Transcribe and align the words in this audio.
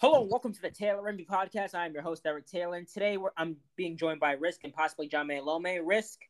Hello, 0.00 0.22
and 0.22 0.30
welcome 0.30 0.52
to 0.52 0.62
the 0.62 0.70
Taylor 0.70 1.06
Envy 1.08 1.26
Podcast. 1.26 1.74
I'm 1.74 1.92
your 1.92 2.02
host, 2.02 2.22
Eric 2.24 2.46
Taylor, 2.46 2.76
and 2.76 2.88
today 2.88 3.16
we're, 3.18 3.30
I'm 3.36 3.56
being 3.76 3.96
joined 3.98 4.18
by 4.18 4.32
Risk 4.32 4.60
and 4.64 4.72
possibly 4.72 5.08
John 5.08 5.26
May 5.26 5.40
Lome. 5.40 5.66
Risk, 5.84 6.20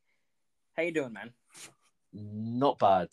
how 0.77 0.83
you 0.83 0.93
doing, 0.93 1.13
man? 1.13 1.31
Not 2.13 2.79
bad. 2.81 3.09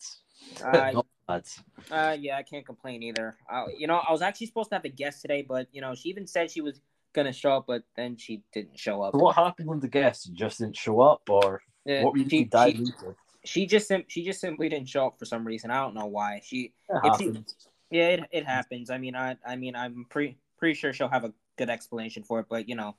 Uh, 0.64 0.90
Not 0.94 1.06
bad. 1.28 1.44
uh, 1.92 2.16
yeah, 2.18 2.36
I 2.38 2.42
can't 2.42 2.66
complain 2.66 3.04
either. 3.04 3.36
Uh, 3.50 3.66
you 3.76 3.86
know, 3.86 4.00
I 4.06 4.10
was 4.10 4.20
actually 4.22 4.48
supposed 4.48 4.70
to 4.70 4.76
have 4.76 4.84
a 4.84 4.88
guest 4.88 5.22
today, 5.22 5.42
but 5.48 5.68
you 5.70 5.80
know, 5.80 5.94
she 5.94 6.08
even 6.08 6.26
said 6.26 6.50
she 6.50 6.60
was 6.60 6.80
gonna 7.14 7.32
show 7.32 7.52
up, 7.52 7.64
but 7.68 7.84
then 7.96 8.16
she 8.16 8.42
didn't 8.52 8.78
show 8.78 9.00
up. 9.02 9.14
So 9.14 9.18
what 9.22 9.36
happened 9.36 9.68
when 9.68 9.78
the 9.80 9.88
guest 9.88 10.32
just 10.34 10.58
didn't 10.58 10.76
show 10.76 11.00
up, 11.00 11.22
or 11.28 11.60
Uh, 11.88 12.00
what 12.02 12.12
were 12.14 12.18
you 12.18 12.28
she, 12.28 12.44
diving 12.44 12.76
she, 12.86 12.92
into? 12.92 13.16
she 13.44 13.66
just 13.66 13.86
sim- 13.86 14.04
she 14.08 14.24
just 14.24 14.40
simply 14.40 14.68
didn't 14.68 14.88
show 14.88 15.06
up 15.06 15.18
for 15.20 15.24
some 15.24 15.46
reason. 15.46 15.70
I 15.70 15.80
don't 15.80 15.94
know 15.94 16.06
why. 16.06 16.40
She 16.44 16.72
It 16.88 17.16
she- 17.20 17.44
Yeah, 17.90 18.08
it, 18.08 18.20
it 18.32 18.44
happens. 18.44 18.90
I 18.90 18.98
mean, 18.98 19.14
I 19.14 19.36
I 19.46 19.54
mean, 19.54 19.76
I'm 19.76 20.04
pretty 20.10 20.36
pretty 20.58 20.74
sure 20.74 20.92
she'll 20.92 21.08
have 21.08 21.24
a 21.24 21.32
good 21.56 21.70
explanation 21.70 22.22
for 22.22 22.40
it. 22.40 22.46
But 22.48 22.68
you 22.68 22.74
know, 22.74 22.96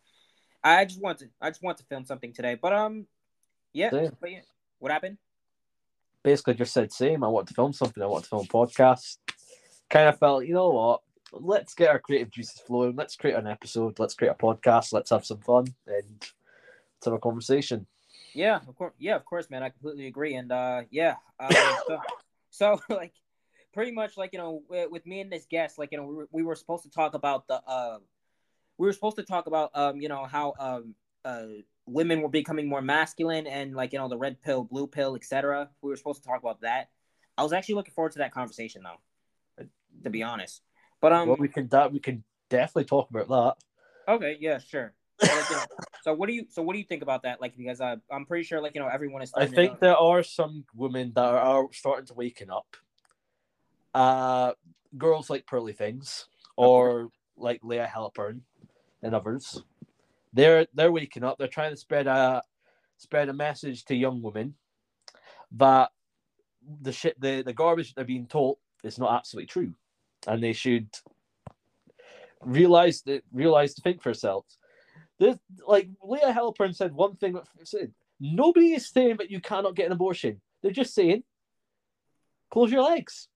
I 0.63 0.85
just 0.85 1.01
want 1.01 1.19
to 1.19 1.29
I 1.41 1.49
just 1.49 1.63
want 1.63 1.77
to 1.77 1.83
film 1.85 2.05
something 2.05 2.33
today. 2.33 2.57
But 2.59 2.73
um, 2.73 3.05
yeah. 3.73 3.91
Same. 3.91 4.17
But 4.19 4.31
yeah, 4.31 4.41
what 4.79 4.91
happened? 4.91 5.17
Basically, 6.23 6.53
just 6.53 6.73
said 6.73 6.91
same. 6.91 7.23
I 7.23 7.27
want 7.27 7.47
to 7.47 7.53
film 7.53 7.73
something. 7.73 8.01
I 8.03 8.07
want 8.07 8.23
to 8.23 8.29
film 8.29 8.45
a 8.49 8.53
podcast. 8.53 9.17
Kind 9.89 10.09
of 10.09 10.19
felt, 10.19 10.45
you 10.45 10.53
know 10.53 10.69
what? 10.69 11.01
Let's 11.31 11.73
get 11.73 11.89
our 11.89 11.99
creative 11.99 12.31
juices 12.31 12.59
flowing. 12.59 12.95
Let's 12.95 13.15
create 13.15 13.35
an 13.35 13.47
episode. 13.47 13.99
Let's 13.99 14.15
create 14.15 14.31
a 14.31 14.35
podcast. 14.35 14.93
Let's 14.93 15.11
have 15.11 15.25
some 15.25 15.39
fun 15.39 15.67
and 15.87 16.05
let's 16.19 17.05
have 17.05 17.13
a 17.13 17.19
conversation. 17.19 17.87
Yeah, 18.33 18.59
of 18.67 18.75
course. 18.75 18.93
Yeah, 18.99 19.15
of 19.15 19.25
course, 19.25 19.49
man. 19.49 19.63
I 19.63 19.69
completely 19.69 20.07
agree. 20.07 20.35
And 20.35 20.51
uh, 20.51 20.83
yeah. 20.91 21.15
Uh, 21.39 21.53
so, 21.87 22.01
so 22.49 22.81
like, 22.89 23.13
pretty 23.73 23.91
much 23.91 24.17
like 24.17 24.33
you 24.33 24.39
know, 24.39 24.61
with, 24.69 25.05
me 25.05 25.21
and 25.21 25.31
this 25.31 25.45
guest, 25.49 25.77
like 25.77 25.91
you 25.91 25.97
know, 25.97 26.05
we 26.05 26.15
were, 26.15 26.27
we 26.31 26.43
were 26.43 26.55
supposed 26.55 26.83
to 26.83 26.89
talk 26.89 27.13
about 27.13 27.47
the 27.47 27.61
uh, 27.65 27.99
we 28.77 28.87
were 28.87 28.93
supposed 28.93 29.17
to 29.17 29.23
talk 29.23 29.47
about 29.47 29.71
um, 29.73 29.99
you 29.99 30.09
know, 30.09 30.25
how 30.25 30.53
um 30.59 30.95
uh 31.25 31.43
women 31.85 32.21
were 32.21 32.29
becoming 32.29 32.67
more 32.67 32.81
masculine 32.81 33.47
and 33.47 33.75
like 33.75 33.93
you 33.93 33.99
know 33.99 34.07
the 34.07 34.17
red 34.17 34.41
pill, 34.41 34.63
blue 34.63 34.87
pill, 34.87 35.15
etc. 35.15 35.69
We 35.81 35.89
were 35.89 35.97
supposed 35.97 36.23
to 36.23 36.27
talk 36.27 36.41
about 36.41 36.61
that. 36.61 36.89
I 37.37 37.43
was 37.43 37.53
actually 37.53 37.75
looking 37.75 37.93
forward 37.93 38.11
to 38.13 38.19
that 38.19 38.33
conversation 38.33 38.83
though, 38.83 39.65
to 40.03 40.09
be 40.09 40.23
honest. 40.23 40.61
But 41.01 41.13
um, 41.13 41.29
well, 41.29 41.37
we 41.39 41.47
can 41.47 41.67
that 41.69 41.91
we 41.91 41.99
can 41.99 42.23
definitely 42.49 42.85
talk 42.85 43.09
about 43.09 43.27
that. 43.27 44.13
okay, 44.13 44.37
yeah, 44.39 44.59
sure. 44.59 44.93
So, 45.21 45.35
like, 45.35 45.49
you 45.49 45.55
know, 45.55 45.63
so 46.03 46.13
what 46.13 46.27
do 46.27 46.33
you 46.33 46.45
so 46.49 46.61
what 46.61 46.73
do 46.73 46.79
you 46.79 46.85
think 46.85 47.01
about 47.01 47.23
that? 47.23 47.41
Like 47.41 47.55
because 47.57 47.81
uh, 47.81 47.97
I'm 48.11 48.25
pretty 48.25 48.43
sure 48.43 48.61
like 48.61 48.75
you 48.75 48.81
know 48.81 48.87
everyone 48.87 49.21
is. 49.21 49.29
I 49.29 49.45
starting 49.45 49.51
to 49.51 49.55
think 49.55 49.79
there 49.79 49.97
are 49.97 50.23
some 50.23 50.65
women 50.75 51.11
that 51.15 51.23
are 51.23 51.67
starting 51.71 52.05
to 52.07 52.13
waken 52.13 52.49
up. 52.49 52.75
Uh, 53.93 54.53
girls 54.97 55.29
like 55.29 55.45
Pearly 55.47 55.73
Things 55.73 56.27
or 56.55 57.09
like 57.37 57.61
Leah 57.63 57.89
Halpern 57.93 58.41
and 59.01 59.15
others. 59.15 59.61
They're 60.33 60.67
they're 60.73 60.91
waking 60.91 61.23
up. 61.23 61.37
They're 61.37 61.47
trying 61.47 61.71
to 61.71 61.77
spread 61.77 62.07
a 62.07 62.43
spread 62.97 63.29
a 63.29 63.33
message 63.33 63.85
to 63.85 63.95
young 63.95 64.21
women 64.21 64.55
that 65.53 65.89
the 66.81 66.91
shit 66.91 67.19
the, 67.19 67.41
the 67.41 67.53
garbage 67.53 67.93
they're 67.93 68.05
being 68.05 68.27
told 68.27 68.57
is 68.83 68.99
not 68.99 69.13
absolutely 69.13 69.47
true. 69.47 69.73
And 70.27 70.43
they 70.43 70.53
should 70.53 70.89
realize 72.41 73.01
that 73.03 73.23
realize 73.31 73.73
to 73.75 73.81
think 73.81 74.01
for 74.01 74.09
themselves. 74.09 74.57
This 75.17 75.37
like 75.67 75.89
Leah 76.03 76.33
Halpern 76.33 76.75
said 76.75 76.93
one 76.93 77.15
thing 77.15 77.33
that 77.33 77.47
said 77.63 77.93
Nobody 78.19 78.73
is 78.73 78.89
saying 78.89 79.17
that 79.17 79.31
you 79.31 79.39
cannot 79.39 79.75
get 79.75 79.85
an 79.85 79.93
abortion. 79.93 80.41
They're 80.61 80.71
just 80.71 80.93
saying, 80.93 81.23
close 82.51 82.71
your 82.71 82.83
legs. 82.83 83.28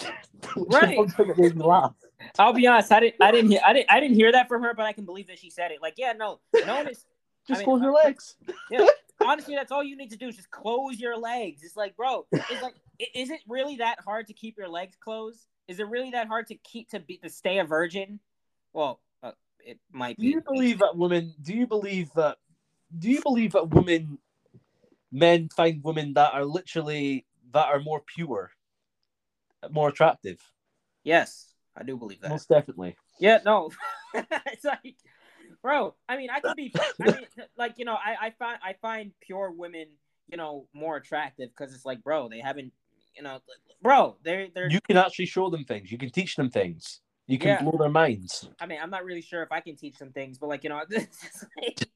Right. 0.56 0.96
one 0.96 1.08
thing 1.08 1.28
that 1.28 1.38
made 1.38 1.54
me 1.56 1.62
laugh. 1.62 1.94
I'll 2.38 2.52
be 2.52 2.66
honest. 2.66 2.90
I 2.92 3.00
didn't. 3.00 3.16
I 3.20 3.30
didn't 3.30 3.50
hear. 3.50 3.60
I 3.64 3.72
didn't. 3.72 3.90
I 3.90 4.00
didn't 4.00 4.16
hear 4.16 4.32
that 4.32 4.48
from 4.48 4.62
her, 4.62 4.74
but 4.74 4.84
I 4.84 4.92
can 4.92 5.04
believe 5.04 5.28
that 5.28 5.38
she 5.38 5.50
said 5.50 5.70
it. 5.70 5.80
Like, 5.82 5.94
yeah, 5.96 6.12
no, 6.12 6.40
no 6.66 6.76
one 6.76 6.88
is. 6.88 7.04
Just 7.46 7.60
mean, 7.60 7.64
close 7.64 7.82
your 7.82 7.92
I- 7.98 8.04
legs. 8.04 8.36
Honestly, 9.22 9.54
that's 9.54 9.70
all 9.70 9.84
you 9.84 9.96
need 9.96 10.10
to 10.10 10.16
do 10.16 10.28
is 10.28 10.36
just 10.36 10.50
close 10.50 10.98
your 10.98 11.16
legs. 11.16 11.62
It's 11.62 11.76
like, 11.76 11.94
bro, 11.94 12.26
it's 12.32 12.62
like, 12.62 12.74
is 13.14 13.28
it 13.28 13.40
really 13.46 13.76
that 13.76 13.98
hard 14.00 14.26
to 14.28 14.32
keep 14.32 14.56
your 14.56 14.68
legs 14.68 14.96
closed? 14.98 15.46
Is 15.68 15.78
it 15.78 15.86
really 15.88 16.10
that 16.12 16.26
hard 16.26 16.46
to 16.46 16.54
keep 16.54 16.88
to 16.90 17.00
be 17.00 17.18
to 17.18 17.28
stay 17.28 17.58
a 17.58 17.64
virgin? 17.64 18.18
Well, 18.72 19.00
uh, 19.22 19.32
it 19.64 19.78
might 19.92 20.16
be. 20.16 20.22
Do 20.22 20.28
you 20.30 20.40
believe 20.40 20.78
that 20.78 20.96
women? 20.96 21.34
Do 21.42 21.52
you 21.54 21.66
believe 21.66 22.10
that? 22.14 22.38
Do 22.98 23.10
you 23.10 23.20
believe 23.20 23.52
that 23.52 23.68
women, 23.68 24.18
men 25.12 25.48
find 25.54 25.84
women 25.84 26.14
that 26.14 26.32
are 26.32 26.44
literally 26.46 27.26
that 27.52 27.66
are 27.66 27.80
more 27.80 28.00
pure, 28.00 28.52
more 29.70 29.88
attractive? 29.88 30.38
Yes, 31.04 31.54
I 31.76 31.82
do 31.82 31.96
believe 31.96 32.20
that. 32.20 32.30
Most 32.30 32.48
definitely. 32.48 32.96
Yeah, 33.18 33.38
no, 33.44 33.70
it's 34.14 34.64
like, 34.64 34.96
bro. 35.62 35.94
I 36.08 36.16
mean, 36.16 36.30
I 36.30 36.40
could 36.40 36.56
be. 36.56 36.72
I 37.02 37.06
mean, 37.06 37.26
like 37.56 37.74
you 37.78 37.84
know, 37.84 37.94
I 37.94 38.26
I 38.26 38.30
find 38.30 38.58
I 38.62 38.74
find 38.80 39.12
pure 39.20 39.50
women, 39.50 39.86
you 40.28 40.36
know, 40.36 40.66
more 40.72 40.96
attractive 40.96 41.50
because 41.50 41.74
it's 41.74 41.84
like, 41.84 42.02
bro, 42.02 42.28
they 42.28 42.40
haven't, 42.40 42.72
you 43.16 43.22
know, 43.22 43.40
bro, 43.82 44.16
they're 44.22 44.48
they're. 44.54 44.70
You 44.70 44.80
can 44.80 44.96
actually 44.96 45.26
show 45.26 45.50
them 45.50 45.64
things. 45.64 45.90
You 45.92 45.98
can 45.98 46.10
teach 46.10 46.36
them 46.36 46.50
things. 46.50 47.00
You 47.26 47.38
can 47.38 47.48
Yeah. 47.48 47.62
blow 47.62 47.78
their 47.78 47.88
minds. 47.90 48.48
I 48.60 48.66
mean, 48.66 48.78
I'm 48.82 48.90
not 48.90 49.04
really 49.04 49.22
sure 49.22 49.42
if 49.42 49.52
I 49.52 49.60
can 49.60 49.76
teach 49.76 49.98
them 49.98 50.12
things, 50.12 50.38
but 50.38 50.48
like 50.48 50.64
you 50.64 50.70
know, 50.70 50.82
like, 50.90 51.86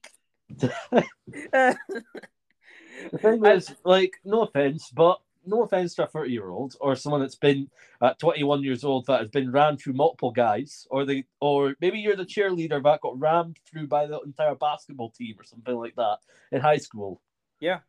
The 3.11 3.17
thing 3.19 3.45
I- 3.45 3.53
is, 3.53 3.73
like, 3.83 4.13
no 4.23 4.43
offense, 4.43 4.89
but 4.93 5.19
no 5.45 5.63
offense 5.63 5.95
to 5.95 6.03
a 6.03 6.07
30 6.07 6.31
year 6.31 6.49
old 6.49 6.75
or 6.79 6.95
someone 6.95 7.21
that's 7.21 7.35
been 7.35 7.69
at 8.01 8.19
21 8.19 8.63
years 8.63 8.83
old 8.83 9.05
that 9.07 9.19
has 9.19 9.29
been 9.29 9.51
ran 9.51 9.77
through 9.77 9.93
multiple 9.93 10.31
guys, 10.31 10.87
or 10.89 11.05
the 11.05 11.23
or 11.39 11.75
maybe 11.81 11.99
you're 11.99 12.15
the 12.15 12.25
cheerleader 12.25 12.81
that 12.83 13.01
got 13.01 13.19
rammed 13.19 13.57
through 13.69 13.87
by 13.87 14.05
the 14.05 14.19
entire 14.21 14.55
basketball 14.55 15.09
team 15.11 15.35
or 15.39 15.43
something 15.43 15.75
like 15.75 15.95
that 15.95 16.17
in 16.51 16.61
high 16.61 16.77
school. 16.77 17.21
Yeah. 17.59 17.79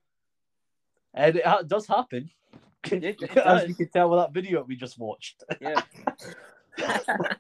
And 1.15 1.37
it 1.37 1.47
ha- 1.47 1.63
does 1.63 1.87
happen. 1.87 2.31
It- 2.91 3.05
it 3.05 3.23
As 3.37 3.61
does. 3.63 3.69
you 3.69 3.75
can 3.75 3.89
tell 3.89 4.11
with 4.11 4.21
that 4.21 4.33
video 4.33 4.63
we 4.63 4.77
just 4.77 4.99
watched. 4.99 5.43
yeah. 5.61 5.81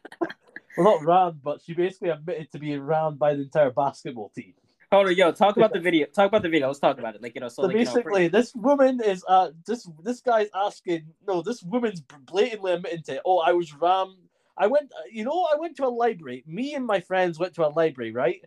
Well, 0.79 0.99
not 0.99 1.05
rammed, 1.07 1.43
but 1.43 1.63
she 1.63 1.73
basically 1.73 2.11
admitted 2.11 2.53
to 2.53 2.59
being 2.59 2.83
rammed 2.83 3.19
by 3.19 3.35
the 3.35 3.41
entire 3.43 3.71
basketball 3.71 4.29
team. 4.35 4.53
Hold 4.93 5.09
on, 5.09 5.17
yo, 5.17 5.33
talk 5.33 5.57
about 5.57 5.73
the 5.73 5.81
video. 5.81 6.07
Talk 6.07 6.29
about 6.29 6.43
the 6.43 6.49
video. 6.49 6.69
Let's 6.69 6.79
talk 6.79 6.99
about 6.99 7.17
it. 7.17 7.23
Like 7.23 7.35
you 7.35 7.41
know, 7.41 7.49
so, 7.49 7.63
So 7.63 7.69
like, 7.69 7.77
you 7.77 7.85
know, 7.85 7.95
basically, 7.95 8.29
this 8.29 8.55
woman 8.55 9.01
is 9.03 9.25
uh 9.27 9.51
this 9.67 9.89
this 10.03 10.21
guy's 10.21 10.49
asking 10.55 11.07
no, 11.27 11.43
this 11.43 11.63
woman's 11.63 12.01
blatantly 12.01 12.73
admitting 12.73 13.03
to 13.05 13.21
oh 13.25 13.39
I 13.39 13.53
was 13.53 13.75
rammed. 13.75 14.17
I 14.57 14.69
went 14.69 14.93
you 15.11 15.25
know 15.25 15.47
I 15.53 15.59
went 15.59 15.77
to 15.79 15.87
a 15.87 15.89
library. 15.89 16.45
Me 16.47 16.75
and 16.75 16.87
my 16.87 17.01
friends 17.01 17.39
went 17.39 17.55
to 17.55 17.67
a 17.67 17.71
library, 17.71 18.13
right? 18.13 18.41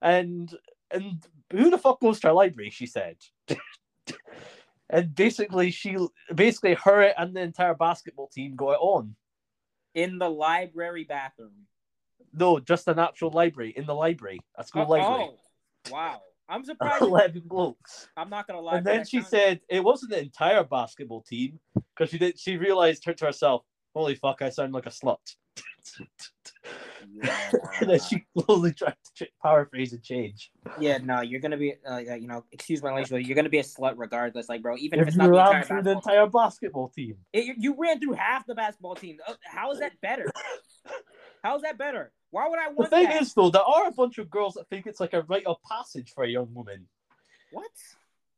And 0.00 0.54
and 0.92 1.26
who 1.50 1.68
the 1.70 1.78
fuck 1.78 2.00
goes 2.00 2.20
to 2.20 2.30
a 2.30 2.32
library? 2.32 2.70
She 2.70 2.86
said. 2.86 3.16
and 4.90 5.14
basically, 5.14 5.72
she 5.72 5.96
basically 6.32 6.74
her 6.74 7.02
and 7.18 7.34
the 7.34 7.40
entire 7.40 7.74
basketball 7.74 8.28
team 8.28 8.54
got 8.54 8.72
it 8.72 8.80
on. 8.80 9.16
in 9.94 10.18
the 10.18 10.30
library 10.30 11.04
bathroom. 11.04 11.66
No, 12.32 12.60
just 12.60 12.88
an 12.88 12.98
actual 12.98 13.30
library 13.30 13.74
in 13.76 13.84
the 13.84 13.94
library, 13.94 14.40
a 14.54 14.64
school 14.64 14.82
Oh, 14.82 14.90
library. 14.90 15.30
oh, 15.32 15.38
wow. 15.90 16.20
I'm 16.48 16.64
surprised. 16.66 17.02
Eleven 17.02 17.42
blokes. 17.44 18.08
I'm 18.16 18.28
not 18.30 18.46
gonna 18.46 18.60
lie. 18.60 18.76
and 18.78 18.86
then 18.86 19.06
she 19.06 19.22
said 19.22 19.60
it 19.68 19.82
wasn't 19.82 20.12
the 20.12 20.20
entire 20.20 20.64
basketball 20.64 21.22
team 21.22 21.58
because 21.74 22.10
she 22.10 22.18
did. 22.18 22.38
She 22.38 22.56
realized 22.56 23.04
her 23.06 23.14
to 23.14 23.26
herself, 23.26 23.62
"Holy 23.94 24.14
fuck, 24.16 24.42
I 24.42 24.50
sound 24.50 24.72
like 24.72 24.86
a 24.86 24.90
slut." 24.90 25.16
and 27.80 27.90
then 27.90 27.98
she 28.00 28.24
slowly 28.38 28.72
tried 28.72 28.94
to 29.16 29.26
paraphrase 29.42 29.92
and 29.92 30.02
change. 30.02 30.50
Yeah, 30.80 30.98
no, 30.98 31.20
you're 31.20 31.40
gonna 31.40 31.56
be, 31.56 31.74
uh, 31.88 31.98
you 31.98 32.26
know, 32.26 32.44
excuse 32.52 32.82
my 32.82 32.88
language, 32.90 33.10
but 33.10 33.24
you're 33.26 33.34
gonna 33.36 33.48
be 33.48 33.58
a 33.58 33.64
slut 33.64 33.94
regardless. 33.96 34.48
Like, 34.48 34.62
bro, 34.62 34.76
even 34.78 35.00
if, 35.00 35.02
If 35.02 35.08
it's 35.08 35.16
not 35.16 35.30
the 35.30 35.38
entire 35.38 35.62
through 35.64 35.82
the 35.82 35.94
basketball, 35.94 36.12
entire 36.12 36.26
basketball 36.30 36.88
team, 36.88 37.16
It- 37.32 37.56
you- 37.58 37.74
ran 37.78 38.00
through 38.00 38.12
half 38.12 38.46
the 38.46 38.54
basketball 38.54 38.94
team. 38.94 39.18
Uh, 39.26 39.34
How 39.44 39.72
is 39.72 39.80
that 39.80 40.00
better? 40.00 40.30
How 41.44 41.56
is 41.56 41.62
that 41.62 41.76
better? 41.78 42.12
Why 42.32 42.48
would 42.48 42.58
I 42.58 42.70
the 42.70 42.74
want 42.74 42.90
thing 42.90 43.04
that? 43.04 43.22
is 43.22 43.34
though, 43.34 43.50
there 43.50 43.62
are 43.62 43.86
a 43.86 43.92
bunch 43.92 44.16
of 44.18 44.30
girls 44.30 44.54
that 44.54 44.66
think 44.68 44.86
it's 44.86 45.00
like 45.00 45.12
a 45.12 45.22
rite 45.22 45.46
of 45.46 45.58
passage 45.70 46.12
for 46.14 46.24
a 46.24 46.28
young 46.28 46.52
woman. 46.52 46.88
what? 47.52 47.70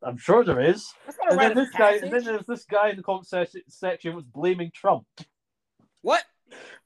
I'm 0.03 0.19
sure 0.19 0.45
there 0.45 0.61
is. 0.61 0.93
That's 1.07 1.17
not 1.19 1.29
a 1.29 1.31
And 1.31 1.41
then 1.41 1.51
of 1.53 1.57
this 1.57 1.71
guy, 1.79 1.93
and 1.95 2.13
then 2.13 2.25
there's 2.25 2.47
this 2.47 2.65
guy 2.65 2.91
in 2.91 2.97
the 2.97 3.03
comment 3.03 3.27
section 3.69 4.15
was 4.15 4.25
blaming 4.25 4.73
Trump. 4.75 5.07
What? 6.03 6.25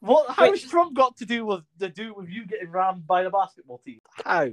What? 0.01 0.31
How 0.31 0.51
Wait. 0.51 0.61
has 0.61 0.71
Trump 0.71 0.95
got 0.95 1.17
to 1.17 1.25
do 1.25 1.47
with 1.47 1.63
the 1.79 1.89
do 1.89 2.15
with 2.15 2.29
you 2.29 2.47
getting 2.47 2.71
rammed 2.71 3.07
by 3.07 3.23
the 3.23 3.31
basketball 3.31 3.79
team? 3.79 4.01
How? 4.25 4.49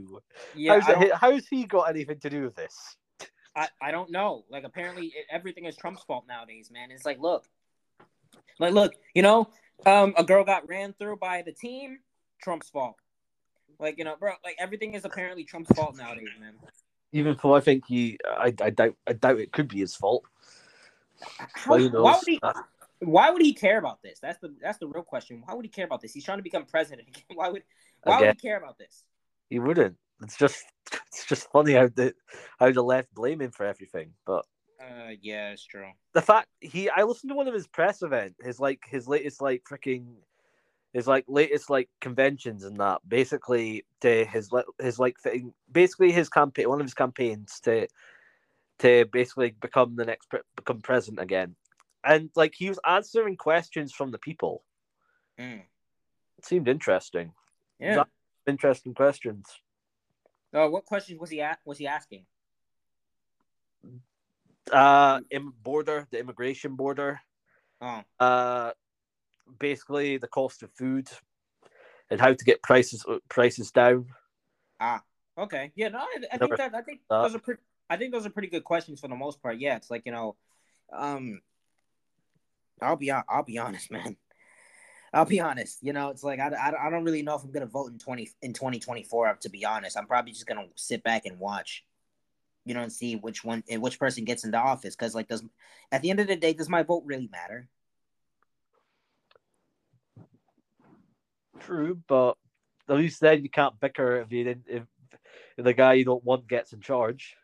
Yeah, 0.56 0.80
how's, 0.80 1.04
it, 1.04 1.14
how's 1.14 1.48
he 1.48 1.66
got 1.66 1.90
anything 1.90 2.20
to 2.22 2.30
do 2.30 2.44
with 2.44 2.56
this? 2.56 2.96
I, 3.56 3.68
I 3.82 3.92
don't 3.92 4.12
know. 4.12 4.46
Like, 4.50 4.64
apparently, 4.64 5.08
it, 5.08 5.26
everything 5.30 5.66
is 5.66 5.76
Trump's 5.76 6.04
fault 6.04 6.26
nowadays, 6.28 6.70
man. 6.72 6.90
It's 6.90 7.06
like, 7.06 7.20
look, 7.20 7.46
like, 8.60 8.74
look, 8.74 8.96
you 9.14 9.22
know, 9.22 9.50
um, 9.86 10.14
a 10.18 10.24
girl 10.24 10.44
got 10.44 10.68
ran 10.68 10.94
through 10.94 11.18
by 11.18 11.42
the 11.42 11.52
team. 11.52 12.00
Trump's 12.42 12.70
fault. 12.70 12.96
Like, 13.80 13.98
you 13.98 14.04
know, 14.04 14.16
bro, 14.20 14.34
like 14.44 14.56
everything 14.60 14.94
is 14.94 15.06
apparently 15.06 15.44
Trump's 15.44 15.72
fault 15.76 15.98
nowadays, 15.98 16.30
man. 16.40 16.54
Even 17.12 17.38
though 17.42 17.56
I 17.56 17.60
think 17.62 17.86
he, 17.88 18.18
I, 18.26 18.54
I 18.62 18.70
doubt, 18.70 18.96
I 19.08 19.14
doubt 19.14 19.40
it 19.40 19.52
could 19.52 19.68
be 19.68 19.80
his 19.80 19.96
fault. 19.96 20.24
How, 21.38 21.72
Well, 21.72 21.80
you 21.80 21.90
know, 21.90 22.04
why 22.04 22.14
would 22.18 22.28
he? 22.28 22.40
uh, 22.42 22.54
Why 23.00 23.30
would 23.30 23.42
he 23.42 23.54
care 23.54 23.78
about 23.78 24.02
this? 24.02 24.20
That's 24.20 24.40
the 24.40 24.56
that's 24.62 24.78
the 24.78 24.88
real 24.88 25.04
question. 25.04 25.42
Why 25.46 25.54
would 25.54 25.66
he 25.66 25.70
care 25.70 25.86
about 25.86 26.02
this? 26.02 26.14
He's 26.14 26.24
trying 26.24 26.38
to 26.40 26.44
become 26.44 26.66
president 26.66 27.08
again. 27.08 27.24
Why 27.36 27.50
would 27.50 27.64
why 28.04 28.18
Again. 28.18 28.28
would 28.28 28.36
he 28.42 28.48
care 28.48 28.58
about 28.58 28.78
this? 28.78 29.04
He 29.50 29.60
wouldn't. 29.60 29.98
It's 30.22 30.38
just 30.38 30.64
it's 31.08 31.26
just 31.26 31.50
funny 31.52 31.74
how 31.74 31.88
the 31.88 32.14
how 32.60 32.72
the 32.72 32.82
left 32.84 33.14
blame 33.14 33.42
him 33.42 33.52
for 33.52 33.66
everything. 33.66 34.14
But 34.26 34.46
Uh, 34.80 35.12
yeah, 35.22 35.52
it's 35.52 35.66
true. 35.66 35.92
the 36.14 36.22
fact 36.22 36.48
he 36.60 36.90
I 36.90 37.04
listened 37.04 37.30
to 37.32 37.36
one 37.36 37.48
of 37.48 37.54
his 37.54 37.68
press 37.68 38.02
event, 38.02 38.36
his 38.44 38.60
like 38.60 38.82
his 38.88 39.08
latest 39.08 39.42
like 39.42 39.64
freaking 39.70 40.06
his 40.96 41.08
like 41.08 41.26
latest 41.28 41.70
like 41.70 41.90
conventions 42.00 42.64
and 42.64 42.78
that 42.78 43.02
basically 43.06 43.86
to 44.00 44.24
his 44.24 44.50
his 44.80 44.98
like 44.98 45.20
thing 45.20 45.54
basically 45.70 46.10
his 46.10 46.30
campaign 46.30 46.70
one 46.70 46.80
of 46.80 46.86
his 46.86 46.94
campaigns 46.94 47.60
to 47.60 47.86
to 48.80 49.06
basically 49.12 49.50
become 49.60 49.98
the 49.98 50.06
next 50.06 50.30
become 50.56 50.80
president 50.80 51.20
again 51.20 51.54
and 52.06 52.30
like 52.38 52.54
he 52.56 52.70
was 52.70 52.80
answering 52.88 53.36
questions 53.36 53.92
from 53.94 54.12
the 54.12 54.18
people 54.18 54.64
Mm. 55.38 55.64
it 56.38 56.46
seemed 56.46 56.70
interesting 56.70 57.34
Yeah. 57.78 58.06
Interesting 58.48 58.94
questions 58.94 59.46
Oh, 60.54 60.70
what 60.70 60.86
questions 60.86 61.20
was 61.20 61.30
he 61.30 61.42
at? 61.42 61.60
Was 61.66 61.78
he 61.78 61.88
asking? 61.88 62.26
uh 64.72 65.20
border 65.62 66.08
the 66.10 66.20
immigration 66.20 66.76
border 66.76 67.20
Oh, 67.82 68.02
uh 68.20 68.72
basically 69.60 70.18
the 70.18 70.28
cost 70.28 70.64
of 70.64 70.72
food 70.74 71.08
and 72.10 72.20
how 72.20 72.34
to 72.34 72.46
get 72.46 72.62
prices 72.62 73.06
prices 73.30 73.72
down 73.72 74.06
ah, 74.80 75.02
okay. 75.38 75.72
Yeah, 75.76 75.90
no, 75.90 76.00
I, 76.00 76.18
I 76.34 76.38
think 76.38 76.58
that 76.58 76.76
I 76.76 76.82
think 76.82 77.02
thought. 77.08 77.24
those 77.24 77.36
are 77.36 77.40
pretty. 77.40 77.62
I 77.90 77.98
think 77.98 78.14
those 78.14 78.26
are 78.26 78.32
pretty 78.32 78.48
good 78.48 78.64
questions 78.64 79.00
for 79.00 79.08
the 79.08 79.16
most 79.16 79.42
part. 79.42 79.58
Yeah, 79.58 79.76
it's 79.76 79.92
like 79.92 80.04
you 80.06 80.12
know, 80.12 80.36
um, 80.92 81.42
I'll 82.82 82.96
be 82.96 83.12
I'll 83.12 83.44
be 83.44 83.58
honest, 83.58 83.92
man. 83.92 84.18
I'll 85.14 85.26
be 85.26 85.40
honest. 85.40 85.80
You 85.82 85.94
know, 85.94 86.10
it's 86.10 86.24
like 86.24 86.40
I, 86.40 86.50
I, 86.50 86.88
I 86.88 86.90
don't 86.90 87.06
really 87.06 87.22
know 87.22 87.36
if 87.36 87.44
I'm 87.44 87.52
gonna 87.52 87.66
vote 87.66 87.92
in 87.92 88.00
twenty 88.00 88.30
in 88.42 88.54
twenty 88.54 88.80
twenty 88.80 89.04
four. 89.04 89.34
To 89.40 89.50
be 89.50 89.66
honest, 89.66 89.98
I'm 89.98 90.08
probably 90.08 90.34
just 90.34 90.48
gonna 90.48 90.66
sit 90.76 91.04
back 91.04 91.26
and 91.26 91.40
watch. 91.40 91.86
You 92.66 92.74
know, 92.74 92.82
and 92.82 92.92
see 92.92 93.16
which 93.16 93.44
one 93.44 93.64
and 93.70 93.82
which 93.82 94.00
person 94.00 94.26
gets 94.26 94.44
into 94.44 94.58
office. 94.58 94.96
Because 94.96 95.14
like, 95.14 95.28
does 95.28 95.44
at 95.92 96.02
the 96.02 96.10
end 96.10 96.20
of 96.20 96.28
the 96.28 96.36
day, 96.36 96.54
does 96.54 96.68
my 96.68 96.82
vote 96.82 97.04
really 97.06 97.30
matter? 97.32 97.70
True 101.60 102.00
but 102.08 102.36
at 102.90 102.98
least 102.98 103.20
then 103.22 103.42
you 103.44 103.50
can't 103.50 103.80
bicker 103.80 104.18
if 104.22 104.32
you 104.32 104.44
didn't 104.44 104.66
if, 104.68 104.84
if 105.58 105.64
the 105.66 105.74
guy 105.74 105.94
you 105.94 106.06
don't 106.06 106.24
want 106.24 106.48
gets 106.48 106.74
in 106.74 106.82
charge 106.82 107.36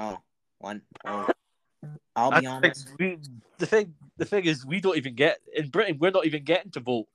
Oh, 0.00 0.18
one. 0.58 0.82
Oh, 1.04 1.28
I'll 2.16 2.30
I 2.32 2.40
be 2.40 2.46
think 2.46 2.50
honest. 2.54 2.90
we, 2.98 3.18
the 3.58 3.66
thing 3.66 3.94
the 4.16 4.24
thing 4.24 4.44
is 4.44 4.64
we 4.64 4.80
don't 4.80 4.96
even 4.96 5.14
get 5.14 5.38
in 5.54 5.68
britain 5.70 5.98
we're 6.00 6.10
not 6.10 6.26
even 6.26 6.44
getting 6.44 6.70
to 6.72 6.80
vote 6.80 7.06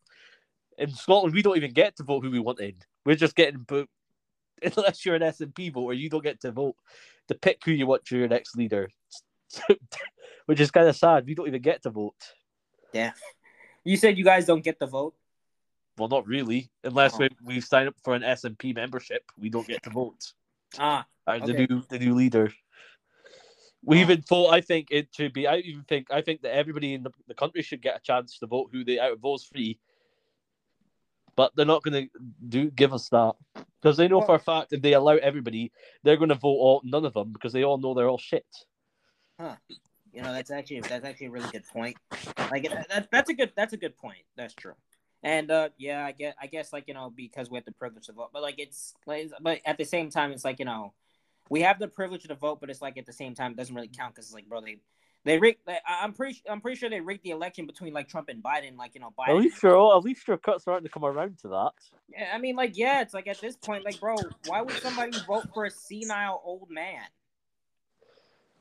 in 0.77 0.89
scotland 0.91 1.33
we 1.33 1.41
don't 1.41 1.55
even 1.57 1.71
get 1.71 1.95
to 1.97 2.03
vote 2.03 2.23
who 2.23 2.31
we 2.31 2.39
want 2.39 2.59
in 2.59 2.75
we're 3.05 3.15
just 3.15 3.35
getting 3.35 3.63
vote 3.67 3.89
unless 4.77 5.05
you're 5.05 5.15
an 5.15 5.21
SNP 5.21 5.73
voter 5.73 5.93
you 5.93 6.09
don't 6.09 6.23
get 6.23 6.41
to 6.41 6.51
vote 6.51 6.75
to 7.27 7.35
pick 7.35 7.61
who 7.63 7.71
you 7.71 7.85
want 7.87 8.05
for 8.07 8.15
your 8.15 8.27
next 8.27 8.55
leader 8.57 8.89
which 10.45 10.59
is 10.59 10.71
kind 10.71 10.87
of 10.87 10.95
sad 10.95 11.25
we 11.25 11.35
don't 11.35 11.47
even 11.47 11.61
get 11.61 11.83
to 11.83 11.89
vote 11.89 12.15
Yeah, 12.91 13.11
You 13.85 13.97
said 13.97 14.17
you 14.17 14.23
guys 14.23 14.45
don't 14.45 14.63
get 14.63 14.79
the 14.79 14.87
vote. 14.87 15.15
Well, 15.97 16.09
not 16.09 16.25
really, 16.27 16.69
unless 16.83 17.15
Oh. 17.15 17.19
we 17.19 17.29
we 17.43 17.61
sign 17.61 17.87
up 17.87 17.95
for 18.03 18.15
an 18.15 18.23
SNP 18.23 18.73
membership. 18.75 19.23
We 19.37 19.49
don't 19.49 19.67
get 19.67 19.83
to 19.83 19.89
vote. 19.89 20.33
Ah, 20.79 21.05
Uh, 21.27 21.37
the 21.45 21.53
Okay. 21.53 21.67
new 21.69 21.81
the 21.89 21.99
new 21.99 22.15
leader. 22.15 22.51
We 23.83 23.99
Oh. 23.99 24.01
even 24.01 24.21
thought. 24.21 24.53
I 24.53 24.61
think 24.61 24.87
it 24.91 25.09
should 25.15 25.33
be. 25.33 25.45
I 25.47 25.57
even 25.57 25.83
think. 25.83 26.07
I 26.11 26.21
think 26.21 26.41
that 26.41 26.55
everybody 26.55 26.93
in 26.95 27.03
the, 27.03 27.11
the 27.27 27.35
country 27.35 27.61
should 27.61 27.81
get 27.81 27.97
a 27.97 27.99
chance 28.01 28.39
to 28.39 28.47
vote 28.47 28.69
who 28.71 28.83
they 28.83 28.99
out 28.99 29.11
of 29.13 29.21
those 29.21 29.45
three. 29.45 29.79
But 31.35 31.55
they're 31.55 31.65
not 31.65 31.81
going 31.83 32.07
to 32.07 32.19
do 32.47 32.69
give 32.71 32.93
us 32.93 33.09
that 33.09 33.33
because 33.81 33.97
they 33.97 34.07
know 34.07 34.19
Well- 34.19 34.27
for 34.27 34.35
a 34.35 34.39
fact 34.39 34.73
if 34.73 34.81
they 34.81 34.93
allow 34.93 35.15
everybody, 35.15 35.71
they're 36.03 36.17
going 36.17 36.29
to 36.29 36.35
vote 36.35 36.57
all 36.65 36.81
none 36.83 37.05
of 37.05 37.13
them 37.13 37.31
because 37.33 37.53
they 37.53 37.63
all 37.63 37.77
know 37.77 37.93
they're 37.93 38.09
all 38.09 38.17
shit. 38.19 38.45
you 39.39 40.21
know 40.21 40.31
that's 40.31 40.51
actually 40.51 40.79
that's 40.81 41.03
actually 41.05 41.25
a 41.27 41.31
really 41.31 41.49
good 41.51 41.65
point. 41.67 41.97
Like 42.51 42.69
that, 42.69 43.07
that's 43.11 43.29
a 43.29 43.33
good 43.33 43.51
that's 43.55 43.73
a 43.73 43.77
good 43.77 43.97
point. 43.97 44.23
That's 44.35 44.53
true. 44.53 44.75
And 45.23 45.49
uh, 45.49 45.69
yeah, 45.77 46.05
I 46.05 46.11
get 46.11 46.35
I 46.41 46.47
guess 46.47 46.73
like 46.73 46.87
you 46.87 46.93
know 46.93 47.11
because 47.15 47.49
we 47.49 47.57
have 47.57 47.65
the 47.65 47.71
privilege 47.71 48.07
to 48.07 48.13
vote, 48.13 48.29
but 48.33 48.41
like 48.41 48.55
it's 48.57 48.93
like 49.05 49.31
but 49.41 49.61
at 49.65 49.77
the 49.77 49.85
same 49.85 50.09
time 50.09 50.31
it's 50.31 50.43
like 50.43 50.59
you 50.59 50.65
know 50.65 50.93
we 51.49 51.61
have 51.61 51.79
the 51.79 51.87
privilege 51.87 52.23
to 52.23 52.35
vote, 52.35 52.59
but 52.59 52.69
it's 52.69 52.81
like 52.81 52.97
at 52.97 53.05
the 53.05 53.13
same 53.13 53.33
time 53.33 53.51
it 53.51 53.57
doesn't 53.57 53.73
really 53.73 53.89
count 53.89 54.13
because 54.13 54.27
it's 54.27 54.33
like 54.33 54.49
bro 54.49 54.59
they 54.61 54.77
they 55.25 55.39
rigged. 55.39 55.59
I'm 55.87 56.11
pretty 56.11 56.41
I'm 56.49 56.59
pretty 56.59 56.77
sure 56.77 56.89
they 56.89 56.99
rigged 56.99 57.23
the 57.23 57.29
election 57.29 57.65
between 57.65 57.93
like 57.93 58.09
Trump 58.09 58.27
and 58.27 58.43
Biden. 58.43 58.77
Like 58.77 58.95
you 58.95 59.01
know 59.01 59.13
Biden. 59.17 59.29
At 59.29 59.35
least 59.37 59.63
at 59.63 60.03
least 60.03 60.27
your 60.27 60.37
cut's 60.37 60.63
starting 60.63 60.85
to 60.85 60.91
come 60.91 61.05
around 61.05 61.39
to 61.39 61.47
that. 61.49 61.71
Yeah, 62.09 62.31
I 62.33 62.37
mean 62.37 62.57
like 62.57 62.77
yeah, 62.77 63.01
it's 63.01 63.13
like 63.13 63.27
at 63.27 63.39
this 63.39 63.55
point 63.55 63.85
like 63.85 64.01
bro, 64.01 64.15
why 64.47 64.61
would 64.61 64.75
somebody 64.75 65.17
vote 65.25 65.47
for 65.53 65.63
a 65.63 65.71
senile 65.71 66.41
old 66.43 66.69
man? 66.69 67.03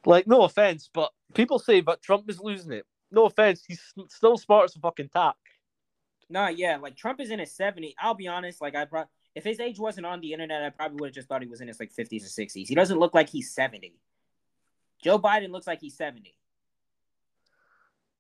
Like, 0.05 0.27
no 0.27 0.43
offense, 0.43 0.91
but 0.93 1.13
people 1.35 1.59
say, 1.59 1.81
but 1.81 2.03
Trump 2.03 2.29
is 2.29 2.41
losing 2.41 2.73
it. 2.73 2.85
No 3.11 3.27
offense, 3.27 3.63
he's 3.67 3.81
still 4.09 4.37
smart 4.37 4.65
as 4.65 4.77
a 4.77 4.81
fucking 4.81 5.11
tack. 5.11 5.37
Nah, 6.33 6.49
yeah, 6.49 6.79
like 6.79 6.97
Trump 6.97 7.21
is 7.21 7.31
in 7.31 7.39
his 7.39 7.51
70s. 7.51 7.95
I'll 8.01 8.15
be 8.15 8.27
honest, 8.27 8.63
like 8.63 8.75
I 8.75 8.87
brought 8.87 9.09
if 9.35 9.45
his 9.45 9.61
age 9.61 9.79
wasn't 9.79 10.07
on 10.07 10.21
the 10.23 10.33
internet, 10.33 10.63
I 10.63 10.71
probably 10.71 10.97
would 11.01 11.09
have 11.09 11.15
just 11.15 11.29
thought 11.29 11.43
he 11.43 11.49
was 11.49 11.61
in 11.61 11.69
his 11.69 11.79
like 11.79 11.93
50s 11.93 12.23
or 12.23 12.43
60s. 12.43 12.67
He 12.67 12.75
doesn't 12.75 12.99
look 12.99 13.15
like 13.15 13.29
he's 13.29 13.55
70. 13.55 13.95
Joe 15.03 15.19
Biden 15.19 15.51
looks 15.51 15.67
like 15.67 15.81
he's 15.81 15.97
70. 15.97 16.35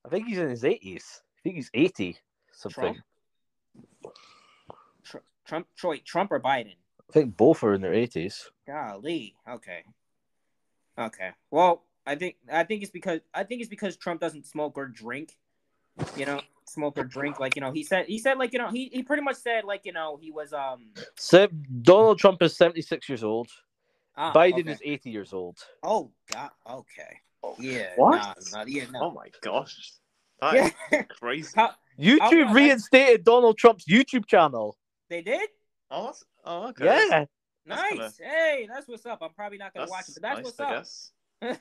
I 0.04 0.08
think 0.10 0.26
he's 0.26 0.38
in 0.38 0.50
his 0.50 0.64
eighties. 0.64 1.22
I 1.38 1.40
think 1.42 1.54
he's 1.56 1.70
eighty 1.74 2.18
something. 2.52 2.82
Trump? 2.82 2.98
Tr- 5.04 5.18
Trump, 5.46 5.66
Troy, 5.76 6.02
Trump 6.04 6.32
or 6.32 6.40
Biden? 6.40 6.74
I 7.08 7.12
think 7.12 7.36
both 7.36 7.62
are 7.62 7.74
in 7.74 7.80
their 7.80 7.94
eighties. 7.94 8.50
Golly. 8.66 9.36
Okay. 9.48 9.84
Okay. 10.98 11.30
Well, 11.52 11.84
I 12.04 12.16
think 12.16 12.34
I 12.52 12.64
think 12.64 12.82
it's 12.82 12.90
because 12.90 13.20
I 13.32 13.44
think 13.44 13.60
it's 13.60 13.70
because 13.70 13.96
Trump 13.96 14.20
doesn't 14.20 14.46
smoke 14.46 14.76
or 14.76 14.86
drink. 14.86 15.36
You 16.16 16.26
know, 16.26 16.40
smoke 16.66 16.98
or 16.98 17.04
drink. 17.04 17.40
Like 17.40 17.56
you 17.56 17.62
know, 17.62 17.72
he 17.72 17.82
said 17.82 18.06
he 18.06 18.18
said 18.18 18.38
like 18.38 18.52
you 18.52 18.58
know 18.58 18.68
he 18.70 18.88
he 18.92 19.02
pretty 19.02 19.22
much 19.22 19.36
said 19.36 19.64
like 19.64 19.84
you 19.84 19.92
know 19.92 20.18
he 20.20 20.30
was 20.30 20.52
um. 20.52 20.90
So 21.16 21.48
Donald 21.82 22.18
Trump 22.18 22.42
is 22.42 22.56
seventy 22.56 22.82
six 22.82 23.08
years 23.08 23.22
old. 23.24 23.48
ah, 24.16 24.32
Biden 24.32 24.60
okay. 24.60 24.72
is 24.72 24.80
eighty 24.84 25.10
years 25.10 25.32
old. 25.32 25.58
Oh 25.82 26.10
God. 26.32 26.50
Okay. 26.68 27.18
Oh, 27.44 27.56
Yeah. 27.58 27.90
What? 27.96 28.16
Nah, 28.52 28.58
nah, 28.58 28.64
yeah. 28.66 28.84
oh 28.96 29.10
my 29.10 29.28
gosh. 29.40 29.94
That 30.40 30.54
is 30.54 30.72
Yeah. 30.92 31.02
crazy. 31.02 31.52
How, 31.56 31.70
YouTube 31.98 32.46
I- 32.48 32.52
reinstated 32.52 33.24
Donald 33.24 33.58
Trump's 33.58 33.84
YouTube 33.86 34.26
channel. 34.26 34.76
they 35.08 35.22
did. 35.22 35.48
Oh, 35.90 36.06
that's, 36.06 36.24
oh 36.44 36.68
okay. 36.68 36.84
Yeah. 36.84 37.24
That's 37.66 37.80
Nice. 37.80 37.90
kinda- 37.90 38.12
Hey, 38.20 38.68
that's 38.72 38.88
what's 38.88 39.06
up. 39.06 39.18
I'm 39.22 39.30
probably 39.34 39.58
not 39.58 39.74
gonna 39.74 39.86
That's 39.86 39.90
watch 39.90 40.08
it, 40.08 40.14
but 40.14 40.22
that's 40.22 40.58
nice, 40.60 40.84
what's 40.84 41.00
I 41.42 41.48
up. 41.50 41.58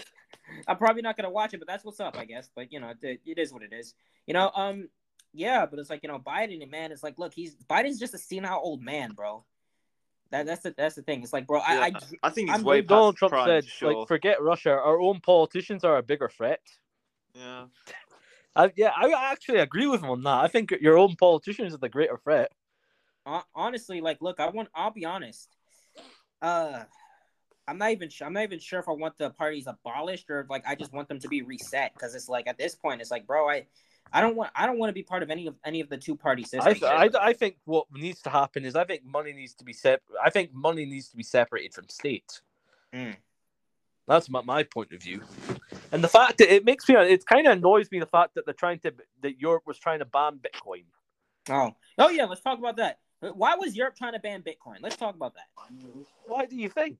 guess. 0.54 0.64
I'm 0.68 0.76
probably 0.76 1.02
not 1.02 1.16
gonna 1.16 1.30
watch 1.30 1.54
it, 1.54 1.58
but 1.58 1.68
that's 1.68 1.84
what's 1.84 2.00
up, 2.00 2.16
I 2.18 2.24
guess. 2.24 2.50
But 2.54 2.72
you 2.72 2.80
know, 2.80 2.92
it, 3.02 3.20
it 3.24 3.38
is 3.38 3.52
what 3.52 3.62
it 3.62 3.72
is. 3.72 3.94
You 4.26 4.34
know, 4.34 4.50
um, 4.54 4.88
yeah, 5.32 5.66
but 5.66 5.78
it's 5.78 5.90
like 5.90 6.02
you 6.02 6.08
know, 6.08 6.18
Biden 6.18 6.62
and 6.62 6.70
man, 6.70 6.92
it's 6.92 7.02
like, 7.02 7.18
look, 7.18 7.34
he's 7.34 7.56
Biden's 7.68 7.98
just 7.98 8.14
a 8.14 8.18
senile 8.18 8.60
old 8.62 8.82
man, 8.82 9.12
bro. 9.12 9.44
That 10.30 10.46
that's 10.46 10.62
the 10.62 10.74
that's 10.76 10.94
the 10.94 11.02
thing. 11.02 11.22
It's 11.22 11.32
like, 11.32 11.46
bro, 11.46 11.60
I, 11.60 11.86
I 11.86 11.92
I 12.22 12.30
think 12.30 12.48
he's 12.48 12.58
I'm 12.58 12.64
way 12.64 12.80
with 12.80 12.88
past 12.88 12.96
Donald 12.96 13.16
Trump 13.16 13.32
prime, 13.32 13.46
said, 13.46 13.64
sure. 13.64 13.94
like, 13.94 14.08
forget 14.08 14.42
Russia. 14.42 14.70
Our 14.70 15.00
own 15.00 15.20
politicians 15.20 15.84
are 15.84 15.96
a 15.96 16.02
bigger 16.02 16.28
threat. 16.28 16.60
yeah. 17.34 17.66
I, 18.56 18.72
yeah, 18.76 18.90
I 18.96 19.30
actually 19.30 19.58
agree 19.58 19.86
with 19.86 20.02
him 20.02 20.10
on 20.10 20.22
that. 20.24 20.40
I 20.40 20.48
think 20.48 20.72
your 20.80 20.98
own 20.98 21.14
politicians 21.14 21.72
are 21.72 21.78
the 21.78 21.88
greater 21.88 22.18
threat. 22.18 22.50
honestly, 23.54 24.00
like, 24.00 24.20
look, 24.20 24.40
I 24.40 24.48
want. 24.48 24.68
I'll 24.74 24.90
be 24.90 25.04
honest. 25.04 25.48
Uh, 26.42 26.84
I'm 27.70 27.78
not 27.78 27.92
even. 27.92 28.08
Sure, 28.10 28.26
I'm 28.26 28.32
not 28.32 28.42
even 28.42 28.58
sure 28.58 28.80
if 28.80 28.88
I 28.88 28.92
want 28.92 29.16
the 29.16 29.30
parties 29.30 29.66
abolished 29.68 30.28
or 30.28 30.40
if, 30.40 30.50
like 30.50 30.64
I 30.66 30.74
just 30.74 30.92
want 30.92 31.08
them 31.08 31.20
to 31.20 31.28
be 31.28 31.42
reset 31.42 31.94
because 31.94 32.14
it's 32.14 32.28
like 32.28 32.48
at 32.48 32.58
this 32.58 32.74
point, 32.74 33.00
it's 33.00 33.12
like, 33.12 33.26
bro, 33.26 33.48
I, 33.48 33.66
I 34.12 34.20
don't 34.20 34.34
want. 34.34 34.50
I 34.56 34.66
don't 34.66 34.78
want 34.78 34.90
to 34.90 34.94
be 34.94 35.04
part 35.04 35.22
of 35.22 35.30
any 35.30 35.46
of 35.46 35.54
any 35.64 35.80
of 35.80 35.88
the 35.88 35.96
two 35.96 36.16
party 36.16 36.42
I, 36.42 36.46
systems. 36.46 36.82
I, 36.82 37.08
I 37.20 37.32
think 37.32 37.56
what 37.64 37.86
needs 37.92 38.20
to 38.22 38.30
happen 38.30 38.64
is 38.64 38.74
I 38.74 38.84
think 38.84 39.04
money 39.04 39.32
needs 39.32 39.54
to 39.54 39.64
be 39.64 39.72
sep- 39.72 40.02
I 40.22 40.30
think 40.30 40.52
money 40.52 40.84
needs 40.84 41.08
to 41.10 41.16
be 41.16 41.22
separated 41.22 41.72
from 41.72 41.88
state. 41.88 42.40
Mm. 42.92 43.16
That's 44.08 44.28
my, 44.28 44.42
my 44.42 44.64
point 44.64 44.92
of 44.92 45.00
view. 45.00 45.22
And 45.92 46.02
the 46.02 46.08
fact 46.08 46.38
that 46.38 46.52
it 46.52 46.64
makes 46.64 46.88
me, 46.88 46.96
it 46.96 47.24
kind 47.24 47.46
of 47.46 47.56
annoys 47.56 47.88
me 47.92 48.00
the 48.00 48.06
fact 48.06 48.34
that 48.34 48.44
they're 48.44 48.52
trying 48.54 48.80
to, 48.80 48.92
that 49.22 49.40
Europe 49.40 49.62
was 49.66 49.78
trying 49.78 50.00
to 50.00 50.04
ban 50.04 50.40
Bitcoin. 50.40 50.82
Oh, 51.48 51.76
oh 51.96 52.08
yeah. 52.08 52.24
Let's 52.24 52.40
talk 52.40 52.58
about 52.58 52.78
that. 52.78 52.98
Why 53.20 53.54
was 53.54 53.76
Europe 53.76 53.94
trying 53.96 54.14
to 54.14 54.18
ban 54.18 54.42
Bitcoin? 54.42 54.78
Let's 54.80 54.96
talk 54.96 55.14
about 55.14 55.34
that. 55.34 55.46
Why 56.26 56.46
do 56.46 56.56
you 56.56 56.68
think? 56.68 56.98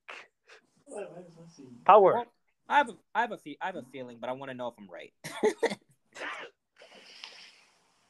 Power. 1.87 2.14
Well, 2.14 2.26
I 2.68 2.76
have 2.78 2.88
a, 2.88 2.92
I 3.14 3.20
have 3.23 3.32
a, 3.32 3.38
fe- 3.38 3.59
I 3.61 3.66
have 3.66 3.76
a 3.76 3.85
feeling, 3.92 4.18
but 4.20 4.30
I 4.30 4.32
want 4.32 4.50
to 4.50 4.56
know 4.56 4.68
if 4.68 4.75
I'm 4.78 4.88
right. 4.88 5.12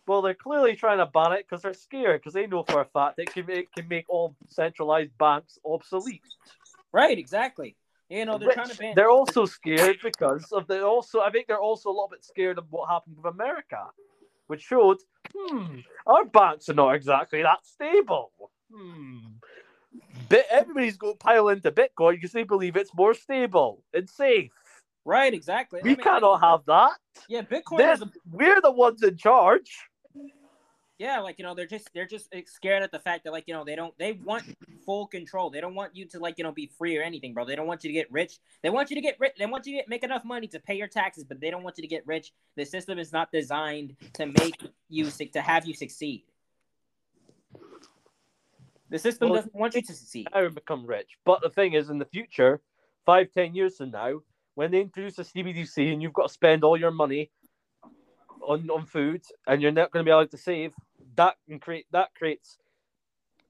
Well, 0.06 0.22
they're 0.22 0.34
clearly 0.34 0.74
trying 0.74 0.98
to 0.98 1.06
ban 1.06 1.32
it 1.34 1.46
because 1.48 1.62
they're 1.62 1.72
scared 1.72 2.20
because 2.20 2.32
they 2.34 2.48
know 2.48 2.64
for 2.64 2.80
a 2.80 2.84
fact 2.84 3.16
that 3.16 3.22
it 3.28 3.32
can 3.32 3.46
make, 3.46 3.72
can 3.72 3.86
make 3.86 4.06
all 4.10 4.34
centralized 4.48 5.16
banks 5.18 5.56
obsolete. 5.64 6.22
right, 6.90 7.16
exactly. 7.16 7.76
You 8.08 8.24
know, 8.24 8.36
they're 8.36 8.48
Which 8.48 8.56
trying 8.56 8.70
to 8.70 8.76
ban. 8.76 8.94
they're 8.96 9.08
also 9.10 9.44
scared 9.44 9.98
because 10.02 10.50
of 10.50 10.66
the 10.66 10.84
also. 10.84 11.20
I 11.20 11.30
think 11.30 11.46
they're 11.46 11.60
also 11.60 11.90
a 11.90 11.92
little 11.92 12.08
bit 12.10 12.24
scared 12.24 12.58
of 12.58 12.64
what 12.70 12.90
happened 12.90 13.18
with 13.22 13.32
America, 13.32 13.84
which 14.48 14.62
showed, 14.62 14.96
hmm, 15.32 15.76
our 16.08 16.24
banks 16.24 16.68
are 16.68 16.74
not 16.74 16.96
exactly 16.96 17.42
that 17.42 17.64
stable. 17.64 18.32
Hmm. 18.74 19.18
Bit, 20.30 20.46
everybody's 20.48 20.96
going 20.96 21.14
to 21.14 21.18
pile 21.18 21.48
into 21.48 21.72
Bitcoin 21.72 22.12
because 22.12 22.30
they 22.30 22.44
believe 22.44 22.76
it's 22.76 22.94
more 22.94 23.14
stable 23.14 23.82
and 23.92 24.08
safe. 24.08 24.52
right, 25.04 25.34
exactly. 25.34 25.80
I 25.80 25.82
We 25.82 25.90
mean, 25.90 26.04
cannot 26.04 26.40
have 26.40 26.64
that. 26.66 26.92
Yeah, 27.28 27.42
Bitcoin 27.42 27.92
is 27.92 28.00
a 28.00 28.10
we're 28.30 28.60
the 28.60 28.70
ones 28.70 29.02
in 29.02 29.16
charge. 29.16 29.76
yeah, 30.98 31.18
like 31.18 31.40
you 31.40 31.44
know, 31.44 31.56
they're 31.56 31.66
just 31.66 31.90
they're 31.94 32.06
just 32.06 32.28
eh, 32.32 32.42
scared 32.46 32.84
at 32.84 32.92
the 32.92 33.00
fact 33.00 33.24
that 33.24 33.32
like 33.32 33.42
you 33.48 33.54
know 33.54 33.64
they 33.64 33.74
don't 33.74 33.92
they 33.98 34.12
want 34.12 34.44
full 34.86 35.08
control. 35.08 35.50
They 35.50 35.60
don't 35.60 35.74
want 35.74 35.96
you 35.96 36.06
to 36.10 36.20
like 36.20 36.38
you 36.38 36.44
know 36.44 36.52
be 36.52 36.70
free 36.78 36.96
or 36.96 37.02
anything, 37.02 37.34
bro. 37.34 37.44
They 37.44 37.56
don't 37.56 37.66
want 37.66 37.82
you 37.82 37.88
to 37.88 37.94
get 37.94 38.06
rich. 38.12 38.38
They 38.62 38.70
want 38.70 38.88
you 38.90 38.94
to 38.94 39.02
get 39.02 39.16
rich. 39.18 39.32
They 39.36 39.46
want 39.46 39.66
you 39.66 39.72
to 39.72 39.78
get, 39.78 39.88
make 39.88 40.04
enough 40.04 40.24
money 40.24 40.46
to 40.46 40.60
pay 40.60 40.76
your 40.76 40.86
taxes, 40.88 41.24
but 41.24 41.40
they 41.40 41.50
don't 41.50 41.64
want 41.64 41.76
you 41.76 41.82
to 41.82 41.88
get 41.88 42.06
rich. 42.06 42.32
The 42.56 42.64
system 42.64 43.00
is 43.00 43.12
not 43.12 43.32
designed 43.32 43.96
to 44.14 44.26
make 44.26 44.54
you 44.88 45.10
to 45.10 45.40
have 45.40 45.66
you 45.66 45.74
succeed. 45.74 46.22
The 48.90 48.98
system 48.98 49.28
Well, 49.30 49.36
doesn't 49.36 49.54
want 49.54 49.74
you 49.74 49.82
to 49.82 49.94
succeed. 49.94 50.28
now 50.34 50.44
and 50.44 50.54
become 50.54 50.84
rich. 50.84 51.16
But 51.24 51.40
the 51.42 51.50
thing 51.50 51.74
is, 51.74 51.90
in 51.90 51.98
the 51.98 52.04
future, 52.04 52.60
five, 53.06 53.30
ten 53.32 53.54
years 53.54 53.76
from 53.76 53.92
now, 53.92 54.20
when 54.54 54.72
they 54.72 54.80
introduce 54.80 55.18
a 55.18 55.22
CBDC 55.22 55.92
and 55.92 56.02
you've 56.02 56.12
got 56.12 56.26
to 56.26 56.32
spend 56.32 56.64
all 56.64 56.76
your 56.76 56.90
money 56.90 57.30
on, 58.42 58.68
on 58.68 58.84
food 58.86 59.22
and 59.46 59.62
you're 59.62 59.70
not 59.70 59.92
going 59.92 60.04
to 60.04 60.08
be 60.08 60.12
allowed 60.12 60.32
to 60.32 60.36
save, 60.36 60.74
that 61.14 61.36
can 61.48 61.60
create 61.60 61.86
that 61.92 62.14
creates 62.14 62.58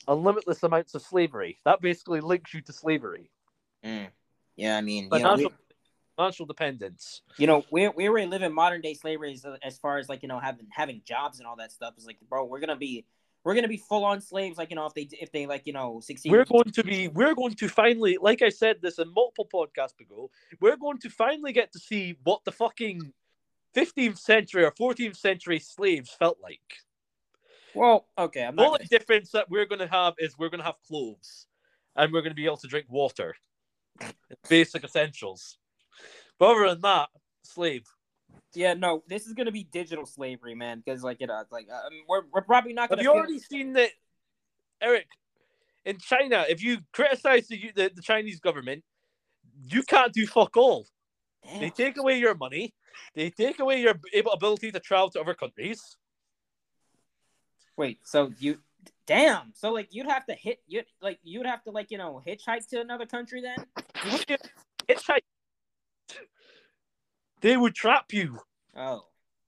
a 0.06 0.14
limitless 0.14 0.62
amounts 0.62 0.94
of 0.94 1.02
slavery. 1.02 1.58
That 1.64 1.80
basically 1.80 2.20
links 2.20 2.52
you 2.52 2.60
to 2.62 2.72
slavery. 2.72 3.30
Mm. 3.84 4.08
Yeah, 4.56 4.76
I 4.76 4.80
mean, 4.82 5.04
you 5.04 5.10
know, 5.10 5.18
Financial, 5.18 5.50
we, 5.50 5.56
financial 6.16 6.46
dependence. 6.46 7.22
you 7.38 7.46
know, 7.46 7.64
we 7.70 7.88
we 7.88 8.08
already 8.08 8.26
live 8.26 8.42
in 8.42 8.52
modern 8.52 8.82
day 8.82 8.92
slavery 8.92 9.32
as, 9.32 9.46
as 9.62 9.78
far 9.78 9.96
as 9.96 10.10
like 10.10 10.22
you 10.22 10.28
know 10.28 10.38
having 10.38 10.66
having 10.70 11.00
jobs 11.06 11.38
and 11.38 11.46
all 11.46 11.56
that 11.56 11.72
stuff. 11.72 11.94
Is 11.96 12.06
like, 12.06 12.18
bro, 12.28 12.44
we're 12.44 12.60
gonna 12.60 12.76
be 12.76 13.06
we're 13.44 13.54
gonna 13.54 13.68
be 13.68 13.76
full 13.76 14.04
on 14.04 14.20
slaves. 14.20 14.58
Like 14.58 14.70
you 14.70 14.76
know, 14.76 14.86
if 14.86 14.94
they 14.94 15.08
if 15.12 15.32
they 15.32 15.46
like 15.46 15.66
you 15.66 15.72
know 15.72 16.00
succeed. 16.00 16.32
We're 16.32 16.44
going 16.44 16.70
to 16.72 16.84
be, 16.84 17.08
we're 17.08 17.34
going 17.34 17.54
to 17.54 17.68
finally, 17.68 18.18
like 18.20 18.42
I 18.42 18.48
said 18.48 18.76
this 18.82 18.98
in 18.98 19.12
multiple 19.12 19.48
podcasts 19.52 20.00
ago, 20.00 20.30
we're 20.60 20.76
going 20.76 20.98
to 20.98 21.10
finally 21.10 21.52
get 21.52 21.72
to 21.72 21.78
see 21.78 22.18
what 22.24 22.44
the 22.44 22.52
fucking 22.52 23.12
15th 23.76 24.18
century 24.18 24.64
or 24.64 24.72
14th 24.72 25.16
century 25.16 25.58
slaves 25.58 26.10
felt 26.10 26.38
like. 26.42 26.60
Well, 27.74 28.08
okay, 28.18 28.44
I'm 28.44 28.56
The 28.56 28.62
only 28.62 28.78
Gonna, 28.78 28.88
difference 28.88 29.30
that 29.32 29.48
we're 29.48 29.66
going 29.66 29.80
to 29.80 29.86
have 29.86 30.14
is 30.18 30.36
we're 30.36 30.48
going 30.48 30.60
to 30.60 30.66
have 30.66 30.82
clothes 30.86 31.46
and 31.96 32.12
we're 32.12 32.22
going 32.22 32.32
to 32.32 32.36
be 32.36 32.46
able 32.46 32.56
to 32.58 32.66
drink 32.66 32.86
water. 32.88 33.36
Basic 34.48 34.82
essentials. 34.82 35.58
But 36.38 36.50
other 36.50 36.70
than 36.70 36.80
that, 36.80 37.10
slave. 37.44 37.86
Yeah, 38.54 38.74
no, 38.74 39.02
this 39.08 39.26
is 39.26 39.34
gonna 39.34 39.52
be 39.52 39.64
digital 39.64 40.06
slavery, 40.06 40.54
man. 40.54 40.82
Because 40.84 41.02
like 41.02 41.20
you 41.20 41.26
know, 41.26 41.40
it's 41.40 41.52
like 41.52 41.68
um, 41.70 41.92
we're 42.08 42.22
we're 42.32 42.42
probably 42.42 42.72
not 42.72 42.88
gonna. 42.88 43.02
you 43.02 43.10
feel- 43.10 43.18
already 43.18 43.38
seen 43.38 43.74
that, 43.74 43.90
Eric? 44.80 45.06
In 45.84 45.98
China, 45.98 46.44
if 46.48 46.62
you 46.62 46.78
criticize 46.92 47.48
the, 47.48 47.72
the, 47.74 47.90
the 47.94 48.02
Chinese 48.02 48.38
government, 48.38 48.84
you 49.62 49.82
can't 49.82 50.12
do 50.12 50.26
fuck 50.26 50.54
all. 50.56 50.86
Damn. 51.42 51.60
They 51.60 51.70
take 51.70 51.96
away 51.96 52.18
your 52.18 52.34
money. 52.34 52.74
They 53.14 53.30
take 53.30 53.60
away 53.60 53.80
your 53.80 53.94
ability 54.32 54.72
to 54.72 54.80
travel 54.80 55.10
to 55.10 55.20
other 55.20 55.34
countries. 55.34 55.96
Wait, 57.76 57.98
so 58.04 58.30
you, 58.38 58.58
damn, 59.06 59.52
so 59.54 59.72
like 59.72 59.94
you'd 59.94 60.06
have 60.06 60.26
to 60.26 60.34
hit 60.34 60.60
you 60.66 60.82
like 61.00 61.18
you'd 61.22 61.46
have 61.46 61.62
to 61.64 61.70
like 61.70 61.90
you 61.90 61.96
know 61.96 62.22
hitchhike 62.26 62.68
to 62.68 62.80
another 62.80 63.06
country 63.06 63.40
then? 63.40 63.56
Hitchhike. 64.86 65.20
They 67.40 67.56
would 67.56 67.74
trap 67.74 68.12
you. 68.12 68.38
Oh, 68.76 69.04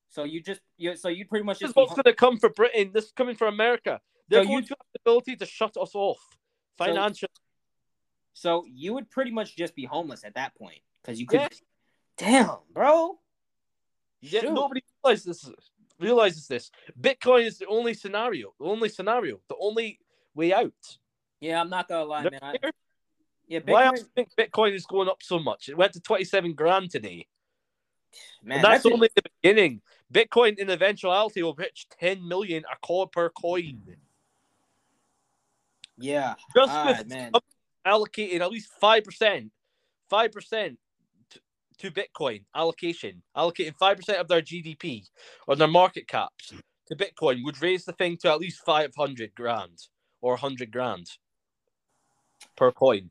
so 0.08 0.24
you 0.24 0.40
just 0.42 0.60
you 0.76 0.96
so 0.96 1.08
you 1.08 1.26
pretty 1.26 1.44
much 1.44 1.58
This 1.60 1.68
is 1.70 1.74
just 1.74 1.76
be 1.76 1.80
what's 1.82 1.94
going 1.94 2.04
to 2.04 2.14
come 2.14 2.38
for 2.38 2.48
Britain. 2.50 2.90
This 2.92 3.06
is 3.06 3.12
coming 3.12 3.34
for 3.36 3.46
America. 3.46 4.00
They're 4.28 4.42
So 4.42 4.48
going 4.48 4.62
you- 4.62 4.68
to 4.68 4.76
have 4.78 4.86
the 4.94 5.00
ability 5.04 5.36
to 5.36 5.46
shut 5.46 5.76
us 5.76 5.94
off 5.94 6.18
So- 6.18 6.84
financially. 6.84 7.28
So 8.34 8.64
you 8.66 8.94
would 8.94 9.10
pretty 9.10 9.30
much 9.30 9.56
just 9.56 9.74
be 9.74 9.84
homeless 9.84 10.24
at 10.24 10.34
that 10.34 10.54
point 10.54 10.80
because 11.02 11.20
you 11.20 11.26
could. 11.26 11.40
Yeah. 11.40 11.48
Damn, 12.16 12.56
bro. 12.72 13.18
Yeah, 14.20 14.40
Shoot. 14.40 14.52
nobody 14.52 14.82
realizes 15.04 15.40
this. 15.42 15.50
Realizes 15.98 16.48
this. 16.48 16.70
Bitcoin 17.00 17.44
is 17.44 17.58
the 17.58 17.66
only 17.66 17.94
scenario. 17.94 18.54
The 18.58 18.64
only 18.66 18.88
scenario. 18.88 19.40
The 19.48 19.56
only 19.60 19.98
way 20.34 20.52
out. 20.52 20.72
Yeah, 21.40 21.60
I'm 21.60 21.68
not 21.70 21.88
gonna 21.88 22.04
lie, 22.04 22.22
They're 22.22 22.30
man. 22.32 22.40
I, 22.62 22.70
yeah, 23.48 23.60
Why 23.64 23.82
Bitcoin, 23.82 23.86
else 23.86 24.00
do 24.00 24.06
you 24.06 24.10
think 24.14 24.28
Bitcoin 24.36 24.72
is 24.72 24.86
going 24.86 25.08
up 25.08 25.22
so 25.22 25.38
much? 25.38 25.68
It 25.68 25.76
went 25.76 25.92
to 25.92 26.00
twenty-seven 26.00 26.54
grand 26.54 26.90
today. 26.90 27.26
Man. 28.42 28.56
and 28.56 28.64
that's, 28.64 28.82
that's 28.84 28.94
only 28.94 29.08
the 29.14 29.22
beginning. 29.42 29.80
Bitcoin 30.12 30.58
in 30.58 30.68
eventuality 30.70 31.42
will 31.42 31.54
reach 31.54 31.86
10 32.00 32.26
million 32.26 32.64
a 32.70 32.76
coin 32.86 33.06
per 33.10 33.30
coin. 33.30 33.80
yeah. 35.98 36.34
Just 36.54 36.72
Ah, 36.72 36.96
with 36.98 37.08
man. 37.08 37.32
allocating 37.86 38.40
at 38.40 38.50
least 38.50 38.70
5%, 38.82 39.50
5% 40.10 40.76
t- 41.30 41.40
to 41.78 41.90
Bitcoin 41.90 42.44
allocation, 42.54 43.22
allocating 43.36 43.74
5% 43.80 44.20
of 44.20 44.28
their 44.28 44.42
GDP 44.42 45.08
or 45.46 45.56
their 45.56 45.68
market 45.68 46.06
caps 46.06 46.52
to 46.88 46.96
Bitcoin 46.96 47.44
would 47.44 47.60
raise 47.62 47.84
the 47.84 47.92
thing 47.92 48.16
to 48.18 48.30
at 48.30 48.38
least 48.38 48.60
500 48.64 49.34
grand 49.34 49.86
or 50.20 50.32
100 50.32 50.70
grand 50.70 51.08
per 52.56 52.70
coin. 52.72 53.10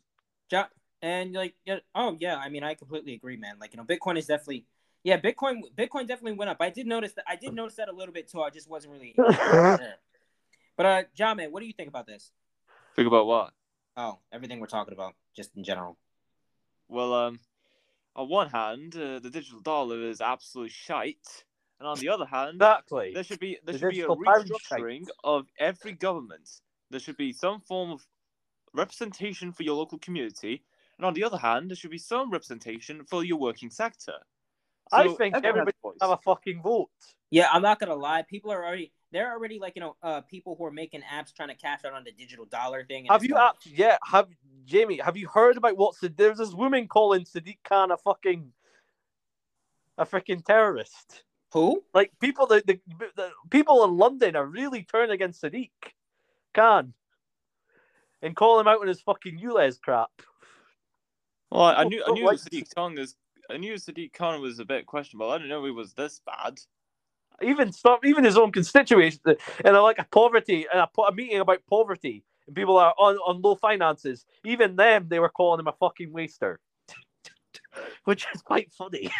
Yeah. 0.51 0.65
and 1.01 1.33
like, 1.33 1.55
oh 1.95 2.17
yeah, 2.19 2.37
I 2.37 2.49
mean, 2.49 2.63
I 2.63 2.75
completely 2.75 3.13
agree, 3.13 3.37
man. 3.37 3.55
Like, 3.59 3.73
you 3.73 3.77
know, 3.77 3.85
Bitcoin 3.85 4.17
is 4.17 4.27
definitely, 4.27 4.65
yeah, 5.03 5.19
Bitcoin, 5.19 5.61
Bitcoin 5.75 6.07
definitely 6.07 6.33
went 6.33 6.49
up. 6.49 6.57
I 6.59 6.69
did 6.69 6.87
notice 6.87 7.13
that. 7.13 7.25
I 7.27 7.35
did 7.35 7.53
notice 7.53 7.75
that 7.75 7.89
a 7.89 7.93
little 7.93 8.13
bit 8.13 8.29
too. 8.29 8.41
I 8.41 8.49
just 8.49 8.69
wasn't 8.69 8.93
really. 8.93 9.15
But 10.77 10.85
uh, 10.85 11.03
John, 11.13 11.37
man, 11.37 11.51
what 11.51 11.59
do 11.59 11.67
you 11.67 11.73
think 11.73 11.89
about 11.89 12.07
this? 12.07 12.31
Think 12.95 13.07
about 13.07 13.27
what? 13.27 13.51
Oh, 13.97 14.19
everything 14.31 14.59
we're 14.59 14.67
talking 14.67 14.93
about, 14.93 15.13
just 15.35 15.55
in 15.55 15.63
general. 15.63 15.97
Well, 16.87 17.13
um, 17.13 17.39
on 18.15 18.29
one 18.29 18.49
hand, 18.49 18.95
uh, 18.95 19.19
the 19.19 19.29
digital 19.29 19.59
dollar 19.59 20.01
is 20.01 20.21
absolutely 20.21 20.71
shite, 20.71 21.45
and 21.79 21.87
on 21.87 21.99
the 21.99 22.09
other 22.09 22.25
hand, 22.25 22.55
Exactly. 22.55 23.11
there 23.13 23.23
should 23.23 23.39
be 23.39 23.59
there 23.63 23.73
The 23.73 23.79
should 23.79 23.89
be 23.89 24.01
a 24.01 24.07
restructuring 24.07 25.03
of 25.23 25.45
every 25.59 25.91
government. 25.91 26.49
There 26.89 26.99
should 26.99 27.17
be 27.17 27.31
some 27.31 27.61
form 27.61 27.91
of 27.91 28.07
representation 28.73 29.51
for 29.51 29.63
your 29.63 29.75
local 29.75 29.99
community, 29.99 30.63
and 30.97 31.05
on 31.05 31.13
the 31.13 31.23
other 31.23 31.37
hand, 31.37 31.69
there 31.69 31.75
should 31.75 31.91
be 31.91 31.97
some 31.97 32.31
representation 32.31 33.03
for 33.03 33.23
your 33.23 33.37
working 33.37 33.69
sector. 33.69 34.15
I 34.91 35.07
think 35.07 35.35
everyone 35.35 35.43
has 35.43 35.43
everybody 35.45 35.97
have 36.01 36.11
a 36.11 36.17
fucking 36.17 36.61
vote. 36.61 36.89
Yeah, 37.29 37.47
I'm 37.51 37.61
not 37.61 37.79
gonna 37.79 37.95
lie. 37.95 38.23
People 38.23 38.51
are 38.51 38.65
already 38.65 38.91
they're 39.11 39.31
already 39.31 39.59
like 39.59 39.75
you 39.75 39.81
know 39.81 39.95
uh 40.03 40.21
people 40.21 40.55
who 40.57 40.65
are 40.65 40.71
making 40.71 41.01
apps 41.01 41.33
trying 41.33 41.49
to 41.49 41.55
cash 41.55 41.85
out 41.85 41.93
on 41.93 42.03
the 42.03 42.11
digital 42.11 42.45
dollar 42.45 42.83
thing. 42.85 43.05
Have 43.09 43.23
you 43.23 43.35
like- 43.35 43.49
actually? 43.55 43.73
Yeah, 43.75 43.97
have 44.05 44.27
Jamie? 44.65 44.99
Have 45.03 45.17
you 45.17 45.27
heard 45.27 45.57
about 45.57 45.77
what's 45.77 45.99
the? 45.99 46.09
There's 46.09 46.37
this 46.37 46.53
woman 46.53 46.87
calling 46.87 47.23
Sadiq 47.25 47.57
Khan 47.63 47.91
a 47.91 47.97
fucking 47.97 48.51
a 49.97 50.05
freaking 50.05 50.43
terrorist. 50.43 51.23
who? 51.53 51.83
Like 51.93 52.11
people, 52.19 52.47
the, 52.47 52.63
the, 52.65 52.79
the 53.15 53.31
people 53.49 53.83
in 53.83 53.97
London 53.97 54.35
are 54.35 54.45
really 54.45 54.83
turning 54.83 55.11
against 55.11 55.41
Sadiq 55.41 55.69
Khan 56.53 56.93
and 58.21 58.35
calling 58.35 58.61
him 58.61 58.67
out 58.67 58.81
on 58.81 58.87
his 58.87 59.01
fucking 59.01 59.39
ULEZ 59.39 59.79
crap. 59.81 60.09
Well, 61.51 61.63
I, 61.63 61.73
I 61.73 61.83
knew 61.83 62.03
I 62.05 62.11
knew 62.11 62.25
like 62.25 62.39
Sadiq 62.39 62.73
Khan 62.73 62.97
is 62.97 63.15
I 63.51 63.57
knew 63.57 63.73
Sadiq 63.73 64.13
Khan 64.13 64.41
was 64.41 64.59
a 64.59 64.65
bit 64.65 64.85
questionable. 64.85 65.29
I 65.29 65.37
didn't 65.37 65.49
know 65.49 65.65
he 65.65 65.71
was 65.71 65.93
this 65.93 66.21
bad. 66.25 66.59
Even 67.41 67.71
some, 67.71 67.97
even 68.03 68.23
his 68.23 68.37
own 68.37 68.51
constituents, 68.51 69.19
and 69.25 69.75
I 69.75 69.79
like 69.79 69.99
a 69.99 70.05
poverty 70.11 70.67
and 70.71 70.81
a, 70.81 71.01
a 71.01 71.13
meeting 71.13 71.39
about 71.39 71.59
poverty 71.67 72.23
and 72.47 72.55
people 72.55 72.77
are 72.77 72.93
on, 72.97 73.15
on 73.17 73.41
low 73.41 73.55
finances. 73.55 74.25
Even 74.43 74.75
them, 74.75 75.07
they 75.09 75.19
were 75.19 75.29
calling 75.29 75.59
him 75.59 75.67
a 75.67 75.73
fucking 75.73 76.11
waster, 76.11 76.59
which 78.05 78.27
is 78.33 78.41
quite 78.41 78.71
funny. 78.71 79.11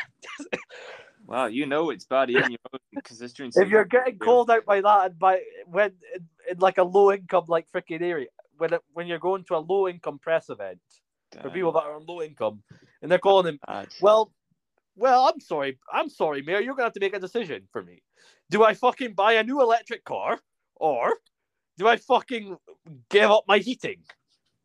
Wow, 1.27 1.45
you 1.45 1.67
know 1.67 1.91
it's 1.91 2.03
bad 2.03 2.31
in 2.31 2.35
your 2.35 2.59
own 2.73 3.01
constituency. 3.03 3.61
if 3.61 3.69
you're 3.69 3.85
getting 3.85 4.17
called 4.17 4.49
out 4.49 4.65
by 4.65 4.81
that 4.81 5.05
and 5.05 5.19
by 5.19 5.39
when 5.67 5.91
in, 6.15 6.27
in 6.49 6.57
like 6.57 6.79
a 6.79 6.83
low 6.83 7.11
income 7.11 7.45
like 7.47 7.71
freaking 7.71 8.01
area 8.01 8.27
when 8.57 8.73
it, 8.73 8.81
when 8.93 9.07
you're 9.07 9.19
going 9.19 9.43
to 9.45 9.55
a 9.55 9.59
low 9.59 9.87
income 9.87 10.17
press 10.17 10.49
event 10.49 10.79
for 11.41 11.51
people 11.51 11.71
that 11.71 11.83
are 11.83 11.95
on 11.95 12.05
low 12.07 12.23
income 12.23 12.63
and 13.01 13.11
they're 13.11 13.19
calling 13.19 13.47
him 13.47 13.59
ah, 13.67 13.81
bad. 13.81 13.87
well 14.01 14.31
well 14.95 15.25
i'm 15.25 15.39
sorry 15.39 15.77
i'm 15.91 16.09
sorry 16.09 16.41
mayor 16.41 16.59
you're 16.59 16.75
gonna 16.75 16.85
have 16.85 16.93
to 16.93 16.99
make 16.99 17.15
a 17.15 17.19
decision 17.19 17.67
for 17.71 17.83
me 17.83 18.01
do 18.49 18.63
i 18.63 18.73
fucking 18.73 19.13
buy 19.13 19.33
a 19.33 19.43
new 19.43 19.61
electric 19.61 20.03
car 20.03 20.39
or 20.75 21.15
do 21.77 21.87
i 21.87 21.95
fucking 21.97 22.57
give 23.09 23.31
up 23.31 23.43
my 23.47 23.57
heating 23.57 24.01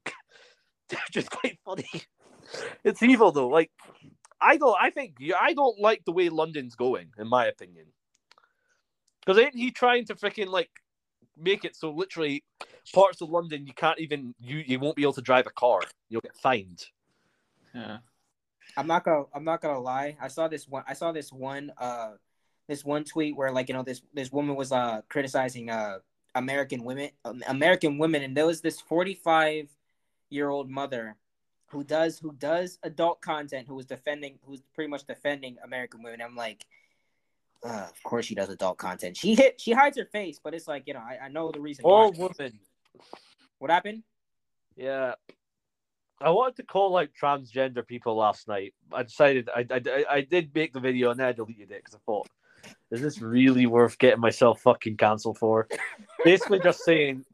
just 1.11 1.31
quite 1.31 1.59
funny 1.65 1.89
it's 2.85 3.03
evil 3.03 3.33
though 3.33 3.49
like 3.49 3.71
i 4.41 4.57
don't 4.57 4.77
i 4.81 4.91
think 4.91 5.17
i 5.41 5.53
don't 5.53 5.79
like 5.81 6.05
the 6.05 6.13
way 6.13 6.29
london's 6.29 6.75
going 6.75 7.09
in 7.19 7.27
my 7.29 7.47
opinion 7.47 7.87
because 9.21 9.41
ain't 9.41 9.57
he 9.57 9.71
trying 9.71 10.05
to 10.05 10.15
freaking 10.15 10.49
like 10.49 10.71
make 11.37 11.65
it 11.65 11.77
so 11.77 11.91
literally 11.91 12.43
parts 12.95 13.21
of 13.21 13.29
London 13.29 13.67
you 13.67 13.75
can't 13.75 13.99
even 13.99 14.35
you 14.39 14.63
you 14.67 14.79
won't 14.79 14.97
be 14.97 15.03
able 15.03 15.13
to 15.13 15.23
drive 15.23 15.47
a 15.47 15.51
car. 15.51 15.81
You'll 16.09 16.21
get 16.21 16.37
fined. 16.37 16.87
Yeah. 17.75 17.99
I'm 18.77 18.87
not 18.87 19.05
gonna 19.05 19.25
I'm 19.35 19.45
not 19.45 19.61
gonna 19.61 19.81
lie. 19.81 20.17
I 20.21 20.29
saw 20.29 20.49
this 20.49 20.69
one 20.69 20.85
I 20.87 20.95
saw 20.95 21.13
this 21.13 21.33
one 21.33 21.73
uh 21.79 22.13
this 22.69 22.85
one 22.85 23.05
tweet 23.05 23.37
where 23.37 23.51
like 23.53 23.69
you 23.69 23.75
know 23.75 23.83
this 23.83 24.03
this 24.15 24.31
woman 24.31 24.57
was 24.57 24.73
uh 24.73 25.03
criticizing 25.09 25.71
uh 25.71 25.99
American 26.35 26.85
women 26.85 27.11
um, 27.25 27.43
American 27.49 27.99
women 27.99 28.23
and 28.23 28.37
there 28.37 28.47
was 28.47 28.61
this 28.61 28.81
45 28.81 29.69
year 30.31 30.49
old 30.49 30.69
mother 30.69 31.17
who 31.69 31.83
does 31.83 32.19
who 32.19 32.33
does 32.33 32.79
adult 32.83 33.21
content 33.21 33.67
who 33.67 33.75
was 33.75 33.87
defending 33.87 34.39
who's 34.45 34.63
pretty 34.75 34.91
much 34.91 35.05
defending 35.05 35.57
American 35.65 36.03
women. 36.03 36.21
I'm 36.23 36.37
like 36.37 36.67
uh, 37.65 37.87
of 37.91 38.03
course 38.03 38.27
she 38.27 38.35
does 38.35 38.49
adult 38.49 38.79
content. 38.79 39.17
She 39.17 39.35
hit 39.35 39.61
she 39.61 39.73
hides 39.73 39.97
her 39.97 40.05
face, 40.05 40.39
but 40.43 40.55
it's 40.55 40.69
like, 40.69 40.85
you 40.87 40.95
know, 40.95 41.01
I, 41.01 41.25
I 41.25 41.29
know 41.29 41.51
the 41.51 41.61
reason 41.61 41.85
All 41.85 42.13
women. 42.13 42.61
What 43.59 43.71
happened? 43.71 44.03
Yeah. 44.77 45.15
I 46.21 46.31
wanted 46.31 46.57
to 46.57 46.63
call 46.63 46.97
out 46.97 47.09
transgender 47.21 47.87
people 47.87 48.17
last 48.17 48.49
night. 48.49 48.75
I 48.93 49.03
decided 49.03 49.49
I, 49.55 49.67
I, 49.71 50.05
I 50.11 50.21
did 50.23 50.55
make 50.55 50.73
the 50.73 50.81
video 50.81 51.11
and 51.11 51.21
then 51.21 51.27
I 51.27 51.33
deleted 51.33 51.71
it 51.71 51.85
because 51.85 51.95
I 51.95 51.99
thought, 52.07 52.29
is 52.91 53.03
this 53.03 53.21
really 53.21 53.67
worth 53.67 53.99
getting 53.99 54.21
myself 54.21 54.61
fucking 54.63 54.97
cancelled 54.97 55.39
for? 55.39 55.69
Basically, 56.25 56.59
just 56.61 56.85
saying, 56.85 57.25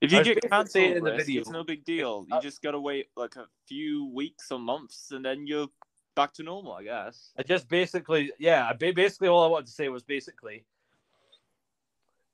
If 0.00 0.12
you 0.12 0.22
get 0.22 0.48
cancelled 0.48 0.96
in 0.96 1.04
the 1.04 1.14
video- 1.14 1.40
it's 1.40 1.50
no 1.50 1.64
big 1.64 1.84
deal. 1.84 2.26
You 2.28 2.36
uh, 2.36 2.40
just 2.40 2.62
gotta 2.62 2.80
wait 2.80 3.08
like 3.16 3.36
a 3.36 3.46
few 3.66 4.10
weeks 4.14 4.52
or 4.52 4.58
months, 4.58 5.10
and 5.10 5.24
then 5.24 5.46
you're 5.46 5.68
back 6.14 6.32
to 6.34 6.42
normal, 6.42 6.72
I 6.72 6.84
guess. 6.84 7.32
I 7.36 7.42
just 7.42 7.68
basically, 7.68 8.32
yeah, 8.38 8.72
basically 8.72 9.28
all 9.28 9.44
I 9.44 9.48
wanted 9.48 9.66
to 9.66 9.72
say 9.72 9.88
was 9.88 10.04
basically, 10.04 10.64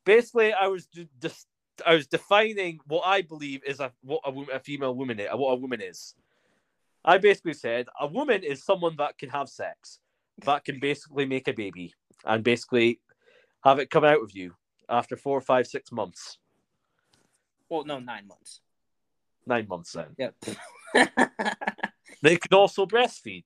basically 0.05 0.53
I 0.53 0.67
was 0.67 0.87
just 1.21 1.47
I 1.87 1.95
was 1.95 2.07
defining 2.07 2.79
what 2.87 3.03
I 3.07 3.23
believe 3.23 3.63
is 3.65 3.81
a 3.81 3.93
what 4.03 4.21
a, 4.25 4.57
a 4.57 4.61
female 4.61 4.95
woman 4.95 5.19
is, 5.21 5.29
what 5.33 5.53
a 5.53 5.57
woman 5.57 5.81
is. 5.81 6.15
I 7.05 7.19
basically 7.19 7.55
said 7.55 7.87
a 8.01 8.07
woman 8.07 8.43
is 8.43 8.65
someone 8.65 8.95
that 8.99 9.19
can 9.19 9.29
have 9.31 9.49
sex, 9.49 9.99
that 10.45 10.65
can 10.65 10.79
basically 10.81 11.27
make 11.27 11.49
a 11.49 11.53
baby 11.53 11.93
and 12.25 12.43
basically 12.43 13.01
have 13.63 13.79
it 13.79 13.91
come 13.91 14.05
out 14.05 14.23
of 14.23 14.33
you 14.33 14.55
after 14.89 15.17
four, 15.17 15.41
five, 15.41 15.67
six 15.67 15.91
months, 15.93 16.39
Well, 17.69 17.85
no, 17.85 17.99
nine 17.99 18.27
months. 18.27 18.61
nine 19.47 19.67
months. 19.69 19.93
Then 19.93 20.07
Yep. 20.17 20.35
they 22.23 22.37
could 22.37 22.53
also 22.55 22.87
breastfeed. 22.87 23.45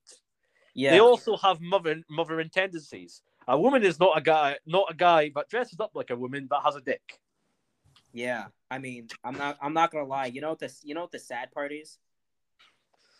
yeah. 0.75 0.93
They 0.93 1.01
also 1.01 1.37
have 1.37 1.61
mother 1.61 2.03
mothering 2.11 2.51
tendencies. 2.51 3.23
A 3.47 3.59
woman 3.59 3.83
is 3.83 3.99
not 3.99 4.17
a 4.19 4.21
guy, 4.21 4.57
not 4.67 4.87
a 4.91 4.95
guy, 4.95 5.31
but 5.35 5.49
dresses 5.49 5.81
up 5.81 5.93
like 5.95 6.11
a 6.11 6.17
woman 6.17 6.47
but 6.49 6.63
has 6.63 6.77
a 6.77 6.81
dick. 6.81 7.21
Yeah, 8.19 8.47
I 8.69 8.79
mean, 8.79 9.07
I'm 9.23 9.39
not. 9.39 9.59
I'm 9.63 9.75
not 9.75 9.93
gonna 9.93 10.05
lie. 10.05 10.27
You 10.27 10.41
know 10.41 10.51
what 10.51 10.59
the 10.59 10.75
You 10.83 10.95
know 10.97 11.03
what 11.03 11.13
the 11.13 11.21
sad 11.21 11.53
part 11.53 11.73
is? 11.73 11.99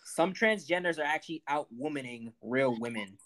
Some 0.05 0.33
transgenders 0.33 0.99
are 0.99 1.05
actually 1.05 1.45
out 1.47 1.69
womaning 1.73 2.33
real 2.43 2.77
women. 2.81 3.17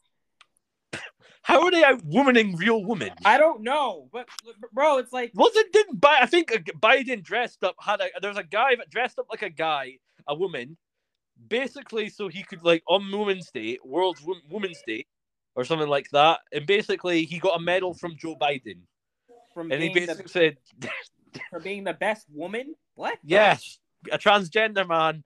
How 1.41 1.65
are 1.65 1.71
they 1.71 1.83
out 1.83 2.07
womaning 2.07 2.59
real 2.59 2.85
women? 2.85 3.13
I 3.25 3.39
don't 3.39 3.63
know, 3.63 4.11
but 4.13 4.29
bro, 4.75 4.99
it's 4.99 5.15
like 5.15 5.33
Wasn't 5.35 5.73
didn't 5.73 5.99
Bi- 5.99 6.19
I 6.21 6.27
think 6.27 6.53
uh, 6.53 6.59
Biden 6.79 7.23
dressed 7.23 7.65
up 7.65 7.77
had 7.81 8.03
a 8.03 8.09
there's 8.21 8.37
a 8.37 8.45
guy 8.45 8.77
that 8.77 8.91
dressed 8.91 9.19
up 9.19 9.27
like 9.31 9.43
a 9.43 9.49
guy, 9.49 9.99
a 10.29 10.35
woman, 10.35 10.77
basically 11.49 12.11
so 12.11 12.29
he 12.29 12.43
could 12.43 12.63
like 12.63 12.83
on 12.87 13.11
Women's 13.11 13.51
Day, 13.51 13.79
World 13.83 14.19
Women's 14.51 14.83
Day, 14.87 15.07
or 15.55 15.65
something 15.65 15.89
like 15.89 16.11
that, 16.11 16.41
and 16.53 16.67
basically 16.67 17.25
he 17.25 17.39
got 17.39 17.59
a 17.59 17.63
medal 17.63 17.95
from 17.95 18.15
Joe 18.19 18.37
Biden, 18.39 18.83
from 19.55 19.73
and 19.73 19.83
he 19.83 19.89
basically 19.89 20.29
said, 20.29 20.59
for 21.51 21.61
being 21.61 21.85
the 21.85 21.95
best 21.95 22.27
woman. 22.31 22.75
What? 22.95 23.19
"Yes, 23.25 23.79
a 24.11 24.19
transgender 24.19 24.87
man 24.87 25.25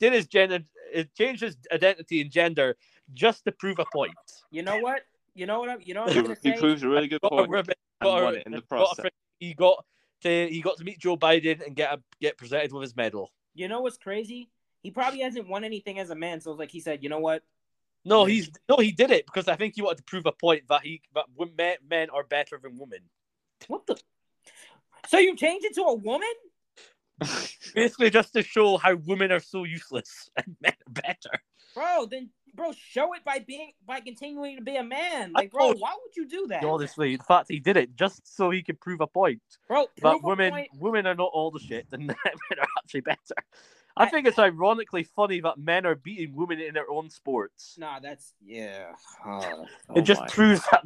did 0.00 0.12
his 0.12 0.26
gender, 0.26 0.60
it 0.92 1.14
changed 1.14 1.42
his 1.42 1.56
identity 1.72 2.20
and 2.20 2.30
gender 2.30 2.76
just 3.14 3.44
to 3.44 3.52
prove 3.52 3.78
a 3.78 3.86
point." 3.92 4.14
You 4.50 4.62
know 4.62 4.78
what? 4.78 5.02
You 5.34 5.46
know 5.46 5.60
what? 5.60 5.70
I'm, 5.70 5.80
you 5.82 5.94
know 5.94 6.02
what 6.02 6.16
I'm 6.16 6.22
gonna 6.24 6.36
He 6.42 6.52
proves 6.52 6.82
a 6.82 6.88
really 6.88 7.08
good 7.08 7.20
Got 7.22 7.32
a 7.32 7.36
point. 7.36 7.50
ribbon, 7.50 7.74
and 8.00 8.08
got 8.08 8.20
a- 8.20 8.24
won 8.24 8.34
it 8.36 8.46
in 8.46 8.52
the 8.52 8.62
got 8.68 8.98
a 8.98 9.10
he 9.38 9.54
got 9.54 9.84
to 10.22 10.48
he 10.48 10.60
got 10.60 10.76
to 10.78 10.84
meet 10.84 10.98
Joe 10.98 11.16
Biden 11.16 11.66
and 11.66 11.74
get 11.74 11.92
a, 11.92 12.00
get 12.20 12.38
presented 12.38 12.72
with 12.72 12.82
his 12.82 12.96
medal. 12.96 13.32
You 13.54 13.68
know 13.68 13.80
what's 13.80 13.98
crazy? 13.98 14.50
He 14.82 14.90
probably 14.90 15.20
hasn't 15.20 15.48
won 15.48 15.64
anything 15.64 15.98
as 15.98 16.10
a 16.10 16.14
man, 16.14 16.40
so 16.40 16.52
it's 16.52 16.58
like 16.58 16.70
he 16.70 16.80
said, 16.80 17.02
you 17.02 17.08
know 17.08 17.18
what? 17.18 17.42
No, 18.04 18.24
he's 18.24 18.50
no, 18.68 18.78
he 18.78 18.90
did 18.90 19.10
it 19.10 19.26
because 19.26 19.46
I 19.46 19.54
think 19.54 19.74
he 19.76 19.82
wanted 19.82 19.98
to 19.98 20.04
prove 20.04 20.26
a 20.26 20.32
point 20.32 20.64
that 20.68 20.82
he 20.82 21.02
that 21.14 21.26
men, 21.56 21.76
men 21.88 22.10
are 22.10 22.24
better 22.24 22.58
than 22.60 22.76
women. 22.76 22.98
What 23.68 23.86
the? 23.86 23.96
So 25.08 25.18
you 25.18 25.36
changed 25.36 25.64
it 25.64 25.74
to 25.74 25.82
a 25.82 25.94
woman? 25.94 26.28
Basically, 27.74 28.10
just 28.10 28.32
to 28.34 28.42
show 28.42 28.76
how 28.76 28.94
women 28.96 29.32
are 29.32 29.40
so 29.40 29.64
useless 29.64 30.30
and 30.36 30.56
men 30.60 30.72
are 30.86 30.92
better. 30.92 31.42
Bro, 31.74 32.06
then 32.10 32.30
bro, 32.54 32.72
show 32.72 33.14
it 33.14 33.24
by 33.24 33.38
being 33.38 33.72
by 33.86 34.00
continuing 34.00 34.56
to 34.56 34.62
be 34.62 34.76
a 34.76 34.82
man. 34.82 35.32
Like, 35.32 35.50
bro, 35.50 35.72
why 35.72 35.94
would 36.02 36.14
you 36.16 36.26
do 36.28 36.46
that? 36.48 36.64
Honestly, 36.64 37.16
the 37.16 37.24
fact 37.24 37.46
he 37.48 37.60
did 37.60 37.76
it 37.76 37.96
just 37.96 38.20
so 38.36 38.50
he 38.50 38.62
could 38.62 38.80
prove 38.80 39.00
a 39.00 39.06
point 39.06 39.40
Bro, 39.68 39.86
that 40.02 40.22
women 40.22 40.50
point. 40.52 40.68
women 40.74 41.06
are 41.06 41.14
not 41.14 41.30
all 41.32 41.50
the 41.50 41.60
shit 41.60 41.86
and 41.92 42.06
men 42.06 42.16
are 42.58 42.66
actually 42.78 43.00
better. 43.00 43.18
I 43.96 44.04
I- 44.04 44.10
think 44.10 44.26
it's 44.26 44.38
ironically 44.38 45.04
funny 45.04 45.40
that 45.40 45.58
men 45.58 45.86
are 45.86 45.94
beating 45.94 46.34
women 46.34 46.60
in 46.60 46.74
their 46.74 46.90
own 46.90 47.08
sports. 47.08 47.76
Nah, 47.78 48.00
that's 48.00 48.34
yeah. 48.44 48.92
Uh, 49.24 49.64
Oh 49.88 49.94
it 49.96 50.02
just 50.02 50.26
proves 50.28 50.62
that 50.70 50.84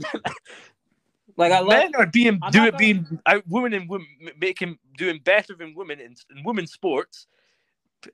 like 1.36 1.52
I 1.52 1.60
love 1.60 1.68
men 1.68 1.94
are 1.96 2.06
being 2.06 2.38
I'm 2.42 2.50
doing 2.50 2.64
gonna- 2.66 2.78
being 2.78 3.20
out 3.26 3.44
women 3.46 3.72
and 3.74 3.88
women 3.88 4.06
making 4.38 4.78
doing 4.96 5.20
better 5.22 5.54
than 5.54 5.74
women 5.74 6.00
in, 6.00 6.14
in 6.36 6.44
women's 6.44 6.72
sports, 6.72 7.26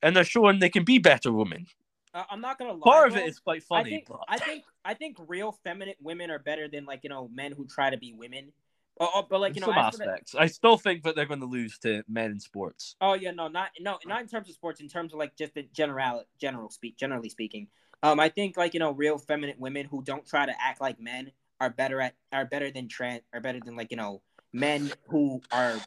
and 0.03 0.15
they're 0.17 0.25
showing 0.25 0.59
they 0.59 0.69
can 0.71 0.85
be 0.85 0.99
better 0.99 1.33
women. 1.33 1.67
I'm 2.15 2.41
not 2.43 2.59
gonna 2.59 2.73
lie. 2.75 2.81
Part 2.85 3.11
of 3.11 3.17
it 3.17 3.27
is 3.27 3.39
quite 3.39 3.63
I 3.63 3.65
funny, 3.65 3.91
think 3.91 4.09
but 4.09 4.21
I 4.29 4.39
think 4.39 4.65
I 4.85 4.95
think 4.95 5.17
real 5.29 5.53
feminine 5.65 5.95
women 6.01 6.31
are 6.31 6.39
better 6.39 6.69
than 6.69 6.85
like 6.85 7.01
you 7.05 7.11
know 7.11 7.29
men 7.33 7.53
who 7.53 7.67
try 7.67 7.91
to 7.91 7.97
be 7.97 8.13
women. 8.13 8.53
Oh, 9.01 9.09
oh, 9.15 9.27
but 9.29 9.41
like 9.41 9.51
in 9.53 9.55
you 9.57 9.61
know, 9.63 9.69
some 9.69 9.79
as 9.79 9.93
for 9.93 9.99
the- 9.99 10.11
aspects, 10.11 10.35
I 10.35 10.47
still 10.47 10.77
think 10.77 11.03
that 11.05 11.17
they're 11.17 11.25
going 11.27 11.41
to 11.41 11.47
lose 11.47 11.79
to 11.79 12.03
men 12.09 12.31
in 12.33 12.39
sports. 12.41 12.97
Oh 13.01 13.15
yeah, 13.15 13.31
no, 13.31 13.49
not 13.49 13.71
no, 13.81 13.99
not 14.05 14.21
in 14.21 14.29
terms 14.29 14.49
of 14.51 14.55
sports. 14.55 14.81
In 14.81 14.89
terms 14.89 15.15
of 15.15 15.19
like 15.19 15.35
just 15.37 15.55
the 15.55 15.63
general, 15.73 16.25
general 16.39 16.69
speak, 16.69 16.99
generally 16.99 17.31
speaking, 17.31 17.69
um, 18.03 18.21
I 18.21 18.29
think 18.29 18.59
like 18.59 18.75
you 18.75 18.81
know, 18.81 18.91
real 18.93 19.17
feminine 19.17 19.57
women 19.59 19.87
who 19.87 20.03
don't 20.03 20.27
try 20.27 20.45
to 20.45 20.53
act 20.61 20.83
like 20.83 21.01
men 21.01 21.33
are 21.63 21.71
better 21.71 22.01
at 22.01 22.15
are 22.33 22.45
better 22.45 22.73
than 22.73 22.89
trans 22.89 23.23
are 23.33 23.41
better 23.41 23.61
than 23.65 23.77
like 23.77 23.93
you 23.93 23.97
know 23.97 24.21
men 24.53 24.93
who 25.09 25.41
are 25.53 25.79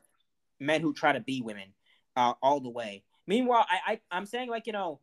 men 0.59 0.79
who 0.79 0.93
try 0.93 1.11
to 1.11 1.19
be 1.19 1.41
women, 1.41 1.73
uh, 2.15 2.33
all 2.41 2.61
the 2.61 2.69
way. 2.69 3.03
Meanwhile, 3.27 3.65
I, 3.69 3.93
I 3.93 3.99
I'm 4.09 4.25
saying 4.25 4.49
like 4.49 4.67
you 4.67 4.73
know, 4.73 5.01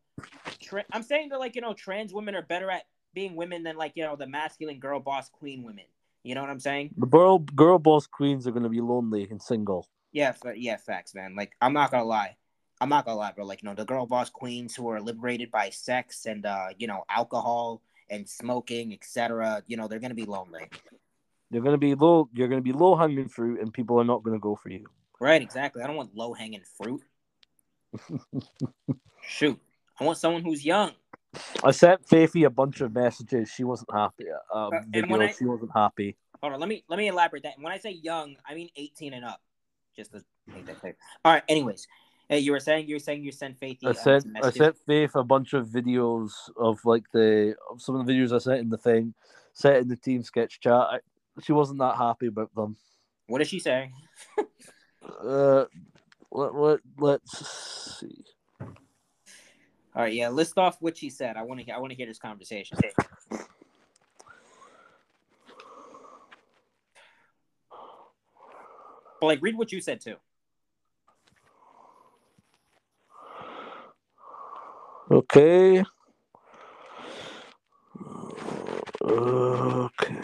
tra- 0.59 0.85
I'm 0.91 1.03
saying 1.03 1.29
that 1.29 1.39
like 1.39 1.55
you 1.55 1.61
know, 1.61 1.75
trans 1.75 2.11
women 2.11 2.33
are 2.33 2.41
better 2.41 2.71
at 2.71 2.83
being 3.13 3.35
women 3.35 3.61
than 3.61 3.77
like 3.77 3.93
you 3.95 4.03
know 4.03 4.15
the 4.15 4.27
masculine 4.27 4.79
girl 4.79 4.99
boss 4.99 5.29
queen 5.29 5.63
women. 5.63 5.85
You 6.23 6.33
know 6.33 6.41
what 6.41 6.49
I'm 6.49 6.59
saying? 6.59 6.95
The 6.97 7.05
girl 7.05 7.37
girl 7.37 7.77
boss 7.77 8.07
queens 8.07 8.47
are 8.47 8.51
going 8.51 8.63
to 8.63 8.69
be 8.69 8.81
lonely 8.81 9.27
and 9.29 9.41
single. 9.41 9.87
Yeah, 10.11 10.33
yeah, 10.55 10.77
facts, 10.77 11.13
man. 11.13 11.35
Like, 11.35 11.53
I'm 11.61 11.73
not 11.73 11.91
gonna 11.91 12.05
lie, 12.05 12.35
I'm 12.81 12.89
not 12.89 13.05
gonna 13.05 13.17
lie, 13.17 13.31
bro. 13.31 13.45
Like, 13.45 13.61
you 13.61 13.69
know, 13.69 13.75
the 13.75 13.85
girl 13.85 14.07
boss 14.07 14.29
queens 14.29 14.75
who 14.75 14.87
are 14.89 15.01
liberated 15.01 15.51
by 15.51 15.69
sex 15.69 16.25
and 16.25 16.45
uh, 16.45 16.69
you 16.79 16.87
know, 16.87 17.03
alcohol 17.09 17.81
and 18.13 18.29
smoking, 18.29 18.93
etc. 18.93 19.63
You 19.67 19.77
know, 19.77 19.87
they're 19.87 19.99
gonna 19.99 20.13
be 20.13 20.25
lonely. 20.25 20.69
You're 21.51 21.61
going 21.61 21.73
to 21.75 21.77
be 21.77 21.93
low. 21.93 22.29
You're 22.33 22.47
going 22.47 22.57
to 22.63 22.63
be 22.63 22.71
low 22.73 22.95
hanging 22.95 23.27
fruit, 23.27 23.59
and 23.61 23.71
people 23.71 24.01
are 24.01 24.03
not 24.03 24.23
going 24.23 24.35
to 24.35 24.41
go 24.41 24.55
for 24.55 24.69
you. 24.69 24.87
Right? 25.19 25.39
Exactly. 25.39 25.83
I 25.83 25.87
don't 25.87 25.95
want 25.95 26.15
low 26.15 26.33
hanging 26.33 26.63
fruit. 26.77 27.03
Shoot, 29.21 29.59
I 29.99 30.03
want 30.03 30.17
someone 30.17 30.43
who's 30.43 30.65
young. 30.65 30.93
I 31.63 31.69
sent 31.69 32.07
Faithy 32.07 32.45
a 32.45 32.49
bunch 32.49 32.81
of 32.81 32.91
messages. 32.93 33.49
She 33.49 33.63
wasn't 33.63 33.91
happy. 33.93 34.25
Uh, 34.51 34.57
Uh, 34.57 34.81
video. 34.89 35.21
I- 35.21 35.31
She 35.31 35.45
wasn't 35.45 35.71
happy. 35.75 36.17
Hold 36.41 36.53
on, 36.53 36.59
let 36.59 36.67
me 36.67 36.83
let 36.89 36.97
me 36.97 37.07
elaborate 37.07 37.43
that. 37.43 37.53
When 37.59 37.71
I 37.71 37.77
say 37.77 37.91
young, 37.91 38.35
I 38.45 38.55
mean 38.55 38.69
18 38.75 39.13
and 39.13 39.23
up. 39.23 39.39
Just 39.95 40.11
to 40.11 40.23
make 40.53 40.65
that 40.65 40.79
clear. 40.79 40.97
All 41.23 41.31
right. 41.31 41.43
Anyways, 41.47 41.87
hey, 42.33 42.39
you 42.39 42.51
were 42.51 42.59
saying 42.59 42.87
you 42.87 42.95
were 42.95 42.99
saying 42.99 43.23
you 43.23 43.31
sent 43.31 43.59
Faithy. 43.59 43.85
I 43.85 43.91
uh, 43.91 43.93
sent 43.93 44.25
I 44.41 44.49
sent 44.49 44.77
Faith 44.87 45.15
a 45.15 45.23
bunch 45.23 45.53
of 45.53 45.67
videos 45.67 46.31
of 46.57 46.83
like 46.83 47.03
the 47.11 47.55
of 47.69 47.81
some 47.81 47.95
of 47.95 48.05
the 48.05 48.11
videos 48.11 48.33
I 48.33 48.39
sent 48.39 48.59
in 48.59 48.69
the 48.69 48.77
thing, 48.77 49.13
set 49.53 49.77
in 49.77 49.87
the 49.87 49.95
team 49.95 50.23
sketch 50.23 50.59
chat. 50.59 50.73
I, 50.73 50.99
she 51.41 51.53
wasn't 51.53 51.79
that 51.79 51.95
happy 51.95 52.27
about 52.27 52.53
them. 52.55 52.75
What 53.27 53.37
did 53.39 53.47
she 53.47 53.59
say? 53.59 53.91
Uh, 55.23 55.65
let, 56.31 56.55
let, 56.55 56.79
let's 56.97 57.99
see. 57.99 58.23
All 58.61 60.01
right, 60.01 60.13
yeah. 60.13 60.29
List 60.29 60.57
off 60.57 60.77
what 60.79 60.97
she 60.97 61.09
said. 61.09 61.35
I 61.37 61.43
want 61.43 61.59
to. 61.59 61.71
I 61.71 61.77
want 61.77 61.91
to 61.91 61.97
hear 61.97 62.07
this 62.07 62.19
conversation. 62.19 62.77
But 69.19 69.27
like, 69.27 69.41
read 69.41 69.57
what 69.57 69.71
you 69.71 69.81
said 69.81 70.01
too. 70.01 70.15
Okay. 75.11 75.83
Okay. 79.01 80.15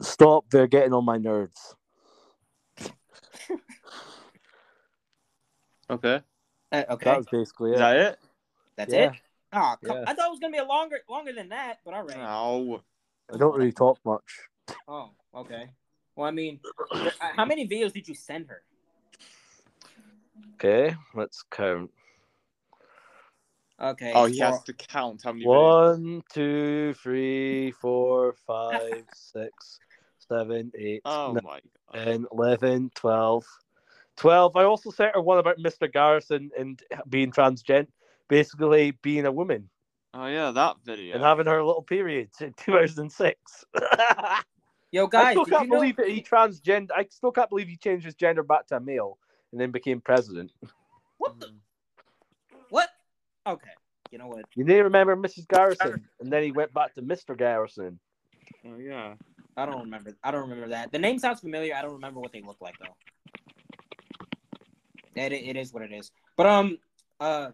Stop! 0.00 0.44
They're 0.50 0.66
getting 0.66 0.92
on 0.94 1.04
my 1.04 1.18
nerves. 1.18 1.76
Okay. 5.90 6.22
Uh, 6.70 6.84
okay. 6.90 7.10
That 7.10 7.18
was 7.18 7.26
basically 7.30 7.72
Is 7.72 7.76
it. 7.76 7.80
that 7.80 7.96
it? 7.96 8.18
That's 8.76 8.92
Yeah. 8.94 9.12
it. 9.12 9.12
Oh, 9.52 9.74
come, 9.84 9.96
Yeah. 9.98 10.04
I 10.06 10.14
thought 10.14 10.28
it 10.28 10.30
was 10.30 10.38
gonna 10.38 10.52
be 10.52 10.58
a 10.58 10.64
longer 10.64 11.00
longer 11.06 11.34
than 11.34 11.50
that, 11.50 11.80
but 11.84 11.92
all 11.92 12.02
right. 12.02 12.16
No. 12.16 12.80
I 13.30 13.36
don't 13.36 13.54
really 13.54 13.72
talk 13.72 13.98
much. 14.04 14.48
Oh, 14.88 15.10
okay. 15.34 15.68
Well, 16.16 16.26
I 16.26 16.30
mean, 16.30 16.60
uh, 16.94 17.08
how 17.20 17.44
many 17.44 17.68
videos 17.68 17.92
did 17.92 18.08
you 18.08 18.14
send 18.14 18.46
her? 18.46 18.62
Okay, 20.64 20.94
let's 21.12 21.42
count. 21.50 21.90
Okay. 23.80 24.12
Oh, 24.14 24.26
he 24.26 24.38
four- 24.38 24.46
has 24.46 24.62
to 24.62 24.72
count 24.72 25.22
how 25.24 25.32
many. 25.32 25.44
videos. 25.44 25.48
One, 25.48 26.22
two, 26.32 26.94
three, 26.94 27.72
four, 27.72 28.34
five, 28.46 29.02
six, 29.12 29.80
seven, 30.28 30.70
eight, 30.78 31.02
Oh 31.04 31.32
nine, 31.32 31.42
my 31.42 31.58
god. 31.92 32.04
10, 32.04 32.26
11, 32.30 32.90
12. 32.94 33.44
12. 34.16 34.56
I 34.56 34.62
also 34.62 34.92
sent 34.92 35.16
her 35.16 35.20
one 35.20 35.38
about 35.38 35.58
Mr. 35.58 35.92
Garrison 35.92 36.52
and 36.56 36.80
being 37.08 37.32
transgender, 37.32 37.88
basically 38.28 38.92
being 39.02 39.26
a 39.26 39.32
woman 39.32 39.68
Oh 40.14 40.26
yeah, 40.26 40.52
that 40.52 40.76
video. 40.84 41.14
and 41.16 41.24
having 41.24 41.46
her 41.46 41.64
little 41.64 41.82
periods 41.82 42.40
in 42.40 42.52
2006. 42.56 43.64
Yo, 44.92 45.08
guys, 45.08 45.26
I 45.26 45.30
still 45.32 45.44
can't 45.46 45.68
know? 45.68 45.76
believe 45.76 45.96
that 45.96 46.08
he 46.08 46.22
transgender. 46.22 46.90
I 46.94 47.06
still 47.10 47.32
can't 47.32 47.50
believe 47.50 47.66
he 47.66 47.76
changed 47.76 48.04
his 48.04 48.14
gender 48.14 48.44
back 48.44 48.68
to 48.68 48.76
a 48.76 48.80
male 48.80 49.18
and 49.52 49.60
then 49.60 49.70
became 49.70 50.00
president. 50.00 50.50
What 51.18 51.38
the? 51.38 51.46
Mm. 51.46 51.58
What? 52.70 52.88
Okay. 53.46 53.70
You 54.10 54.18
know 54.18 54.26
what? 54.26 54.44
You 54.54 54.64
need 54.64 54.74
to 54.74 54.84
remember 54.84 55.16
Mrs. 55.16 55.46
Garrison, 55.48 56.04
and 56.20 56.32
then 56.32 56.42
he 56.42 56.52
went 56.52 56.74
back 56.74 56.94
to 56.94 57.02
Mr. 57.02 57.36
Garrison. 57.36 57.98
Oh 58.66 58.76
yeah. 58.78 59.14
I 59.56 59.66
don't 59.66 59.80
remember. 59.80 60.16
I 60.22 60.30
don't 60.30 60.42
remember 60.42 60.68
that. 60.68 60.92
The 60.92 60.98
name 60.98 61.18
sounds 61.18 61.40
familiar. 61.40 61.74
I 61.74 61.82
don't 61.82 61.92
remember 61.92 62.20
what 62.20 62.32
they 62.32 62.42
look 62.42 62.58
like 62.60 62.74
though. 62.78 62.96
It, 65.14 65.32
it 65.32 65.56
is 65.56 65.72
what 65.72 65.82
it 65.82 65.92
is. 65.92 66.10
But 66.36 66.46
um, 66.46 66.78
uh, 67.20 67.50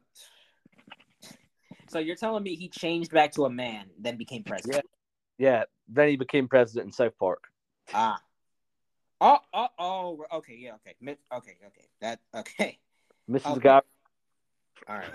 so 1.88 1.98
you're 1.98 2.16
telling 2.16 2.42
me 2.42 2.54
he 2.54 2.68
changed 2.68 3.10
back 3.10 3.32
to 3.32 3.44
a 3.46 3.50
man, 3.50 3.86
then 3.98 4.16
became 4.16 4.44
president? 4.44 4.84
Yeah. 5.38 5.50
Yeah, 5.50 5.64
then 5.88 6.08
he 6.08 6.16
became 6.16 6.48
president 6.48 6.86
in 6.86 6.92
South 6.92 7.16
Park. 7.18 7.44
Ah. 7.94 8.20
Oh, 9.20 9.38
oh, 9.52 9.68
oh. 9.78 10.24
Okay, 10.34 10.56
yeah, 10.58 10.74
okay, 10.74 10.94
Mi- 11.00 11.16
okay, 11.32 11.56
okay. 11.66 11.88
That 12.00 12.20
okay. 12.34 12.78
Mrs. 13.28 13.52
Okay. 13.52 13.60
Gar- 13.60 13.82
All 14.88 14.96
right. 14.96 15.10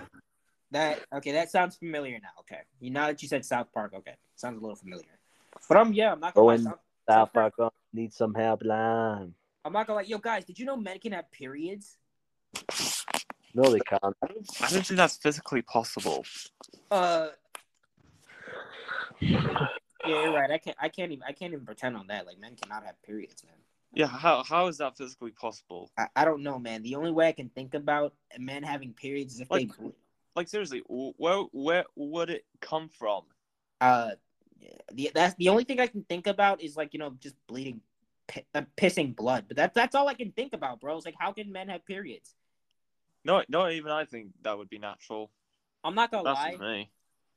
That 0.70 1.00
okay. 1.14 1.32
That 1.32 1.50
sounds 1.50 1.76
familiar 1.76 2.18
now. 2.22 2.28
Okay. 2.40 2.60
You 2.80 2.90
now 2.90 3.06
that 3.06 3.22
you 3.22 3.28
said 3.28 3.44
South 3.44 3.72
Park, 3.72 3.92
okay, 3.94 4.14
sounds 4.36 4.58
a 4.58 4.60
little 4.60 4.76
familiar. 4.76 5.18
But 5.68 5.78
um, 5.78 5.92
yeah, 5.92 6.12
I'm 6.12 6.20
not 6.20 6.34
gonna 6.34 6.46
lie. 6.46 6.52
Owen. 6.54 6.62
South, 6.64 6.78
South 7.08 7.32
Park 7.32 7.54
uh, 7.58 7.70
needs 7.92 8.16
some 8.16 8.34
help, 8.34 8.64
line. 8.64 9.34
I'm 9.64 9.72
not 9.72 9.86
gonna 9.86 10.00
lie. 10.00 10.06
Yo, 10.06 10.18
guys, 10.18 10.44
did 10.44 10.58
you 10.58 10.66
know 10.66 10.76
men 10.76 10.98
can 10.98 11.12
have 11.12 11.30
periods? 11.32 11.96
No, 13.54 13.70
they 13.70 13.78
can't. 13.80 14.02
I 14.02 14.26
don't, 14.26 14.48
I 14.60 14.70
don't 14.70 14.86
think 14.86 14.98
that's 14.98 15.16
physically 15.16 15.62
possible. 15.62 16.24
Uh. 16.90 17.28
Yeah, 20.06 20.24
you're 20.24 20.34
right. 20.34 20.50
I 20.50 20.58
can't. 20.58 20.76
I 20.78 20.90
can't 20.90 21.12
even. 21.12 21.22
I 21.26 21.32
can't 21.32 21.54
even 21.54 21.64
pretend 21.64 21.96
on 21.96 22.08
that. 22.08 22.26
Like 22.26 22.38
men 22.38 22.56
cannot 22.60 22.84
have 22.84 23.00
periods, 23.02 23.42
man. 23.42 23.54
Yeah, 23.94 24.08
how 24.08 24.42
how 24.42 24.66
is 24.66 24.78
that 24.78 24.96
physically 24.96 25.30
possible? 25.30 25.90
I, 25.96 26.08
I 26.16 26.24
don't 26.24 26.42
know, 26.42 26.58
man. 26.58 26.82
The 26.82 26.96
only 26.96 27.12
way 27.12 27.28
I 27.28 27.32
can 27.32 27.48
think 27.48 27.74
about 27.74 28.12
men 28.38 28.62
having 28.62 28.92
periods 28.92 29.34
is 29.34 29.40
if 29.40 29.50
Like- 29.50 29.76
they. 29.76 29.92
Like 30.36 30.48
seriously, 30.48 30.82
where 30.88 31.42
where 31.52 31.84
would 31.94 32.28
it 32.28 32.44
come 32.60 32.88
from? 32.88 33.22
Uh, 33.80 34.10
the 34.92 35.12
that's 35.14 35.36
the 35.36 35.48
only 35.48 35.62
thing 35.62 35.78
I 35.78 35.86
can 35.86 36.02
think 36.02 36.26
about 36.26 36.60
is 36.60 36.76
like 36.76 36.92
you 36.92 36.98
know 36.98 37.14
just 37.20 37.36
bleeding, 37.46 37.80
pi- 38.26 38.44
uh, 38.52 38.62
pissing 38.76 39.14
blood. 39.14 39.44
But 39.46 39.56
that's 39.56 39.74
that's 39.76 39.94
all 39.94 40.08
I 40.08 40.14
can 40.14 40.32
think 40.32 40.52
about, 40.52 40.80
bro. 40.80 40.96
It's 40.96 41.06
like 41.06 41.14
how 41.16 41.30
can 41.30 41.52
men 41.52 41.68
have 41.68 41.86
periods? 41.86 42.34
No, 43.24 43.44
no, 43.48 43.70
even 43.70 43.92
I 43.92 44.06
think 44.06 44.30
that 44.42 44.58
would 44.58 44.68
be 44.68 44.78
natural. 44.78 45.30
I'm 45.84 45.94
not 45.94 46.10
gonna 46.10 46.24
That's 46.24 46.58
lie. 46.58 46.88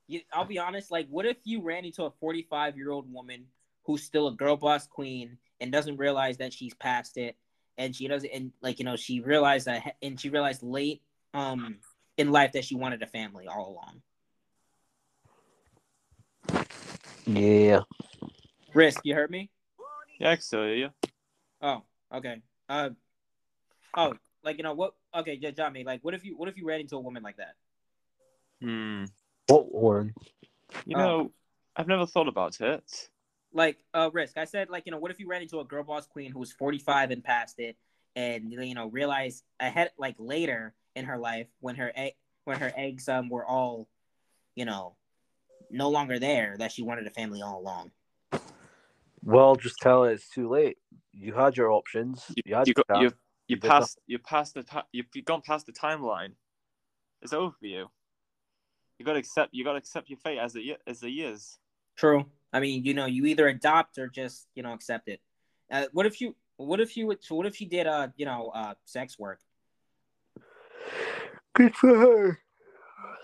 You, 0.08 0.22
I'll 0.34 0.46
be 0.46 0.58
honest. 0.58 0.90
Like, 0.90 1.08
what 1.10 1.28
if 1.28 1.38
you 1.44 1.62
ran 1.62 1.86
into 1.86 2.04
a 2.06 2.12
45 2.20 2.78
year 2.78 2.90
old 2.90 3.14
woman 3.14 3.46
who's 3.84 4.02
still 4.02 4.28
a 4.28 4.34
girl 4.34 4.56
boss 4.56 4.88
queen 4.88 5.38
and 5.60 5.72
doesn't 5.72 5.98
realize 5.98 6.38
that 6.38 6.54
she's 6.54 6.74
past 6.74 7.18
it, 7.18 7.36
and 7.78 7.96
she 7.96 8.08
doesn't, 8.08 8.30
and 8.30 8.52
like 8.62 8.80
you 8.80 8.86
know, 8.86 8.96
she 8.96 9.20
realized 9.20 9.68
that, 9.68 9.96
and 10.02 10.20
she 10.20 10.30
realized 10.30 10.64
late 10.64 11.02
um 11.34 11.78
in 12.18 12.32
life 12.32 12.54
that 12.54 12.66
she 12.66 12.76
wanted 12.76 13.02
a 13.04 13.08
family 13.08 13.48
all 13.48 13.70
along. 13.70 14.02
Yeah. 17.26 17.82
Risk, 18.74 19.02
you 19.04 19.14
heard 19.16 19.30
me? 19.30 19.50
Yeah, 20.20 20.32
I 20.32 20.36
can 20.36 20.42
still 20.42 20.64
hear 20.64 20.76
you. 20.76 20.90
Oh, 21.62 21.84
okay. 22.14 22.42
Uh, 22.70 22.90
oh, 23.96 24.14
like 24.44 24.58
you 24.58 24.64
know 24.64 24.74
what? 24.74 24.94
Okay, 25.16 25.38
yeah, 25.40 25.52
Johnny. 25.52 25.84
Like, 25.84 26.04
what 26.04 26.14
if 26.14 26.24
you 26.24 26.38
what 26.38 26.50
if 26.50 26.58
you 26.58 26.66
ran 26.66 26.80
into 26.80 26.96
a 26.96 27.00
woman 27.00 27.24
like 27.24 27.38
that? 27.38 27.56
Hmm. 28.62 29.06
What, 29.48 29.72
Warren? 29.74 30.14
You 30.86 30.96
Oh. 30.96 31.00
know, 31.00 31.32
I've 31.76 31.88
never 31.88 32.06
thought 32.06 32.28
about 32.28 32.60
it. 32.60 33.10
Like, 33.58 33.80
uh, 33.96 34.12
risk. 34.14 34.38
I 34.38 34.46
said, 34.46 34.70
like, 34.70 34.86
you 34.86 34.92
know, 34.92 35.00
what 35.00 35.10
if 35.10 35.20
you 35.20 35.28
ran 35.28 35.42
into 35.42 35.60
a 35.60 35.66
girl 35.66 35.82
boss 35.84 36.06
queen 36.06 36.32
who 36.32 36.38
was 36.38 36.54
45 36.54 37.10
and 37.10 37.24
past 37.24 37.58
it, 37.58 37.76
and 38.16 38.52
you 38.52 38.76
know, 38.76 38.88
realized 38.88 39.44
ahead, 39.60 39.90
like 39.98 40.16
later 40.20 40.76
in 40.96 41.06
her 41.06 41.18
life 41.18 41.48
when 41.60 41.76
her 41.76 41.92
egg, 41.96 42.14
when 42.46 42.60
her 42.60 42.72
eggs 42.78 43.10
um 43.10 43.30
were 43.30 43.44
all, 43.44 43.88
you 44.56 44.64
know, 44.64 44.96
no 45.72 45.90
longer 45.90 46.20
there, 46.20 46.56
that 46.60 46.72
she 46.72 46.84
wanted 46.84 47.08
a 47.08 47.10
family 47.10 47.42
all 47.42 47.60
along. 47.60 47.90
Well, 49.24 49.56
just 49.56 49.80
tell 49.80 50.04
her 50.04 50.12
it's 50.12 50.30
too 50.30 50.48
late. 50.48 50.78
You 51.12 51.34
had 51.34 51.58
your 51.58 51.72
options. 51.72 52.26
You, 52.36 52.44
You 52.46 52.56
had 52.56 52.68
you 52.68 52.74
your 52.78 52.84
got 52.88 53.02
chance. 53.02 53.14
you 53.48 53.56
you 53.56 53.58
passed 53.60 54.00
you 54.06 54.20
passed 54.20 54.54
the 54.54 54.62
ti- 54.62 54.88
you've 54.92 55.08
you've 55.16 55.26
gone 55.26 55.42
past 55.42 55.66
the 55.66 55.74
timeline. 55.74 56.34
It's 57.24 57.34
over 57.34 57.56
for 57.60 57.66
you. 57.66 57.88
You 59.00 59.06
got 59.06 59.14
to 59.14 59.20
accept 59.20 59.50
you 59.52 59.64
got 59.64 59.72
to 59.72 59.80
accept 59.80 60.12
your 60.12 60.20
fate 60.20 60.38
as 60.38 60.56
it 60.56 60.62
y- 60.68 60.78
as 60.86 61.02
it 61.02 61.08
is. 61.08 61.58
True. 61.96 62.28
I 62.54 62.60
mean, 62.60 62.84
you 62.86 62.94
know, 62.94 63.06
you 63.06 63.26
either 63.26 63.48
adopt 63.48 63.98
or 63.98 64.08
just 64.08 64.48
you 64.56 64.64
know 64.64 64.74
accept 64.74 65.08
it. 65.10 65.22
Uh, 65.72 65.86
what 65.92 66.06
if 66.06 66.22
you? 66.22 66.36
What 66.58 66.80
if 66.80 66.98
you? 66.98 67.08
would- 67.08 67.24
So 67.24 67.36
what 67.36 67.46
if 67.46 67.60
you 67.62 67.68
did 67.68 67.88
uh 67.88 68.08
you 68.16 68.26
know 68.26 68.50
uh 68.56 68.74
sex 68.86 69.20
work? 69.20 69.40
Good 71.54 71.76
for 71.76 71.98
her. 71.98 72.40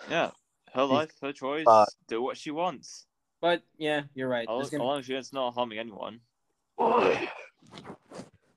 Yeah, 0.10 0.32
her 0.74 0.84
life, 0.84 1.12
her 1.22 1.32
choice. 1.32 1.66
uh, 1.68 1.86
do 2.08 2.22
what 2.22 2.38
she 2.38 2.52
wants. 2.52 3.06
But 3.42 3.64
yeah, 3.78 4.04
you're 4.14 4.28
right. 4.30 4.48
As 4.50 4.70
gonna- 4.70 4.84
long 4.84 5.00
as 5.00 5.10
it's 5.10 5.34
not 5.34 5.54
harming 5.54 5.80
anyone. 5.80 6.20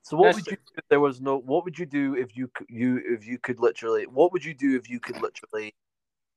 So 0.03 0.15
what 0.15 0.27
That's 0.27 0.35
would 0.37 0.45
true. 0.45 0.51
you 0.53 0.57
do 0.57 0.73
if 0.77 0.83
there 0.89 0.99
was 1.01 1.19
no? 1.19 1.37
What 1.37 1.65
would 1.65 1.77
you 1.77 1.85
do 1.85 2.15
if 2.15 2.35
you 2.37 2.49
you 2.69 3.01
if 3.05 3.25
you 3.27 3.37
could 3.37 3.59
literally? 3.59 4.05
What 4.07 4.31
would 4.31 4.43
you 4.45 4.53
do 4.53 4.75
if 4.77 4.89
you 4.89 4.99
could 5.01 5.21
literally 5.21 5.75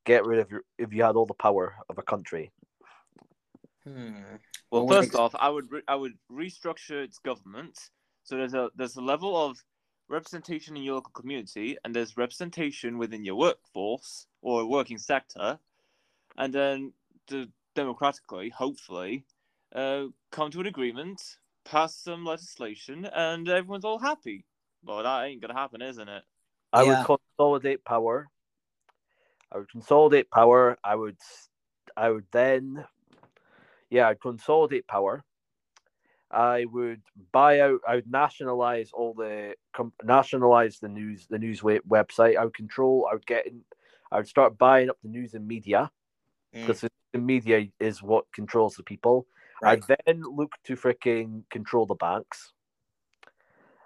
get 0.05 0.25
rid 0.25 0.41
of 0.41 0.51
your 0.51 0.63
if 0.79 0.93
you 0.93 1.05
had 1.05 1.15
all 1.15 1.27
the 1.27 1.35
power 1.35 1.77
of 1.89 1.99
a 1.99 2.03
country? 2.03 2.51
Hmm. 3.85 4.13
Well, 4.71 4.87
Well, 4.87 5.03
first 5.03 5.15
off, 5.15 5.35
I 5.39 5.49
would 5.49 5.71
re- 5.71 5.83
I 5.89 5.95
would 5.95 6.15
restructure 6.31 7.03
its 7.03 7.19
government 7.19 7.91
so 8.31 8.37
there's 8.37 8.55
a 8.55 8.71
there's 8.77 8.97
a 8.97 9.01
level 9.03 9.37
of 9.37 9.63
representation 10.09 10.77
in 10.77 10.83
your 10.83 10.97
local 10.97 11.13
community 11.13 11.77
and 11.85 11.95
there's 11.95 12.17
representation 12.17 12.99
within 12.99 13.25
your 13.25 13.37
workforce 13.37 14.27
or 14.43 14.67
working 14.67 14.99
sector, 14.99 15.59
and 16.37 16.53
then 16.53 16.93
the 17.29 17.51
democratically, 17.75 18.51
hopefully, 18.51 19.25
uh, 19.75 20.05
come 20.31 20.51
to 20.51 20.61
an 20.61 20.67
agreement, 20.67 21.21
pass 21.65 21.97
some 21.97 22.25
legislation, 22.25 23.05
and 23.07 23.49
everyone's 23.49 23.85
all 23.85 23.99
happy. 23.99 24.45
Well, 24.85 25.03
that 25.03 25.25
ain't 25.25 25.41
gonna 25.41 25.55
happen, 25.55 25.83
isn't 25.83 26.09
it? 26.09 26.23
I 26.73 26.83
Yeah. 26.85 27.01
would 27.01 27.19
consolidate 27.37 27.85
power. 27.85 28.29
I 29.53 29.59
would 29.59 29.69
consolidate 29.71 30.31
power. 30.31 30.79
I 30.85 30.95
would, 30.95 31.19
I 31.97 32.11
would 32.11 32.27
then, 32.31 32.85
yeah, 33.91 34.09
I'd 34.09 34.21
consolidate 34.21 34.87
power. 34.87 35.25
I 36.31 36.65
would 36.67 37.03
buy 37.33 37.61
out. 37.61 37.81
I 37.87 37.97
would 37.97 38.11
nationalize 38.11 38.93
all 38.93 39.15
the 39.15 39.57
com- 39.73 39.93
nationalize 40.05 40.79
the 40.79 40.89
news, 40.89 41.27
the 41.27 41.39
news 41.39 41.63
we- 41.63 41.81
website. 41.81 42.37
I 42.37 42.45
would 42.45 42.55
control. 42.55 43.09
I 43.11 43.15
would 43.15 43.27
get 43.27 43.47
in. 43.47 43.63
I 44.13 44.17
would 44.19 44.29
start 44.29 44.57
buying 44.57 44.91
up 44.91 44.99
the 45.03 45.09
news 45.09 45.35
and 45.35 45.47
media 45.47 45.91
Mm, 46.55 46.67
because 46.67 46.87
the 47.13 47.19
media 47.19 47.67
is 47.79 48.03
what 48.03 48.25
controls 48.33 48.77
the 48.77 48.83
people. 48.85 49.27
right. 49.63 49.83
I'd 49.89 49.99
then 50.07 50.23
look 50.23 50.53
to 50.65 50.77
freaking 50.77 51.43
control 51.51 51.87
the 51.87 51.95
banks. 51.95 52.53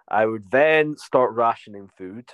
I 0.08 0.26
would 0.26 0.50
then 0.50 0.96
start 0.98 1.32
rationing 1.32 1.88
food 1.96 2.28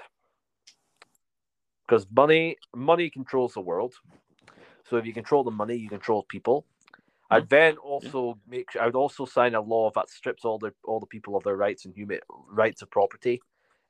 because 1.87 2.07
money 2.11 2.57
money 2.75 3.11
controls 3.11 3.55
the 3.55 3.61
world. 3.61 3.95
So 4.85 4.97
if 4.97 5.07
you 5.07 5.13
control 5.13 5.45
the 5.45 5.51
money, 5.53 5.77
you 5.77 5.89
control 5.89 6.25
people. 6.25 6.67
I'd 7.31 7.49
then 7.49 7.77
also 7.77 8.39
make. 8.49 8.77
I 8.81 8.87
would 8.87 8.97
also 8.97 9.25
sign 9.25 9.55
a 9.55 9.61
law 9.61 9.91
that 9.95 10.11
strips 10.11 10.45
all 10.45 10.59
the 10.59 10.73
all 10.85 10.99
the 10.99 11.07
people 11.07 11.37
of 11.37 11.45
their 11.45 11.57
rights 11.57 11.85
and 11.85 11.95
human 11.95 12.19
rights 12.49 12.83
of 12.83 12.91
property, 12.91 13.41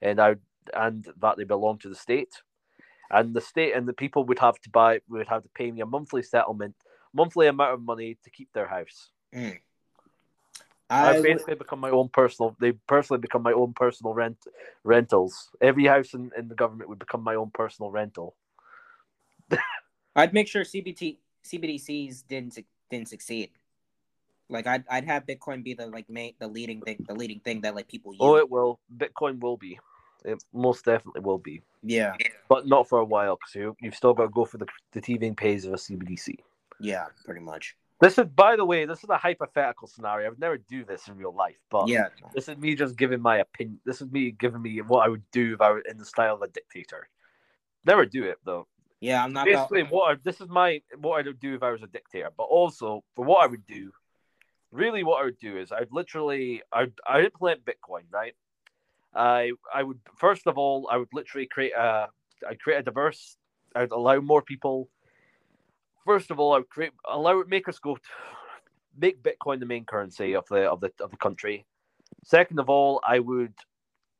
and 0.02 0.20
I 0.20 0.30
would, 0.30 0.40
and 0.74 1.06
that 1.20 1.36
they 1.36 1.44
belong 1.44 1.78
to 1.78 1.88
the 1.88 1.94
state, 1.94 2.42
and 3.10 3.34
the 3.34 3.40
state 3.40 3.74
and 3.74 3.88
the 3.88 3.94
people 3.94 4.24
would 4.24 4.38
have 4.38 4.60
to 4.60 4.70
buy 4.70 5.00
would 5.08 5.28
have 5.28 5.42
to 5.42 5.48
pay 5.50 5.70
me 5.70 5.80
a 5.80 5.86
monthly 5.86 6.22
settlement, 6.22 6.74
monthly 7.14 7.46
amount 7.46 7.74
of 7.74 7.82
money 7.82 8.18
to 8.24 8.30
keep 8.30 8.52
their 8.52 8.68
house. 8.68 9.10
Mm. 9.34 9.58
I 10.90 11.16
I 11.16 11.22
basically 11.22 11.54
become 11.54 11.78
my 11.78 11.90
own 11.90 12.08
personal. 12.08 12.56
They 12.60 12.72
personally 12.72 13.20
become 13.20 13.42
my 13.42 13.52
own 13.52 13.72
personal 13.72 14.12
rent 14.12 14.38
rentals. 14.84 15.50
Every 15.60 15.86
house 15.86 16.14
in, 16.14 16.30
in 16.36 16.48
the 16.48 16.54
government 16.54 16.90
would 16.90 16.98
become 16.98 17.22
my 17.22 17.36
own 17.36 17.50
personal 17.54 17.90
rental. 17.90 18.34
I'd 20.16 20.34
make 20.34 20.48
sure 20.48 20.62
CBT 20.62 21.18
CBDCs 21.44 22.26
didn't 22.28 22.58
didn't 22.90 23.08
succeed. 23.08 23.50
Like 24.48 24.66
I'd 24.66 24.84
I'd 24.90 25.04
have 25.04 25.26
Bitcoin 25.26 25.62
be 25.62 25.74
the 25.74 25.86
like 25.86 26.10
main 26.10 26.34
the 26.38 26.48
leading 26.48 26.80
thing 26.82 27.04
the 27.08 27.14
leading 27.14 27.40
thing 27.40 27.60
that 27.62 27.74
like 27.74 27.88
people 27.88 28.12
oh, 28.20 28.34
use. 28.34 28.34
Oh, 28.34 28.36
it 28.36 28.50
will. 28.50 28.80
Bitcoin 28.96 29.40
will 29.40 29.56
be. 29.56 29.78
It 30.24 30.42
most 30.52 30.84
definitely 30.84 31.22
will 31.22 31.38
be, 31.38 31.62
yeah, 31.82 32.14
but 32.48 32.66
not 32.66 32.86
for 32.86 32.98
a 32.98 33.04
while 33.04 33.36
because 33.36 33.54
you 33.54 33.74
you've 33.80 33.94
still 33.94 34.12
got 34.12 34.24
to 34.24 34.28
go 34.28 34.44
for 34.44 34.58
the 34.58 34.66
the 34.92 35.00
teething 35.00 35.34
pains 35.34 35.64
of 35.64 35.72
a 35.72 35.76
CBDC. 35.76 36.36
yeah, 36.78 37.06
pretty 37.24 37.40
much. 37.40 37.74
This 38.00 38.18
is, 38.18 38.26
by 38.26 38.56
the 38.56 38.64
way, 38.64 38.86
this 38.86 39.04
is 39.04 39.10
a 39.10 39.18
hypothetical 39.18 39.86
scenario. 39.86 40.26
I 40.26 40.30
would 40.30 40.40
never 40.40 40.56
do 40.56 40.84
this 40.84 41.08
in 41.08 41.16
real 41.16 41.34
life, 41.34 41.58
but 41.70 41.88
Yeah, 41.88 42.08
this 42.34 42.48
is 42.48 42.56
me 42.56 42.74
just 42.74 42.96
giving 42.96 43.20
my 43.20 43.38
opinion. 43.38 43.78
This 43.84 44.00
is 44.00 44.10
me 44.10 44.30
giving 44.30 44.62
me 44.62 44.80
what 44.80 45.06
I 45.06 45.08
would 45.08 45.22
do 45.32 45.54
if 45.54 45.60
I 45.60 45.70
were 45.70 45.80
in 45.80 45.98
the 45.98 46.04
style 46.04 46.34
of 46.34 46.42
a 46.42 46.48
dictator. 46.48 47.08
Never 47.84 48.04
do 48.04 48.24
it 48.24 48.38
though. 48.44 48.66
Yeah. 49.00 49.24
I'm 49.24 49.32
not. 49.32 49.46
Basically, 49.46 49.82
what 49.82 50.10
I, 50.10 50.16
this 50.22 50.40
is 50.40 50.48
my 50.48 50.82
what 50.98 51.20
I 51.20 51.26
would 51.26 51.40
do 51.40 51.54
if 51.54 51.62
I 51.62 51.70
was 51.70 51.82
a 51.82 51.86
dictator. 51.86 52.30
But 52.36 52.44
also 52.44 53.02
for 53.16 53.24
what 53.24 53.42
I 53.42 53.46
would 53.46 53.66
do, 53.66 53.90
really, 54.70 55.02
what 55.02 55.22
I 55.22 55.24
would 55.24 55.38
do 55.38 55.58
is 55.58 55.72
I'd 55.72 55.88
literally 55.90 56.62
I'd 56.72 56.92
I 57.06 57.22
implement 57.22 57.64
Bitcoin, 57.64 58.02
right? 58.10 58.34
I 59.14 59.52
I 59.74 59.82
would 59.82 60.00
first 60.16 60.46
of 60.46 60.58
all 60.58 60.88
I 60.90 60.96
would 60.96 61.08
literally 61.12 61.46
create 61.46 61.72
a 61.72 62.08
I'd 62.48 62.60
create 62.60 62.78
a 62.78 62.82
diverse. 62.82 63.36
I'd 63.74 63.90
allow 63.90 64.20
more 64.20 64.42
people. 64.42 64.88
First 66.04 66.30
of 66.30 66.40
all, 66.40 66.54
I 66.54 66.58
would 66.58 66.68
create 66.68 66.92
allow 67.08 67.42
make 67.46 67.68
us 67.68 67.78
go 67.78 67.96
make 68.98 69.22
Bitcoin 69.22 69.60
the 69.60 69.66
main 69.66 69.84
currency 69.84 70.34
of 70.34 70.46
the 70.48 70.70
of 70.70 70.80
the 70.80 70.92
of 71.00 71.10
the 71.10 71.16
country. 71.16 71.66
Second 72.24 72.58
of 72.58 72.68
all, 72.68 73.00
I 73.04 73.18
would 73.18 73.54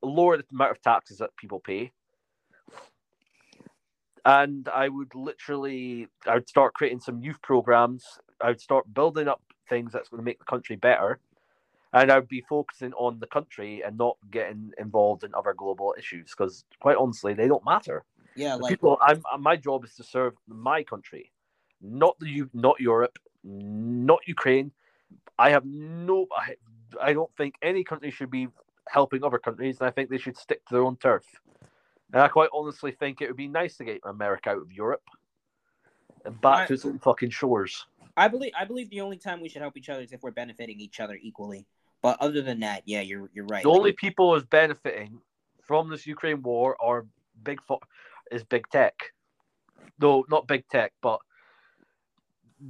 lower 0.02 0.36
the 0.38 0.44
amount 0.52 0.70
of 0.70 0.80
taxes 0.80 1.18
that 1.18 1.36
people 1.36 1.60
pay 1.60 1.92
and 4.24 4.68
I 4.68 4.88
would 4.88 5.14
literally 5.14 6.08
I 6.26 6.34
would 6.34 6.48
start 6.48 6.74
creating 6.74 7.00
some 7.00 7.20
youth 7.20 7.40
programs. 7.42 8.04
I 8.40 8.48
would 8.48 8.60
start 8.60 8.92
building 8.92 9.28
up 9.28 9.42
things 9.68 9.92
that's 9.92 10.08
going 10.08 10.20
to 10.20 10.24
make 10.24 10.38
the 10.38 10.44
country 10.44 10.76
better, 10.76 11.20
and 11.92 12.10
I 12.10 12.18
would 12.18 12.28
be 12.28 12.42
focusing 12.48 12.92
on 12.94 13.18
the 13.20 13.26
country 13.26 13.82
and 13.84 13.98
not 13.98 14.16
getting 14.30 14.72
involved 14.78 15.24
in 15.24 15.34
other 15.34 15.54
global 15.54 15.94
issues 15.98 16.30
because, 16.36 16.64
quite 16.80 16.96
honestly, 16.96 17.34
they 17.34 17.48
don't 17.48 17.64
matter. 17.64 18.04
yeah, 18.34 18.54
The 18.56 18.64
like 18.64 18.76
people, 18.76 18.98
I'm 19.02 19.22
my 19.40 19.56
job 19.56 19.84
is 19.84 19.94
to 19.96 20.04
serve 20.04 20.34
my 20.48 20.82
country, 20.82 21.32
not 21.80 22.18
the 22.20 22.28
you, 22.28 22.50
not 22.54 22.80
Europe, 22.80 23.18
not 23.44 24.20
Ukraine. 24.26 24.72
I 25.38 25.50
have 25.50 25.64
no. 25.64 26.26
I, 26.36 26.54
I 27.00 27.12
don't 27.12 27.34
think 27.36 27.54
any 27.62 27.84
country 27.84 28.10
should 28.10 28.30
be 28.30 28.48
helping 28.88 29.24
other 29.24 29.38
countries, 29.38 29.78
and 29.80 29.88
I 29.88 29.90
think 29.90 30.10
they 30.10 30.18
should 30.18 30.36
stick 30.36 30.64
to 30.66 30.74
their 30.74 30.82
own 30.84 30.96
turf. 30.96 31.24
And 32.12 32.22
I 32.22 32.28
quite 32.28 32.50
honestly 32.52 32.92
think 32.92 33.20
it 33.20 33.28
would 33.28 33.36
be 33.36 33.48
nice 33.48 33.76
to 33.76 33.84
get 33.84 34.00
America 34.04 34.50
out 34.50 34.58
of 34.58 34.72
Europe 34.72 35.02
and 36.24 36.40
back 36.40 36.58
I- 36.60 36.66
to 36.66 36.74
its 36.74 36.84
own 36.84 36.98
fucking 36.98 37.30
shores. 37.30 37.86
I 38.16 38.28
believe 38.28 38.52
I 38.58 38.64
believe 38.64 38.90
the 38.90 39.00
only 39.00 39.16
time 39.16 39.40
we 39.40 39.48
should 39.48 39.62
help 39.62 39.76
each 39.76 39.88
other 39.88 40.02
is 40.02 40.12
if 40.12 40.22
we're 40.22 40.32
benefiting 40.32 40.80
each 40.80 41.00
other 41.00 41.16
equally. 41.22 41.66
But 42.02 42.20
other 42.20 42.42
than 42.42 42.60
that, 42.60 42.82
yeah, 42.84 43.00
you're 43.02 43.30
you're 43.32 43.46
right. 43.46 43.62
The 43.62 43.68
Like, 43.68 43.78
only 43.78 43.92
people 43.92 44.34
who's 44.34 44.44
benefiting 44.44 45.20
from 45.62 45.88
this 45.88 46.06
Ukraine 46.06 46.42
war 46.42 46.76
are 46.82 47.06
big 47.44 47.62
fo- 47.62 47.80
is 48.32 48.42
big 48.42 48.68
tech. 48.70 48.94
No, 50.00 50.24
not 50.28 50.48
big 50.48 50.66
tech, 50.68 50.92
but 51.00 51.20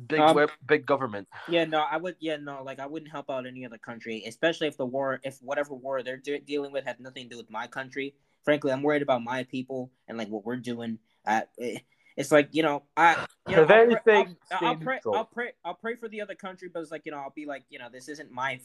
big 0.09 0.21
Um, 0.21 0.37
web, 0.37 0.51
big 0.67 0.85
government. 0.85 1.27
Yeah, 1.49 1.65
no, 1.65 1.81
I 1.81 1.97
would. 1.97 2.17
Yeah, 2.21 2.37
no, 2.37 2.63
like 2.63 2.79
I 2.79 2.87
wouldn't 2.87 3.11
help 3.11 3.31
out 3.31 3.47
any 3.47 3.65
other 3.65 3.79
country, 3.79 4.23
especially 4.27 4.67
if 4.69 4.77
the 4.77 4.87
war, 4.87 5.21
if 5.25 5.43
whatever 5.43 5.75
war 5.75 6.03
they're 6.03 6.19
de- 6.19 6.41
dealing 6.41 6.71
with 6.71 6.85
had 6.85 7.01
nothing 7.01 7.25
to 7.25 7.31
do 7.31 7.37
with 7.39 7.51
my 7.51 7.67
country. 7.67 8.15
Frankly, 8.45 8.73
I'm 8.73 8.83
worried 8.83 9.03
about 9.03 9.23
my 9.23 9.45
people 9.45 9.91
and 10.09 10.17
like 10.19 10.29
what 10.29 10.45
we're 10.45 10.57
doing. 10.57 10.99
Uh, 11.27 11.43
it- 11.59 11.83
it's 12.17 12.33
like 12.33 12.49
you 12.53 12.63
know, 12.63 12.83
I 12.97 13.25
you 13.49 13.57
know, 13.57 13.63
I'll 13.63 13.81
anything, 13.81 14.03
pray, 14.05 14.37
I'll, 14.53 14.67
I'll 14.67 14.77
pray. 14.77 15.01
I'll 15.17 15.25
pray, 15.25 15.53
I'll 15.65 15.75
pray 15.75 15.95
for 15.97 16.09
the 16.09 16.21
other 16.21 16.35
country, 16.35 16.69
but 16.73 16.81
it's 16.81 16.91
like 16.91 17.03
you 17.07 17.13
know, 17.13 17.19
I'll 17.19 17.31
be 17.35 17.47
like, 17.47 17.65
you 17.71 17.79
know, 17.79 17.89
this 17.91 18.09
isn't 18.09 18.31
my 18.31 18.61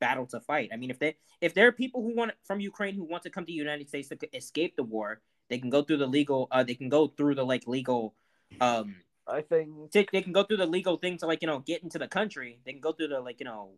battle 0.00 0.26
to 0.26 0.38
fight. 0.40 0.70
I 0.72 0.76
mean, 0.76 0.90
if 0.90 0.98
they 0.98 1.16
if 1.40 1.54
there 1.54 1.66
are 1.66 1.72
people 1.72 2.02
who 2.02 2.14
want 2.14 2.32
from 2.44 2.60
Ukraine 2.60 2.94
who 2.94 3.04
want 3.04 3.22
to 3.24 3.30
come 3.30 3.44
to 3.44 3.46
the 3.48 3.52
United 3.54 3.88
States 3.88 4.08
to 4.10 4.36
escape 4.36 4.76
the 4.76 4.82
war, 4.84 5.22
they 5.48 5.58
can 5.58 5.70
go 5.70 5.82
through 5.82 5.96
the 5.96 6.06
legal. 6.06 6.46
Uh, 6.52 6.62
they 6.62 6.74
can 6.74 6.88
go 6.88 7.08
through 7.08 7.34
the 7.34 7.44
like 7.44 7.66
legal. 7.66 8.14
Um, 8.60 8.96
I 9.26 9.40
think 9.42 9.90
they, 9.92 10.06
they 10.12 10.22
can 10.22 10.32
go 10.32 10.44
through 10.44 10.58
the 10.58 10.66
legal 10.66 10.96
thing 10.96 11.16
to 11.18 11.26
like 11.26 11.42
you 11.42 11.48
know 11.48 11.58
get 11.60 11.82
into 11.82 11.98
the 11.98 12.08
country. 12.08 12.60
They 12.64 12.72
can 12.72 12.80
go 12.80 12.92
through 12.92 13.08
the 13.08 13.20
like 13.20 13.40
you 13.40 13.46
know 13.46 13.72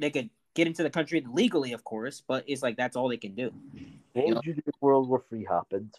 they 0.00 0.10
could 0.10 0.30
get 0.54 0.66
into 0.66 0.82
the 0.82 0.90
country 0.90 1.24
legally, 1.30 1.72
of 1.72 1.84
course, 1.84 2.22
but 2.26 2.44
it's 2.46 2.62
like 2.62 2.76
that's 2.76 2.96
all 2.96 3.08
they 3.08 3.16
can 3.16 3.34
do. 3.34 3.52
what 4.12 4.26
You 4.28 4.34
would 4.34 4.44
you 4.46 4.54
do 4.54 4.62
if 4.66 4.74
World 4.80 5.08
War 5.08 5.22
Three 5.28 5.44
happened? 5.44 5.94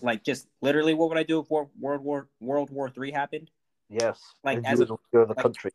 Like 0.00 0.24
just 0.24 0.48
literally, 0.60 0.94
what 0.94 1.08
would 1.10 1.18
I 1.18 1.22
do 1.22 1.40
if 1.40 1.50
World 1.50 1.70
War 1.78 2.28
World 2.40 2.70
War 2.70 2.88
Three 2.90 3.10
happened 3.12 3.50
Yes, 3.88 4.20
Like, 4.42 4.60
as 4.64 4.80
a- 4.80 4.86
go 4.86 4.96
to 4.96 5.00
the 5.12 5.26
like- 5.34 5.36
country. 5.36 5.70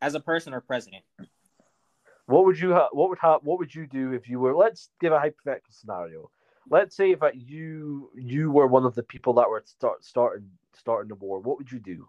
as 0.00 0.14
a 0.14 0.20
person 0.20 0.54
or 0.54 0.60
president? 0.60 1.04
What 2.26 2.44
would 2.46 2.58
you 2.58 2.72
ha- 2.74 2.88
what 2.92 3.08
would 3.10 3.18
ha- 3.18 3.38
what 3.42 3.58
would 3.58 3.74
you 3.74 3.86
do 3.86 4.12
if 4.12 4.28
you 4.28 4.38
were 4.40 4.54
let's 4.54 4.90
give 5.00 5.12
a 5.12 5.18
hypothetical 5.18 5.72
scenario. 5.72 6.30
Let's 6.70 6.94
say 6.96 7.14
that 7.14 7.36
you 7.36 8.10
you 8.14 8.50
were 8.50 8.66
one 8.66 8.84
of 8.84 8.94
the 8.94 9.02
people 9.02 9.32
that 9.34 9.48
were 9.48 9.62
start 9.64 10.04
starting 10.04 10.50
starting 10.74 11.08
the 11.08 11.14
war. 11.14 11.40
What 11.40 11.56
would 11.58 11.70
you 11.72 11.78
do? 11.78 12.08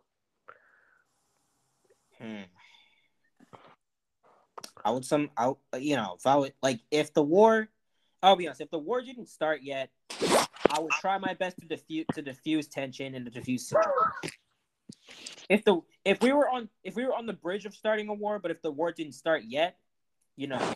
Hmm. 2.17 2.43
I 4.83 4.91
would 4.91 5.05
some 5.05 5.29
I 5.37 5.53
you 5.77 5.95
know 5.95 6.15
if 6.17 6.25
I 6.25 6.35
would 6.35 6.53
like 6.61 6.79
if 6.91 7.13
the 7.13 7.23
war, 7.23 7.69
I'll 8.23 8.35
be 8.35 8.47
honest, 8.47 8.61
if 8.61 8.69
the 8.71 8.79
war 8.79 9.01
didn't 9.01 9.27
start 9.27 9.61
yet, 9.63 9.89
I 10.69 10.79
would 10.79 10.91
try 10.91 11.17
my 11.17 11.33
best 11.33 11.57
to 11.59 11.65
diffuse 11.65 12.05
to 12.13 12.21
diffuse 12.21 12.67
tension 12.67 13.15
and 13.15 13.25
to 13.25 13.31
diffuse 13.31 13.67
situation. 13.67 13.91
If 15.49 15.63
the 15.65 15.81
if 16.05 16.21
we 16.21 16.31
were 16.31 16.47
on 16.49 16.69
if 16.83 16.95
we 16.95 17.05
were 17.05 17.15
on 17.15 17.25
the 17.25 17.33
bridge 17.33 17.65
of 17.65 17.73
starting 17.73 18.09
a 18.09 18.13
war, 18.13 18.39
but 18.39 18.51
if 18.51 18.61
the 18.61 18.71
war 18.71 18.91
didn't 18.91 19.13
start 19.13 19.43
yet, 19.47 19.77
you 20.35 20.47
know, 20.47 20.75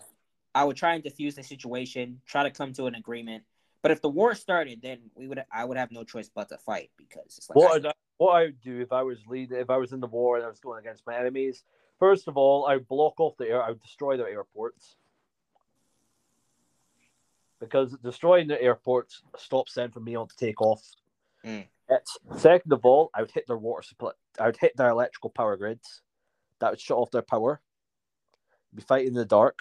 I 0.55 0.63
would 0.63 0.75
try 0.77 0.95
and 0.95 1.03
diffuse 1.03 1.35
the 1.35 1.43
situation, 1.43 2.21
try 2.25 2.43
to 2.43 2.51
come 2.51 2.73
to 2.73 2.85
an 2.87 2.95
agreement. 2.95 3.43
But 3.81 3.91
if 3.91 4.01
the 4.01 4.09
war 4.09 4.33
started, 4.33 4.81
then 4.81 4.99
we 5.15 5.27
would 5.27 5.43
I 5.51 5.65
would 5.65 5.77
have 5.77 5.91
no 5.91 6.03
choice 6.03 6.29
but 6.33 6.49
to 6.49 6.57
fight 6.57 6.89
because 6.97 7.35
it's 7.37 7.49
like 7.49 7.57
What 7.57 7.85
I- 7.85 7.93
what 8.17 8.31
I 8.35 8.43
would 8.45 8.61
do 8.61 8.79
if 8.79 8.93
I 8.93 9.01
was 9.03 9.19
lead 9.27 9.51
if 9.51 9.69
I 9.69 9.77
was 9.77 9.91
in 9.91 9.99
the 9.99 10.07
war 10.07 10.37
and 10.37 10.45
I 10.45 10.49
was 10.49 10.59
going 10.59 10.79
against 10.79 11.05
my 11.05 11.17
enemies. 11.17 11.63
First 11.99 12.27
of 12.27 12.37
all, 12.37 12.65
I 12.65 12.75
would 12.75 12.87
block 12.87 13.19
off 13.19 13.37
the 13.37 13.47
air. 13.47 13.63
I 13.63 13.69
would 13.69 13.81
destroy 13.81 14.17
their 14.17 14.27
airports 14.27 14.97
because 17.63 17.95
destroying 18.03 18.47
the 18.47 18.61
airports 18.61 19.21
stops 19.37 19.73
them 19.73 19.91
from 19.91 20.03
being 20.03 20.15
able 20.15 20.27
to 20.27 20.35
take 20.35 20.61
off. 20.61 20.83
Mm. 21.45 21.65
Second 22.37 22.73
of 22.73 22.85
all, 22.85 23.09
I 23.13 23.21
would 23.21 23.31
hit 23.31 23.45
their 23.47 23.57
water 23.57 23.83
supply. 23.83 24.11
I 24.39 24.47
would 24.47 24.57
hit 24.57 24.75
their 24.75 24.89
electrical 24.89 25.29
power 25.29 25.55
grids. 25.55 26.01
That 26.59 26.71
would 26.71 26.81
shut 26.81 26.97
off 26.97 27.11
their 27.11 27.21
power. 27.21 27.61
Be 28.73 28.81
fighting 28.81 29.09
in 29.09 29.13
the 29.13 29.25
dark. 29.25 29.59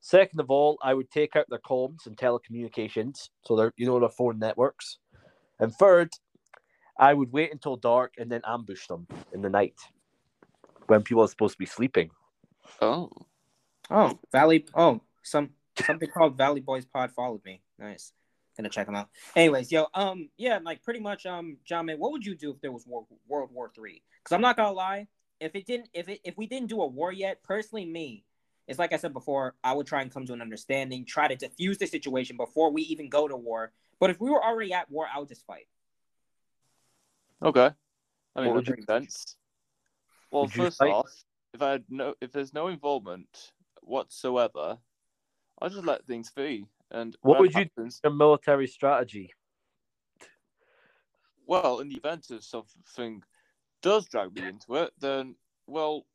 Second 0.00 0.38
of 0.40 0.50
all, 0.50 0.78
I 0.82 0.94
would 0.94 1.10
take 1.10 1.34
out 1.34 1.46
their 1.48 1.58
comms 1.58 2.06
and 2.06 2.16
telecommunications, 2.16 3.30
so 3.44 3.56
they're 3.56 3.72
you 3.76 3.86
know 3.86 3.98
their 3.98 4.08
phone 4.08 4.38
networks. 4.38 4.98
And 5.58 5.74
third, 5.74 6.10
I 6.98 7.14
would 7.14 7.32
wait 7.32 7.52
until 7.52 7.76
dark 7.76 8.14
and 8.18 8.30
then 8.30 8.42
ambush 8.46 8.86
them 8.86 9.06
in 9.32 9.42
the 9.42 9.50
night 9.50 9.74
when 10.88 11.02
people 11.02 11.22
are 11.22 11.28
supposed 11.28 11.54
to 11.54 11.58
be 11.58 11.66
sleeping. 11.66 12.10
Oh. 12.80 13.10
Oh, 13.90 14.18
Valley. 14.32 14.66
Oh, 14.74 15.00
some 15.22 15.50
something 15.84 16.08
called 16.08 16.36
Valley 16.36 16.60
Boys 16.60 16.84
Pod 16.84 17.12
followed 17.12 17.44
me. 17.44 17.62
Nice. 17.78 18.12
Gonna 18.56 18.68
check 18.70 18.86
them 18.86 18.94
out. 18.94 19.10
Anyways, 19.34 19.70
yo, 19.70 19.86
um, 19.94 20.30
yeah, 20.38 20.58
like 20.62 20.82
pretty 20.82 21.00
much, 21.00 21.26
um, 21.26 21.58
John, 21.64 21.86
man, 21.86 21.98
what 21.98 22.12
would 22.12 22.24
you 22.24 22.34
do 22.34 22.50
if 22.50 22.60
there 22.62 22.72
was 22.72 22.86
war, 22.86 23.06
World 23.28 23.50
War 23.52 23.70
Three? 23.74 24.02
Because 24.22 24.34
I'm 24.34 24.40
not 24.40 24.56
gonna 24.56 24.72
lie, 24.72 25.08
if 25.40 25.54
it 25.54 25.66
didn't, 25.66 25.90
if 25.92 26.08
it, 26.08 26.20
if 26.24 26.38
we 26.38 26.46
didn't 26.46 26.68
do 26.68 26.80
a 26.80 26.86
war 26.86 27.12
yet, 27.12 27.42
personally, 27.42 27.84
me, 27.84 28.24
it's 28.66 28.78
like 28.78 28.92
I 28.94 28.96
said 28.96 29.12
before, 29.12 29.54
I 29.62 29.74
would 29.74 29.86
try 29.86 30.00
and 30.02 30.10
come 30.10 30.26
to 30.26 30.32
an 30.32 30.40
understanding, 30.40 31.04
try 31.04 31.28
to 31.28 31.36
diffuse 31.36 31.78
the 31.78 31.86
situation 31.86 32.36
before 32.36 32.70
we 32.70 32.82
even 32.82 33.10
go 33.10 33.28
to 33.28 33.36
war. 33.36 33.72
But 34.00 34.10
if 34.10 34.20
we 34.20 34.30
were 34.30 34.42
already 34.42 34.72
at 34.72 34.90
war, 34.90 35.06
I 35.12 35.18
would 35.18 35.28
just 35.28 35.46
fight. 35.46 35.68
Okay. 37.42 37.70
I 38.34 38.40
mean, 38.40 38.48
What 38.48 38.56
would 38.56 38.66
that 38.66 38.76
makes 38.76 38.86
sense. 38.86 39.36
Well, 40.36 40.44
Would 40.44 40.52
first 40.52 40.82
off, 40.82 41.10
if 41.54 41.62
I 41.62 41.70
had 41.70 41.84
no, 41.88 42.14
if 42.20 42.30
there's 42.30 42.52
no 42.52 42.68
involvement 42.68 43.52
whatsoever, 43.80 44.76
I'll 45.62 45.70
just 45.70 45.86
let 45.86 46.04
things 46.06 46.30
be. 46.30 46.66
And 46.90 47.16
What 47.22 47.40
would 47.40 47.54
you- 47.54 47.60
happens- 47.60 48.02
A 48.04 48.10
military 48.10 48.66
strategy. 48.66 49.32
Well, 51.46 51.80
in 51.80 51.88
the 51.88 51.96
event 51.96 52.30
of 52.30 52.44
something 52.44 53.22
does 53.80 54.06
drag 54.08 54.34
me 54.34 54.46
into 54.46 54.74
it, 54.74 54.92
then 54.98 55.36
well, 55.66 56.06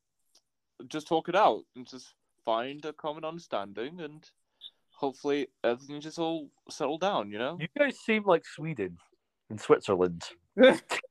just 0.88 1.08
talk 1.08 1.28
it 1.28 1.36
out 1.36 1.64
and 1.76 1.88
just 1.88 2.14
find 2.46 2.86
a 2.86 2.94
common 2.94 3.26
understanding, 3.26 4.02
and 4.02 4.30
hopefully 4.92 5.48
everything 5.64 6.00
just 6.00 6.20
all 6.20 6.52
settle 6.70 7.00
down. 7.00 7.32
You 7.32 7.40
know. 7.40 7.58
You 7.60 7.70
guys 7.76 7.98
seem 8.00 8.24
like 8.26 8.46
Sweden 8.46 9.00
and 9.50 9.60
Switzerland. 9.60 10.30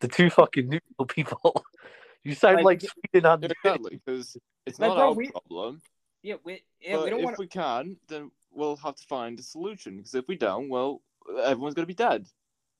The 0.00 0.08
two 0.08 0.30
fucking 0.30 0.68
neutral 0.68 1.06
people. 1.06 1.64
You 2.24 2.34
sound 2.34 2.56
Like- 2.62 2.82
like, 2.82 2.90
Sweden 3.10 3.26
on 3.26 3.42
Yeah, 3.42 3.48
exactly, 3.50 4.00
because 4.04 4.36
it's 4.66 4.78
Like, 4.78 4.88
not 4.88 4.96
bro, 4.96 5.08
our 5.08 5.14
we- 5.14 5.30
problem. 5.30 5.82
yeah, 6.22 6.36
we, 6.44 6.62
yeah, 6.80 6.96
but 6.96 7.04
we 7.04 7.10
don't 7.10 7.18
if 7.20 7.24
want. 7.24 7.38
we 7.38 7.46
can, 7.48 7.96
then 8.08 8.30
we'll 8.50 8.76
have 8.76 8.94
to 8.96 9.04
find 9.06 9.38
a 9.38 9.42
solution. 9.42 9.96
Because 9.96 10.14
if 10.14 10.28
we 10.28 10.36
don't, 10.36 10.68
well, 10.68 11.02
everyone's 11.42 11.74
gonna 11.74 11.86
be 11.86 11.94
dead. 11.94 12.28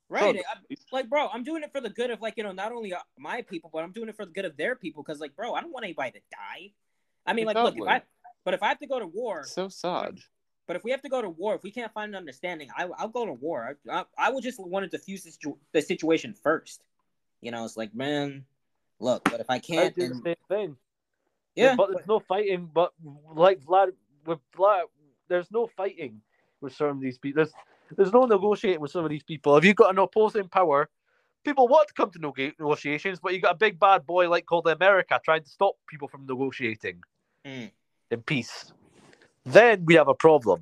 Right. 0.09 0.37
So- 0.37 0.43
I- 0.49 0.77
like, 0.93 1.09
bro, 1.09 1.29
I'm 1.29 1.43
doing 1.43 1.63
it 1.63 1.73
for 1.73 1.81
the 1.81 1.91
good 1.91 2.11
of 2.11 2.21
like 2.21 2.37
you 2.37 2.43
know 2.45 2.53
not 2.53 2.71
only 2.73 2.93
uh, 2.95 3.01
my 3.19 3.43
people, 3.43 3.71
but 3.73 3.83
I'm 3.83 3.93
doing 3.93 4.09
it 4.09 4.17
for 4.17 4.27
the 4.27 4.33
good 4.33 4.45
of 4.45 4.57
their 4.57 4.77
people. 4.77 5.03
Because 5.03 5.21
like, 5.21 5.35
bro, 5.35 5.55
I 5.55 5.61
don't 5.61 5.73
want 5.73 5.85
anybody 5.85 6.13
to 6.13 6.21
die. 6.31 6.73
I 7.27 7.33
mean, 7.33 7.47
like, 7.47 7.57
look, 7.57 7.77
if 7.77 7.83
I 7.89 8.03
but 8.45 8.55
if 8.55 8.63
I 8.63 8.69
have 8.69 8.79
to 8.81 8.87
go 8.87 8.99
to 8.99 9.07
war, 9.07 9.45
So 9.45 9.69
sad. 9.69 10.21
but 10.67 10.77
if 10.77 10.85
we 10.85 10.91
have 10.91 11.03
to 11.03 11.09
go 11.09 11.23
to 11.23 11.31
war, 11.31 11.55
if 11.55 11.63
we 11.63 11.71
can't 11.71 11.93
find 11.93 12.11
an 12.11 12.17
understanding, 12.19 12.69
I, 12.77 12.89
I'll 12.99 13.09
go 13.09 13.25
to 13.25 13.33
war. 13.33 13.77
I, 13.89 14.01
I, 14.01 14.05
I 14.19 14.31
would 14.31 14.43
just 14.45 14.59
want 14.61 14.83
to 14.85 14.89
diffuse 14.97 15.23
the, 15.25 15.31
situ- 15.31 15.57
the 15.73 15.81
situation 15.81 16.35
first. 16.35 16.83
You 17.41 17.51
know, 17.53 17.65
it's 17.65 17.77
like, 17.77 17.95
man, 17.95 18.45
look, 19.03 19.25
but 19.25 19.41
if 19.41 19.51
I 19.51 19.55
I 19.57 19.59
can't, 19.59 19.95
do 19.95 20.09
the 20.09 20.15
same 20.25 20.35
thing. 20.49 20.77
yeah, 21.57 21.75
but 21.77 21.91
there's 21.93 22.07
no 22.07 22.21
fighting. 22.21 22.71
But 22.73 22.93
like 23.35 23.61
Vlad, 23.61 23.93
with 24.25 24.39
Vlad, 24.57 24.83
there's 25.29 25.51
no 25.51 25.67
fighting 25.67 26.23
with 26.61 26.75
some 26.75 26.89
of 26.89 27.01
these 27.01 27.19
people. 27.19 27.43
There's 27.45 27.53
there's 27.97 28.13
no 28.13 28.25
negotiating 28.25 28.81
with 28.81 28.91
some 28.91 29.05
of 29.05 29.11
these 29.11 29.23
people. 29.25 29.57
If 29.57 29.65
you've 29.65 29.77
got 29.77 29.91
an 29.91 29.99
opposing 29.99 30.49
power, 30.49 30.89
people 31.45 31.69
want 31.69 31.89
to 31.89 31.95
come 31.95 32.11
to 32.13 32.19
neg- 32.19 32.55
negotiations, 32.59 33.19
but 33.21 33.35
you 33.35 33.41
got 33.41 33.55
a 33.55 33.59
big 33.59 33.79
bad 33.79 34.07
boy 34.07 34.29
like 34.31 34.47
called 34.47 34.67
America 34.67 35.21
trying 35.25 35.43
to 35.43 35.51
stop 35.51 35.75
people 35.89 36.09
from 36.09 36.27
negotiating 36.27 37.03
Mm. 37.45 37.73
in 38.11 38.23
peace. 38.23 38.73
Then 39.45 39.85
we 39.85 39.95
have 39.95 40.07
a 40.09 40.15
problem. 40.15 40.61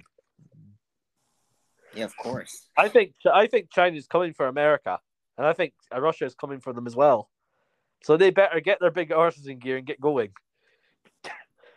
yeah, 1.94 2.04
of 2.04 2.16
course. 2.16 2.66
I 2.76 2.88
think 2.88 3.14
I 3.32 3.46
think 3.46 3.70
China's 3.70 4.06
coming 4.06 4.32
for 4.32 4.46
America, 4.46 4.98
and 5.36 5.46
I 5.46 5.52
think 5.52 5.74
Russia 5.94 6.24
is 6.24 6.34
coming 6.34 6.60
for 6.60 6.72
them 6.72 6.86
as 6.86 6.96
well. 6.96 7.28
So 8.02 8.16
they 8.16 8.30
better 8.30 8.60
get 8.60 8.80
their 8.80 8.90
big 8.90 9.10
arses 9.10 9.48
in 9.48 9.58
gear 9.58 9.76
and 9.76 9.86
get 9.86 10.00
going. 10.00 10.30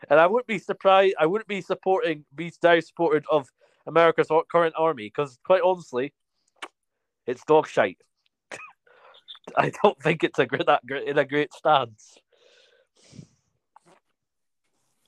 And 0.10 0.20
I 0.20 0.28
wouldn't 0.28 0.48
be 0.48 0.60
surprised. 0.60 1.16
I 1.18 1.26
wouldn't 1.26 1.48
be 1.48 1.62
supporting, 1.62 2.26
be 2.36 2.52
very 2.62 2.82
supported 2.82 3.24
of 3.32 3.48
America's 3.88 4.28
current 4.52 4.76
army 4.78 5.06
because, 5.06 5.40
quite 5.46 5.62
honestly, 5.64 6.14
it's 7.26 7.46
dog 7.46 7.70
shite. 7.70 8.00
I 9.58 9.72
don't 9.82 9.98
think 10.04 10.26
it's 10.26 10.40
a 10.40 10.46
great 10.46 10.66
that 10.66 10.86
great 10.86 11.08
in 11.08 11.18
a 11.18 11.24
great 11.24 11.54
stance. 11.54 12.18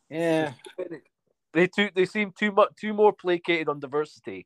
Yeah, 0.09 0.53
They 1.53 1.67
too 1.67 1.89
they 1.93 2.05
seem 2.05 2.31
too 2.31 2.51
much 2.51 2.75
too 2.79 2.93
more 2.93 3.11
placated 3.11 3.69
on 3.69 3.79
diversity, 3.79 4.45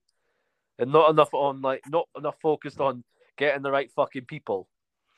and 0.77 0.91
not 0.91 1.09
enough 1.09 1.33
on 1.33 1.61
like 1.61 1.83
not 1.87 2.07
enough 2.17 2.37
focused 2.41 2.79
on 2.79 3.03
getting 3.37 3.61
the 3.61 3.71
right 3.71 3.91
fucking 3.91 4.25
people. 4.25 4.67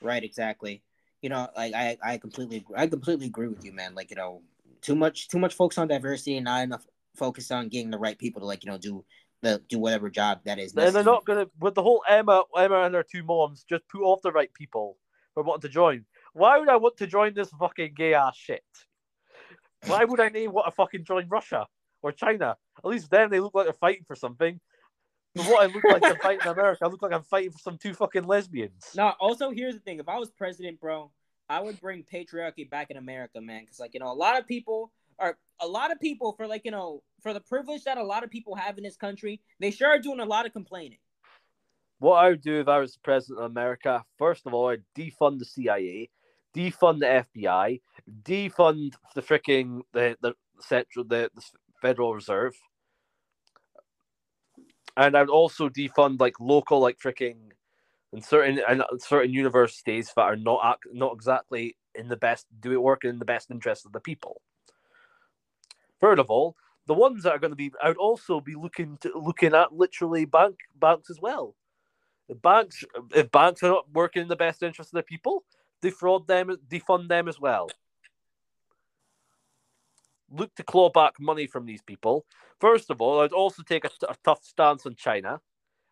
right, 0.01 0.23
exactly. 0.23 0.81
You 1.21 1.29
know, 1.29 1.47
like 1.55 1.73
I, 1.73 1.97
I 2.03 2.17
completely, 2.17 2.65
I 2.75 2.87
completely 2.87 3.27
agree 3.27 3.47
with 3.47 3.63
you, 3.63 3.73
man. 3.73 3.93
Like 3.93 4.09
you 4.09 4.15
know, 4.15 4.41
too 4.81 4.95
much, 4.95 5.27
too 5.27 5.39
much 5.39 5.53
focus 5.53 5.77
on 5.77 5.87
diversity 5.87 6.37
and 6.37 6.45
not 6.45 6.63
enough 6.63 6.85
focus 7.15 7.51
on 7.51 7.67
getting 7.67 7.91
the 7.91 7.97
right 7.97 8.17
people 8.17 8.39
to 8.39 8.45
like 8.45 8.63
you 8.63 8.71
know 8.71 8.77
do 8.77 9.03
the 9.41 9.61
do 9.69 9.79
whatever 9.79 10.09
job 10.09 10.39
that 10.45 10.59
is. 10.59 10.73
And 10.75 10.95
they're 10.95 11.03
not 11.03 11.25
gonna 11.25 11.47
with 11.59 11.75
the 11.75 11.83
whole 11.83 12.03
Emma, 12.07 12.43
Emma 12.57 12.83
and 12.83 12.95
her 12.95 13.03
two 13.03 13.23
moms 13.23 13.63
just 13.67 13.87
put 13.87 14.01
off 14.01 14.21
the 14.21 14.31
right 14.31 14.53
people 14.53 14.97
for 15.33 15.43
wanting 15.43 15.61
to 15.61 15.69
join. 15.69 16.05
Why 16.33 16.59
would 16.59 16.69
I 16.69 16.77
want 16.77 16.97
to 16.97 17.07
join 17.07 17.33
this 17.33 17.49
fucking 17.49 17.93
gay 17.95 18.13
ass 18.13 18.35
shit? 18.35 18.63
Why 19.85 20.05
would 20.05 20.19
I 20.19 20.29
name 20.29 20.53
want 20.53 20.67
to 20.67 20.71
fucking 20.71 21.05
join 21.05 21.27
Russia 21.27 21.67
or 22.01 22.11
China? 22.11 22.55
At 22.77 22.85
least 22.89 23.09
then 23.09 23.29
they 23.29 23.39
look 23.39 23.55
like 23.55 23.65
they're 23.65 23.73
fighting 23.73 24.05
for 24.07 24.15
something. 24.15 24.59
What 25.33 25.63
I 25.63 25.73
look 25.73 25.83
like 25.85 26.03
I'm 26.03 26.17
fighting 26.17 26.41
in 26.43 26.51
America, 26.51 26.83
I 26.83 26.87
look 26.87 27.01
like 27.01 27.13
I'm 27.13 27.23
fighting 27.23 27.51
for 27.51 27.59
some 27.59 27.77
two 27.77 27.93
fucking 27.93 28.25
lesbians. 28.25 28.91
No, 28.95 29.13
also 29.19 29.49
here's 29.51 29.75
the 29.75 29.79
thing: 29.79 29.99
if 29.99 30.09
I 30.09 30.19
was 30.19 30.29
president, 30.29 30.79
bro, 30.79 31.11
I 31.49 31.61
would 31.61 31.79
bring 31.79 32.03
patriarchy 32.03 32.69
back 32.69 32.91
in 32.91 32.97
America, 32.97 33.39
man. 33.39 33.61
Because 33.61 33.79
like 33.79 33.93
you 33.93 34.01
know, 34.01 34.11
a 34.11 34.13
lot 34.13 34.37
of 34.37 34.45
people 34.45 34.91
are 35.19 35.37
a 35.61 35.67
lot 35.67 35.91
of 35.91 35.99
people 35.99 36.33
for 36.33 36.47
like 36.47 36.63
you 36.65 36.71
know 36.71 37.01
for 37.21 37.33
the 37.33 37.39
privilege 37.39 37.83
that 37.85 37.97
a 37.97 38.03
lot 38.03 38.23
of 38.23 38.29
people 38.29 38.55
have 38.55 38.77
in 38.77 38.83
this 38.83 38.97
country, 38.97 39.41
they 39.59 39.71
sure 39.71 39.87
are 39.87 39.99
doing 39.99 40.19
a 40.19 40.25
lot 40.25 40.45
of 40.45 40.51
complaining. 40.51 40.97
What 41.99 42.15
I 42.15 42.29
would 42.29 42.41
do 42.41 42.59
if 42.59 42.67
I 42.67 42.79
was 42.79 42.97
president 42.97 43.39
of 43.39 43.51
America, 43.51 44.03
first 44.17 44.47
of 44.47 44.53
all, 44.53 44.69
I'd 44.69 44.83
defund 44.97 45.39
the 45.39 45.45
CIA, 45.45 46.09
defund 46.53 46.99
the 46.99 47.25
FBI, 47.39 47.79
defund 48.23 48.95
the 49.15 49.21
freaking 49.21 49.81
the 49.93 50.17
the 50.21 50.33
central 50.59 51.05
the, 51.05 51.29
the 51.33 51.43
Federal 51.81 52.13
Reserve, 52.13 52.55
and 54.97 55.15
I'd 55.15 55.29
also 55.29 55.69
defund 55.69 56.19
like 56.19 56.39
local 56.39 56.79
like 56.79 56.99
freaking 56.99 57.51
and 58.13 58.23
certain 58.23 58.61
and 58.67 58.83
certain 58.99 59.33
universities 59.33 60.11
that 60.15 60.21
are 60.21 60.35
not 60.35 60.79
not 60.91 61.13
exactly 61.13 61.77
in 61.95 62.07
the 62.07 62.17
best 62.17 62.45
do 62.59 62.71
it 62.71 62.81
work 62.81 63.05
in 63.05 63.19
the 63.19 63.25
best 63.25 63.51
interest 63.51 63.85
of 63.85 63.91
the 63.91 63.99
people. 63.99 64.41
Third 65.99 66.19
of 66.19 66.29
all, 66.29 66.55
the 66.87 66.93
ones 66.93 67.23
that 67.23 67.31
are 67.31 67.39
going 67.39 67.51
to 67.51 67.55
be, 67.55 67.71
I 67.81 67.89
would 67.89 67.97
also 67.97 68.41
be 68.41 68.55
looking 68.55 68.97
to 69.01 69.11
looking 69.15 69.53
at 69.53 69.73
literally 69.73 70.25
bank 70.25 70.57
banks 70.79 71.09
as 71.09 71.19
well. 71.21 71.55
If 72.27 72.41
banks, 72.41 72.83
if 73.13 73.29
banks 73.31 73.61
are 73.63 73.69
not 73.69 73.91
working 73.93 74.23
in 74.23 74.27
the 74.27 74.35
best 74.35 74.63
interest 74.63 74.89
of 74.89 74.97
the 74.97 75.03
people, 75.03 75.43
defraud 75.81 76.27
them, 76.27 76.55
defund 76.69 77.09
them 77.09 77.27
as 77.27 77.39
well. 77.39 77.69
Look 80.31 80.55
to 80.55 80.63
claw 80.63 80.89
back 80.89 81.13
money 81.19 81.45
from 81.45 81.65
these 81.65 81.81
people. 81.81 82.25
First 82.59 82.89
of 82.89 83.01
all, 83.01 83.21
I'd 83.21 83.33
also 83.33 83.63
take 83.63 83.85
a, 83.85 83.89
a 84.07 84.15
tough 84.23 84.43
stance 84.43 84.85
on 84.85 84.95
China 84.95 85.41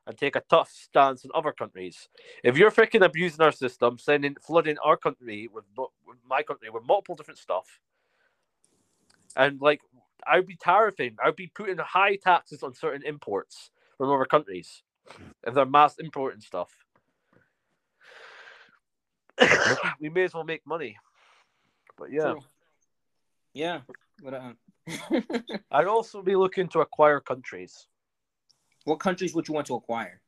and 0.08 0.18
take 0.18 0.36
a 0.36 0.44
tough 0.50 0.72
stance 0.72 1.26
on 1.26 1.32
other 1.36 1.52
countries. 1.52 2.08
If 2.44 2.58
you're 2.58 2.72
freaking 2.72 3.06
abusing 3.06 3.42
our 3.42 3.52
system, 3.52 3.98
sending 4.00 4.36
flooding 4.42 4.78
our 4.84 4.98
country 4.98 5.50
with, 5.54 5.66
with 5.78 6.18
my 6.28 6.42
country 6.42 6.70
with 6.70 6.84
multiple 6.86 7.16
different 7.16 7.40
stuff, 7.40 7.80
and 9.36 9.60
like 9.62 9.82
I'd 10.26 10.48
be 10.48 10.56
tariffing, 10.56 11.16
I'd 11.24 11.36
be 11.36 11.48
putting 11.48 11.78
high 11.78 12.16
taxes 12.16 12.64
on 12.64 12.74
certain 12.74 13.04
imports 13.04 13.72
from 13.98 14.10
other 14.10 14.26
countries 14.26 14.84
if 15.46 15.54
they're 15.54 15.66
mass 15.66 15.98
importing 16.00 16.42
stuff. 16.42 16.72
we 20.00 20.10
may 20.10 20.24
as 20.24 20.34
well 20.34 20.44
make 20.44 20.66
money. 20.66 20.98
But 21.98 22.12
yeah, 22.12 22.34
True. 22.34 22.42
Yeah. 23.54 23.82
But, 24.24 24.34
uh, 24.34 24.54
I'd 25.72 25.88
also 25.88 26.22
be 26.22 26.36
looking 26.36 26.68
to 26.70 26.80
acquire 26.82 27.20
countries. 27.20 27.88
what 28.86 29.00
countries 29.00 29.34
would 29.36 29.48
you 29.48 29.54
want 29.54 29.68
to 29.68 29.76
acquire? 29.76 30.22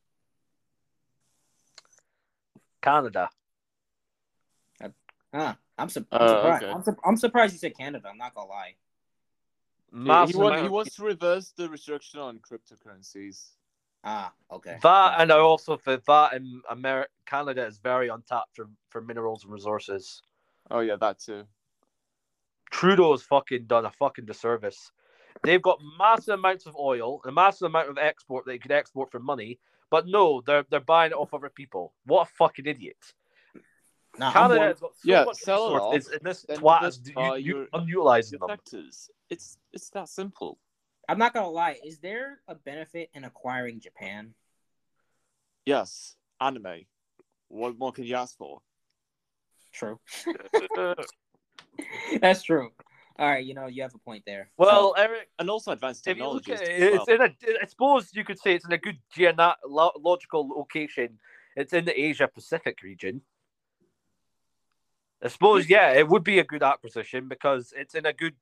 Canada. 2.81 3.29
Huh? 5.33 5.55
I'm, 5.77 5.89
su- 5.89 6.05
I'm 6.11 6.21
Uh, 6.21 6.27
surprised. 6.27 6.63
okay. 6.63 6.71
I'm, 6.73 6.83
su- 6.83 7.01
I'm 7.05 7.17
surprised 7.17 7.53
you 7.53 7.59
said 7.59 7.77
Canada. 7.77 8.09
I'm 8.09 8.17
not 8.17 8.33
gonna 8.35 8.49
lie. 8.49 8.75
Yeah, 9.93 9.99
Massive 10.03 10.35
he, 10.35 10.41
want, 10.41 10.61
he 10.61 10.69
wants 10.69 10.95
to 10.95 11.03
reverse 11.03 11.53
the 11.55 11.69
restriction 11.69 12.19
on 12.19 12.39
cryptocurrencies. 12.39 13.51
Ah, 14.03 14.33
okay. 14.51 14.79
That 14.81 15.19
and 15.21 15.31
I 15.31 15.37
also 15.37 15.77
think 15.77 16.03
that 16.05 16.33
in 16.33 16.61
America, 16.69 17.09
Canada 17.25 17.65
is 17.65 17.77
very 17.77 18.09
untapped 18.09 18.55
for, 18.55 18.69
for 18.89 19.01
minerals 19.01 19.43
and 19.43 19.53
resources. 19.53 20.21
Oh 20.69 20.79
yeah, 20.79 20.95
that 20.97 21.19
too. 21.19 21.43
Trudeau's 22.71 23.21
fucking 23.23 23.65
done 23.65 23.85
a 23.85 23.91
fucking 23.91 24.25
disservice. 24.25 24.91
They've 25.43 25.61
got 25.61 25.79
massive 25.99 26.35
amounts 26.39 26.65
of 26.65 26.75
oil, 26.75 27.21
a 27.25 27.31
massive 27.31 27.67
amount 27.67 27.89
of 27.89 27.97
export 27.97 28.45
they 28.45 28.57
could 28.57 28.71
export 28.71 29.11
for 29.11 29.19
money, 29.19 29.59
but 29.89 30.07
no, 30.07 30.41
they're 30.45 30.65
they're 30.69 30.79
buying 30.79 31.11
it 31.11 31.15
off 31.15 31.33
other 31.33 31.49
people. 31.49 31.93
What 32.05 32.27
a 32.27 32.31
fucking 32.33 32.65
idiot! 32.65 33.13
Nah, 34.17 34.27
I'm 34.27 34.33
Canada 34.33 34.59
one- 34.59 34.67
has 34.69 34.79
got 34.79 34.95
so 34.95 34.99
Yeah, 35.09 35.23
much 35.25 35.37
sell 35.37 35.75
it 35.75 35.79
off, 35.81 35.95
it's- 35.95 36.11
and 36.13 36.21
this 36.21 36.45
twat 36.45 36.83
is 36.87 36.97
buy 36.99 37.37
you, 37.37 37.57
your- 37.57 37.67
unutilizing 37.73 38.39
them. 38.39 38.49
Sectors. 38.49 39.09
It's 39.29 39.57
it's 39.73 39.89
that 39.91 40.09
simple. 40.09 40.57
I'm 41.09 41.17
not 41.17 41.33
gonna 41.33 41.49
lie. 41.49 41.79
Is 41.83 41.99
there 41.99 42.41
a 42.47 42.55
benefit 42.55 43.09
in 43.13 43.23
acquiring 43.25 43.79
Japan? 43.79 44.33
Yes, 45.65 46.15
anime. 46.39 46.85
What 47.47 47.77
more 47.77 47.91
can 47.91 48.03
you 48.05 48.15
ask 48.15 48.37
for? 48.37 48.61
True. 49.73 49.99
That's 52.21 52.43
true. 52.43 52.71
All 53.19 53.27
right, 53.27 53.43
you 53.45 53.53
know 53.53 53.67
you 53.67 53.81
have 53.83 53.93
a 53.93 53.99
point 53.99 54.23
there. 54.25 54.49
well, 54.57 54.95
Eric, 54.97 55.29
And 55.37 55.49
also 55.49 55.71
advanced 55.71 56.07
if 56.07 56.17
you 56.17 56.23
technologies. 56.23 56.59
at 56.61 56.67
it's 56.67 57.07
well. 57.07 57.15
in 57.15 57.21
a. 57.21 57.61
I 57.61 57.65
suppose 57.67 58.09
you 58.13 58.23
could 58.23 58.39
say 58.39 58.55
it's 58.55 58.65
in 58.65 58.71
a 58.71 58.77
good 58.77 58.97
geological 59.13 60.47
location. 60.49 61.19
It's 61.55 61.73
in 61.73 61.85
the 61.85 61.99
Asia 61.99 62.27
Pacific 62.33 62.81
region. 62.81 63.21
I 65.23 65.27
suppose, 65.27 65.69
yeah, 65.69 65.91
it 65.91 66.07
would 66.07 66.23
be 66.23 66.39
a 66.39 66.43
good 66.43 66.63
acquisition 66.63 67.27
because 67.27 67.73
it's 67.77 67.93
in 67.93 68.05
a 68.05 68.13
good. 68.13 68.33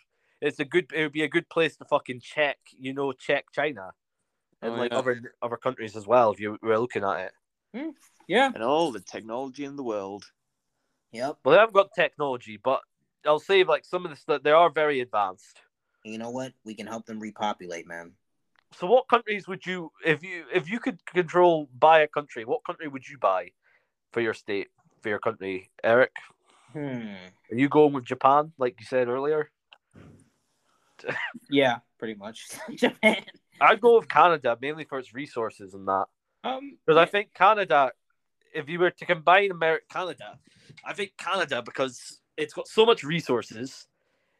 It's 0.41 0.59
a 0.59 0.65
good. 0.65 0.91
It 0.93 1.01
would 1.03 1.11
be 1.11 1.23
a 1.23 1.27
good 1.27 1.49
place 1.49 1.75
to 1.77 1.85
fucking 1.85 2.21
check. 2.21 2.57
You 2.77 2.93
know, 2.93 3.11
check 3.11 3.45
China 3.51 3.91
and 4.61 4.73
Oh, 4.73 4.77
like 4.77 4.91
yeah. 4.91 4.97
other 4.99 5.33
other 5.41 5.57
countries 5.57 5.97
as 5.97 6.07
well. 6.07 6.31
If 6.31 6.39
you 6.39 6.57
were 6.61 6.79
looking 6.79 7.03
at 7.03 7.19
it, 7.19 7.31
hmm, 7.73 7.89
Yeah. 8.27 8.51
and 8.53 8.63
all 8.63 8.91
the 8.93 9.01
technology 9.01 9.65
in 9.65 9.75
the 9.75 9.83
world. 9.83 10.23
Yep. 11.11 11.39
well, 11.43 11.53
they 11.55 11.59
haven't 11.59 11.73
got 11.73 11.89
technology, 11.95 12.57
but 12.63 12.81
I'll 13.25 13.39
say 13.39 13.63
like 13.63 13.85
some 13.85 14.05
of 14.05 14.11
the 14.11 14.17
stuff 14.17 14.43
they 14.43 14.51
are 14.51 14.69
very 14.69 15.01
advanced. 15.01 15.61
You 16.03 16.17
know 16.17 16.29
what? 16.29 16.53
We 16.63 16.73
can 16.73 16.87
help 16.87 17.05
them 17.05 17.19
repopulate, 17.19 17.87
man. 17.87 18.13
So, 18.73 18.87
what 18.87 19.07
countries 19.09 19.47
would 19.47 19.65
you, 19.65 19.91
if 20.05 20.23
you 20.23 20.45
if 20.53 20.69
you 20.69 20.79
could 20.79 21.03
control 21.05 21.69
buy 21.77 22.01
a 22.01 22.07
country, 22.07 22.45
what 22.45 22.63
country 22.65 22.87
would 22.87 23.07
you 23.07 23.17
buy 23.17 23.51
for 24.13 24.21
your 24.21 24.33
state 24.33 24.69
for 25.01 25.09
your 25.09 25.19
country, 25.19 25.69
Eric? 25.83 26.11
Hmm. 26.73 27.13
Are 27.51 27.55
you 27.55 27.67
going 27.67 27.93
with 27.93 28.05
Japan, 28.05 28.53
like 28.57 28.75
you 28.79 28.85
said 28.85 29.07
earlier? 29.07 29.51
Yeah, 31.49 31.79
pretty 31.97 32.15
much. 32.15 32.49
Japan. 32.75 33.23
I'd 33.61 33.81
go 33.81 33.97
with 33.97 34.09
Canada 34.09 34.57
mainly 34.61 34.83
for 34.83 34.99
its 34.99 35.13
resources 35.13 35.73
and 35.73 35.87
that, 35.87 36.05
Um. 36.43 36.77
because 36.85 36.97
I 36.97 37.05
think 37.05 37.33
Canada 37.33 37.91
if 38.53 38.69
you 38.69 38.79
were 38.79 38.91
to 38.91 39.05
combine 39.05 39.51
America 39.51 39.85
Canada, 39.89 40.39
I 40.85 40.93
think 40.93 41.17
Canada 41.17 41.61
because 41.61 42.18
it's 42.39 42.53
got 42.53 42.67
so 42.67 42.85
much 42.85 43.03
resources, 43.03 43.87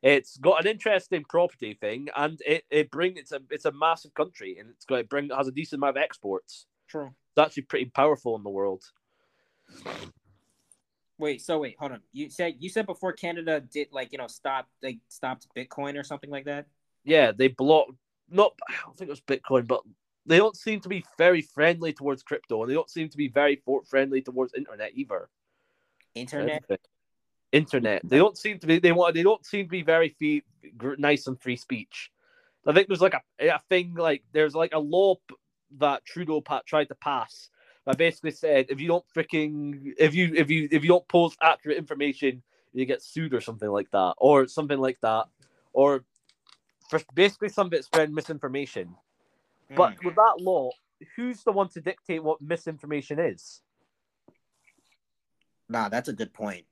it's 0.02 0.38
got 0.38 0.62
an 0.62 0.68
interesting 0.68 1.26
property 1.28 1.78
thing, 1.80 2.08
and 2.16 2.39
it, 2.45 2.64
it 2.72 2.89
bring 2.89 3.18
it's 3.18 3.32
a 3.32 3.41
it's 3.50 3.66
a 3.66 3.72
massive 3.72 4.14
country 4.14 4.58
and 4.60 4.70
it's 4.70 4.86
got 4.86 5.00
it 5.00 5.10
bring 5.10 5.30
has 5.36 5.47
a 5.47 5.52
decent 5.52 5.80
amount 5.80 5.97
of 5.97 6.04
exports. 6.04 6.66
True. 6.88 7.12
It's 7.36 7.45
actually 7.45 7.64
pretty 7.64 7.91
powerful 7.93 8.36
in 8.36 8.43
the 8.43 8.50
world. 8.50 8.84
Wait, 11.18 11.41
so 11.41 11.60
wait, 11.60 11.76
hold 11.78 11.91
on. 11.91 12.02
You 12.14 12.30
said 12.30 12.56
you 12.60 12.70
said 12.70 12.86
before 12.86 13.12
Canada 13.12 13.60
did 13.60 13.89
like 13.91 14.14
you 14.14 14.18
know 14.18 14.28
stop 14.28 14.70
they 14.82 15.00
stopped 15.10 15.47
Bitcoin 15.56 16.00
or 16.00 16.04
something 16.04 16.30
like 16.30 16.45
that. 16.45 16.66
Yeah, 17.04 17.34
they 17.34 17.50
blocked 17.50 17.91
not 18.30 18.54
I 18.70 18.74
don't 18.86 18.97
think 18.97 19.10
it 19.10 19.12
was 19.12 19.22
Bitcoin, 19.22 19.68
but 19.68 19.82
they 20.26 20.38
don't 20.38 20.56
seem 20.56 20.80
to 20.82 20.89
be 20.89 21.04
very 21.18 21.41
friendly 21.41 21.91
towards 21.91 22.24
crypto, 22.24 22.62
and 22.62 22.70
they 22.70 22.76
don't 22.76 22.89
seem 22.89 23.10
to 23.10 23.18
be 23.18 23.28
very 23.28 23.62
friendly 23.89 24.22
towards 24.22 24.54
internet 24.54 24.91
either. 24.93 25.28
Internet. 26.16 26.64
Internet. 27.52 28.02
They 28.04 28.18
don't 28.18 28.38
seem 28.38 28.60
to 28.60 28.68
be. 28.68 28.80
They 28.80 28.91
want. 28.91 29.16
They 29.16 29.24
don't 29.24 29.45
seem 29.45 29.66
to 29.66 29.70
be 29.70 29.82
very 29.82 30.10
free, 30.10 30.43
nice 30.97 31.28
and 31.28 31.39
free 31.41 31.56
speech. 31.56 32.12
I 32.66 32.74
think 32.74 32.88
there's 32.88 33.02
like 33.02 33.16
a, 33.16 33.47
a 33.47 33.60
thing 33.70 33.95
like 33.95 34.24
there's 34.32 34.54
like 34.54 34.74
a 34.74 34.80
law 34.80 35.16
that 35.80 36.06
Trudeau 36.06 36.43
tried 36.66 36.89
to 36.89 36.95
pass 36.95 37.50
that 37.86 37.97
basically 37.97 38.32
said 38.32 38.68
if 38.70 38.80
you 38.80 38.88
don't 38.88 39.06
freaking 39.16 39.93
if 39.97 40.14
you 40.14 40.34
if 40.36 40.50
you 40.50 40.68
if 40.72 40.84
you 40.84 40.89
don't 40.89 41.08
post 41.08 41.38
accurate 41.41 41.78
information 41.78 42.41
you 42.74 42.86
get 42.86 43.02
sued 43.02 43.34
or 43.34 43.41
something 43.41 43.70
like 43.70 43.89
that 43.91 44.14
or 44.18 44.47
something 44.47 44.80
like 44.80 45.00
that 45.02 45.26
or 45.74 46.04
for 46.89 47.00
basically 47.14 47.50
some 47.50 47.70
bit 47.70 47.84
spread 47.84 48.12
misinformation. 48.12 48.95
But 49.76 49.93
Mm. 49.95 50.06
with 50.06 50.16
that 50.16 50.36
law, 50.39 50.72
who's 51.16 51.43
the 51.43 51.52
one 51.52 51.70
to 51.70 51.82
dictate 51.82 52.24
what 52.24 52.41
misinformation 52.41 53.20
is? 53.20 53.62
Nah, 55.68 55.89
that's 55.89 56.10
a 56.10 56.14
good 56.14 56.34
point. 56.34 56.66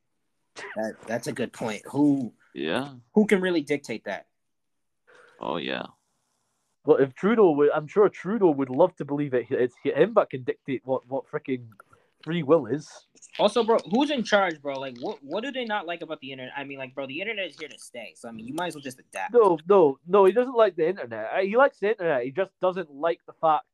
That 0.75 0.95
that's 1.05 1.27
a 1.27 1.31
good 1.33 1.53
point. 1.53 1.83
Who 1.91 2.33
Yeah. 2.53 2.93
who 3.13 3.25
can 3.25 3.41
really 3.41 3.61
dictate 3.61 4.05
that? 4.05 4.27
Oh 5.39 5.57
yeah. 5.57 5.83
Well, 6.85 6.97
if 6.97 7.13
Trudeau 7.15 7.51
would, 7.51 7.69
I'm 7.71 7.87
sure 7.87 8.07
Trudeau 8.07 8.51
would 8.51 8.69
love 8.69 8.95
to 8.95 9.05
believe 9.05 9.33
it. 9.33 9.47
It's 9.49 9.75
him 9.83 10.13
that 10.15 10.29
can 10.29 10.43
dictate 10.43 10.81
what 10.85 11.07
what 11.07 11.25
freaking 11.29 11.67
free 12.23 12.43
will 12.43 12.65
is. 12.65 12.89
Also, 13.39 13.63
bro, 13.63 13.77
who's 13.91 14.09
in 14.09 14.23
charge, 14.23 14.61
bro? 14.61 14.79
Like, 14.79 14.97
what 14.99 15.19
what 15.21 15.43
do 15.43 15.51
they 15.51 15.65
not 15.65 15.85
like 15.85 16.01
about 16.01 16.19
the 16.21 16.31
internet? 16.31 16.53
I 16.55 16.63
mean, 16.63 16.79
like, 16.79 16.95
bro, 16.95 17.05
the 17.05 17.19
internet 17.19 17.49
is 17.49 17.59
here 17.59 17.67
to 17.67 17.77
stay. 17.77 18.13
So 18.15 18.29
I 18.29 18.31
mean, 18.31 18.47
you 18.47 18.53
might 18.53 18.67
as 18.67 18.75
well 18.75 18.81
just 18.81 18.99
adapt. 18.99 19.33
No, 19.33 19.57
no, 19.67 19.99
no. 20.07 20.25
He 20.25 20.31
doesn't 20.31 20.55
like 20.55 20.75
the 20.75 20.87
internet. 20.87 21.29
He 21.43 21.55
likes 21.55 21.79
the 21.79 21.89
internet. 21.89 22.23
He 22.23 22.31
just 22.31 22.51
doesn't 22.61 22.89
like 22.91 23.19
the 23.27 23.33
fact 23.33 23.65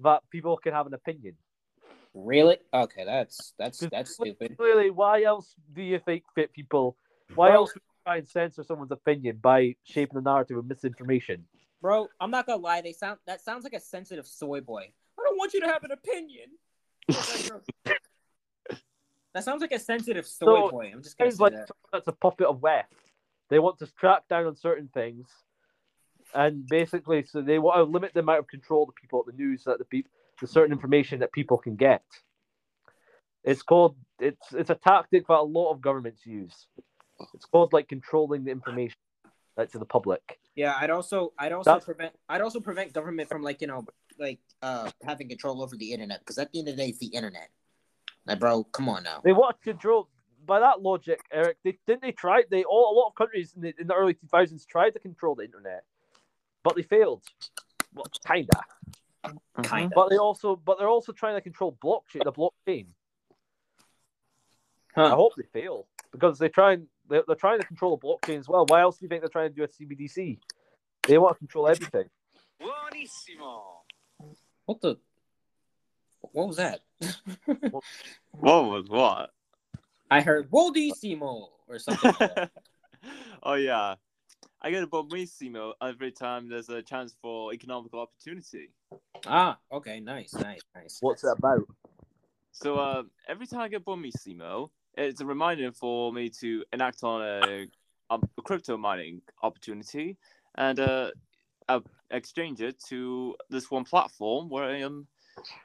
that 0.00 0.22
people 0.30 0.56
can 0.56 0.72
have 0.72 0.86
an 0.86 0.94
opinion. 0.94 1.36
Really? 2.16 2.56
Okay, 2.72 3.04
that's 3.04 3.52
that's 3.58 3.80
that's 3.92 4.14
stupid. 4.14 4.56
Really, 4.58 4.90
why 4.90 5.22
else 5.24 5.54
do 5.74 5.82
you 5.82 5.98
think 5.98 6.24
fit 6.34 6.50
people? 6.50 6.96
Why 7.34 7.48
Bro. 7.50 7.56
else 7.56 7.74
would 7.74 7.82
you 7.82 8.04
try 8.06 8.16
and 8.16 8.26
censor 8.26 8.62
someone's 8.64 8.90
opinion 8.90 9.38
by 9.42 9.76
shaping 9.84 10.14
the 10.14 10.22
narrative 10.22 10.56
with 10.56 10.66
misinformation? 10.66 11.44
Bro, 11.82 12.08
I'm 12.18 12.30
not 12.30 12.46
gonna 12.46 12.62
lie. 12.62 12.80
They 12.80 12.94
sound 12.94 13.18
that 13.26 13.42
sounds 13.42 13.64
like 13.64 13.74
a 13.74 13.80
sensitive 13.80 14.26
soy 14.26 14.62
boy. 14.62 14.90
I 15.18 15.22
don't 15.22 15.36
want 15.36 15.52
you 15.52 15.60
to 15.60 15.66
have 15.66 15.84
an 15.84 15.90
opinion. 15.90 16.52
that 19.34 19.44
sounds 19.44 19.60
like 19.60 19.72
a 19.72 19.78
sensitive 19.78 20.26
soy 20.26 20.46
So, 20.46 20.70
boy. 20.70 20.90
I'm 20.94 21.02
just 21.02 21.18
gonna 21.18 21.30
say 21.30 21.42
like 21.42 21.52
that. 21.52 21.68
someone 21.68 21.90
that's 21.92 22.08
a 22.08 22.12
puppet 22.12 22.46
of 22.46 22.62
West. 22.62 22.94
They 23.50 23.58
want 23.58 23.78
to 23.80 23.86
track 23.88 24.22
down 24.28 24.46
on 24.46 24.56
certain 24.56 24.88
things, 24.94 25.28
and 26.34 26.66
basically, 26.66 27.24
so 27.24 27.42
they 27.42 27.58
want 27.58 27.76
to 27.76 27.82
limit 27.82 28.14
the 28.14 28.20
amount 28.20 28.38
of 28.38 28.48
control 28.48 28.86
the 28.86 28.92
people 28.92 29.20
at 29.20 29.26
the 29.26 29.40
news 29.40 29.64
that 29.64 29.78
the 29.78 29.84
people, 29.84 30.10
the 30.40 30.46
certain 30.46 30.72
information 30.72 31.20
that 31.20 31.32
people 31.32 31.58
can 31.58 31.76
get. 31.76 32.02
It's 33.44 33.62
called 33.62 33.96
it's 34.18 34.52
it's 34.52 34.70
a 34.70 34.74
tactic 34.74 35.26
that 35.28 35.34
a 35.34 35.42
lot 35.42 35.70
of 35.72 35.80
governments 35.80 36.26
use. 36.26 36.66
It's 37.34 37.44
called 37.44 37.72
like 37.72 37.88
controlling 37.88 38.44
the 38.44 38.50
information 38.50 38.96
to 39.56 39.78
the 39.78 39.86
public. 39.86 40.38
Yeah, 40.54 40.74
I'd 40.78 40.90
also 40.90 41.32
I'd 41.38 41.52
also 41.52 41.70
That's- 41.70 41.84
prevent 41.84 42.14
I'd 42.28 42.40
also 42.40 42.60
prevent 42.60 42.92
government 42.92 43.28
from 43.28 43.42
like 43.42 43.60
you 43.60 43.66
know 43.66 43.84
like 44.18 44.40
uh 44.62 44.90
having 45.04 45.28
control 45.28 45.62
over 45.62 45.76
the 45.76 45.92
internet 45.92 46.20
because 46.20 46.38
at 46.38 46.50
the 46.52 46.58
end 46.58 46.68
of 46.68 46.76
the 46.76 46.82
day 46.82 46.88
it's 46.88 46.98
the 46.98 47.06
internet. 47.06 47.50
Like, 48.26 48.40
bro, 48.40 48.64
come 48.64 48.88
on 48.88 49.04
now. 49.04 49.20
They 49.22 49.32
want 49.32 49.56
to 49.62 49.62
control. 49.72 50.08
By 50.44 50.60
that 50.60 50.80
logic, 50.80 51.20
Eric, 51.32 51.56
they 51.64 51.76
didn't 51.86 52.02
they 52.02 52.12
try. 52.12 52.44
They 52.48 52.62
all 52.64 52.92
a 52.92 52.96
lot 52.96 53.08
of 53.08 53.14
countries 53.16 53.52
in 53.56 53.62
the, 53.62 53.74
in 53.80 53.86
the 53.88 53.94
early 53.94 54.14
two 54.14 54.26
thousands 54.28 54.64
tried 54.64 54.90
to 54.90 55.00
control 55.00 55.34
the 55.34 55.44
internet, 55.44 55.82
but 56.62 56.76
they 56.76 56.82
failed. 56.82 57.22
Well, 57.94 58.06
kinda. 58.26 58.60
Mm-hmm. 59.28 59.62
Kinda. 59.62 59.94
But 59.94 60.10
they 60.10 60.18
also, 60.18 60.56
but 60.56 60.78
they're 60.78 60.88
also 60.88 61.12
trying 61.12 61.34
to 61.34 61.40
control 61.40 61.76
blockchain, 61.82 62.24
the 62.24 62.32
blockchain. 62.32 62.86
Huh. 64.94 65.06
I 65.06 65.10
hope 65.10 65.32
they 65.36 65.44
fail 65.52 65.86
because 66.12 66.38
they 66.38 66.48
try 66.48 66.72
and 66.72 66.86
they're, 67.08 67.22
they're 67.26 67.36
trying 67.36 67.60
to 67.60 67.66
control 67.66 67.96
the 67.96 68.06
blockchain 68.06 68.38
as 68.38 68.48
well. 68.48 68.64
Why 68.66 68.80
else 68.80 68.98
do 68.98 69.04
you 69.04 69.08
think 69.08 69.22
they're 69.22 69.28
trying 69.28 69.50
to 69.50 69.54
do 69.54 69.64
a 69.64 69.68
CBDC? 69.68 70.38
They 71.06 71.18
want 71.18 71.34
to 71.34 71.38
control 71.38 71.68
everything. 71.68 72.08
What 74.64 74.80
the? 74.80 74.96
What 76.32 76.48
was 76.48 76.56
that? 76.56 76.80
What 77.50 77.84
was 78.40 78.88
what? 78.88 79.30
I 80.10 80.20
heard 80.20 80.50
Wodissimo 80.50 81.48
or 81.68 81.78
something. 81.78 82.14
like 82.20 82.34
that. 82.34 82.50
oh 83.42 83.54
yeah. 83.54 83.96
I 84.66 84.70
get 84.70 84.82
a 84.82 84.88
bonissimo 84.88 85.74
every 85.80 86.10
time 86.10 86.48
there's 86.48 86.68
a 86.70 86.82
chance 86.82 87.14
for 87.22 87.54
economical 87.54 88.00
opportunity. 88.00 88.72
ah, 89.24 89.56
okay, 89.70 90.00
nice, 90.00 90.34
nice, 90.34 90.60
nice. 90.74 90.98
What's 91.00 91.22
that 91.22 91.36
about? 91.38 91.68
So 92.50 92.76
uh, 92.76 93.04
every 93.28 93.46
time 93.46 93.60
I 93.60 93.68
get 93.68 93.84
bonissimo, 93.84 94.70
it's 94.94 95.20
a 95.20 95.24
reminder 95.24 95.70
for 95.70 96.12
me 96.12 96.30
to 96.40 96.64
enact 96.72 97.04
on 97.04 97.22
a, 97.22 97.66
um, 98.10 98.28
a 98.36 98.42
crypto 98.42 98.76
mining 98.76 99.22
opportunity 99.40 100.16
and 100.56 100.80
uh, 100.80 101.12
uh, 101.68 101.78
exchange 102.10 102.60
it 102.60 102.82
to 102.88 103.36
this 103.48 103.70
one 103.70 103.84
platform 103.84 104.48
where 104.48 104.64
I 104.64 104.78
am 104.78 105.06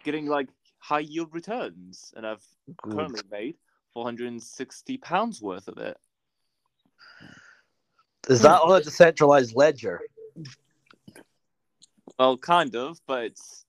getting 0.03 0.27
like 0.27 0.49
high 0.77 0.99
yield 0.99 1.33
returns, 1.33 2.13
and 2.15 2.27
I've 2.27 2.45
currently 2.83 3.23
made 3.31 3.55
460 3.95 4.97
pounds 4.97 5.41
worth 5.41 5.67
of 5.67 5.79
it. 5.79 5.97
Is 8.29 8.41
that 8.41 8.61
on 8.61 8.79
a 8.79 8.83
decentralized 8.83 9.55
ledger? 9.55 10.01
Well, 12.19 12.37
kind 12.37 12.75
of, 12.75 12.99
but 13.07 13.25
it's 13.25 13.65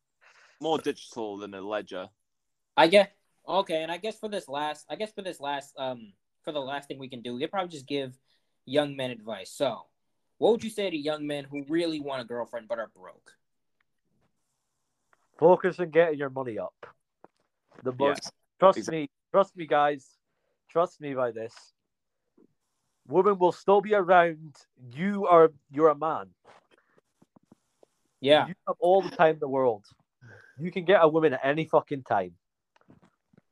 more 0.61 0.79
digital 0.79 1.39
than 1.39 1.55
a 1.55 1.61
ledger. 1.61 2.09
I 2.77 2.87
guess 2.89 3.09
okay, 3.49 3.83
and 3.83 3.91
I 3.91 3.97
guess 3.97 4.19
for 4.19 4.29
this 4.29 4.49
last, 4.49 4.87
I 4.89 4.97
guess 4.97 5.13
for 5.13 5.23
this 5.23 5.41
last, 5.41 5.73
um, 5.79 6.13
for 6.43 6.53
the 6.53 6.61
last 6.61 6.89
thing 6.89 6.99
we 6.99 7.09
can 7.09 7.23
do, 7.23 7.35
we 7.35 7.41
could 7.41 7.51
probably 7.51 7.71
just 7.71 7.87
give 7.87 8.15
young 8.67 8.97
men 8.97 9.11
advice. 9.11 9.51
So, 9.51 9.87
what 10.39 10.53
would 10.53 10.65
you 10.65 10.71
say 10.71 10.91
to 10.91 10.97
young 10.97 11.27
men 11.27 11.45
who 11.45 11.65
really 11.69 12.01
want 12.01 12.23
a 12.23 12.25
girlfriend 12.25 12.69
but 12.69 12.79
are 12.79 12.91
broke? 12.95 13.33
Focus 15.39 15.81
on 15.81 15.91
getting 15.91 16.19
your 16.19 16.31
money 16.31 16.59
up. 16.59 16.75
The 17.83 17.93
most 17.93 18.25
Yes. 18.25 18.33
Trust 18.61 18.79
Exactly. 18.79 19.01
me, 19.01 19.11
trust 19.33 19.57
me, 19.57 19.67
guys. 19.67 20.07
Trust 20.71 21.01
me 21.01 21.15
by 21.15 21.33
this. 21.33 21.53
Women 23.09 23.39
will 23.39 23.53
still 23.53 23.81
be 23.81 23.95
around. 23.95 24.57
You 24.95 25.27
are 25.27 25.53
you're 25.71 25.89
a 25.89 25.97
man. 25.97 26.27
Yeah, 28.21 28.47
You 28.47 28.55
have 28.69 28.77
all 28.81 29.03
the 29.03 29.11
time 29.11 29.35
in 29.35 29.41
the 29.41 29.49
world. 29.49 29.85
You 30.59 30.71
can 30.71 30.85
get 30.85 31.01
a 31.03 31.09
woman 31.09 31.35
at 31.35 31.41
any 31.43 31.65
fucking 31.65 32.05
time. 32.05 32.35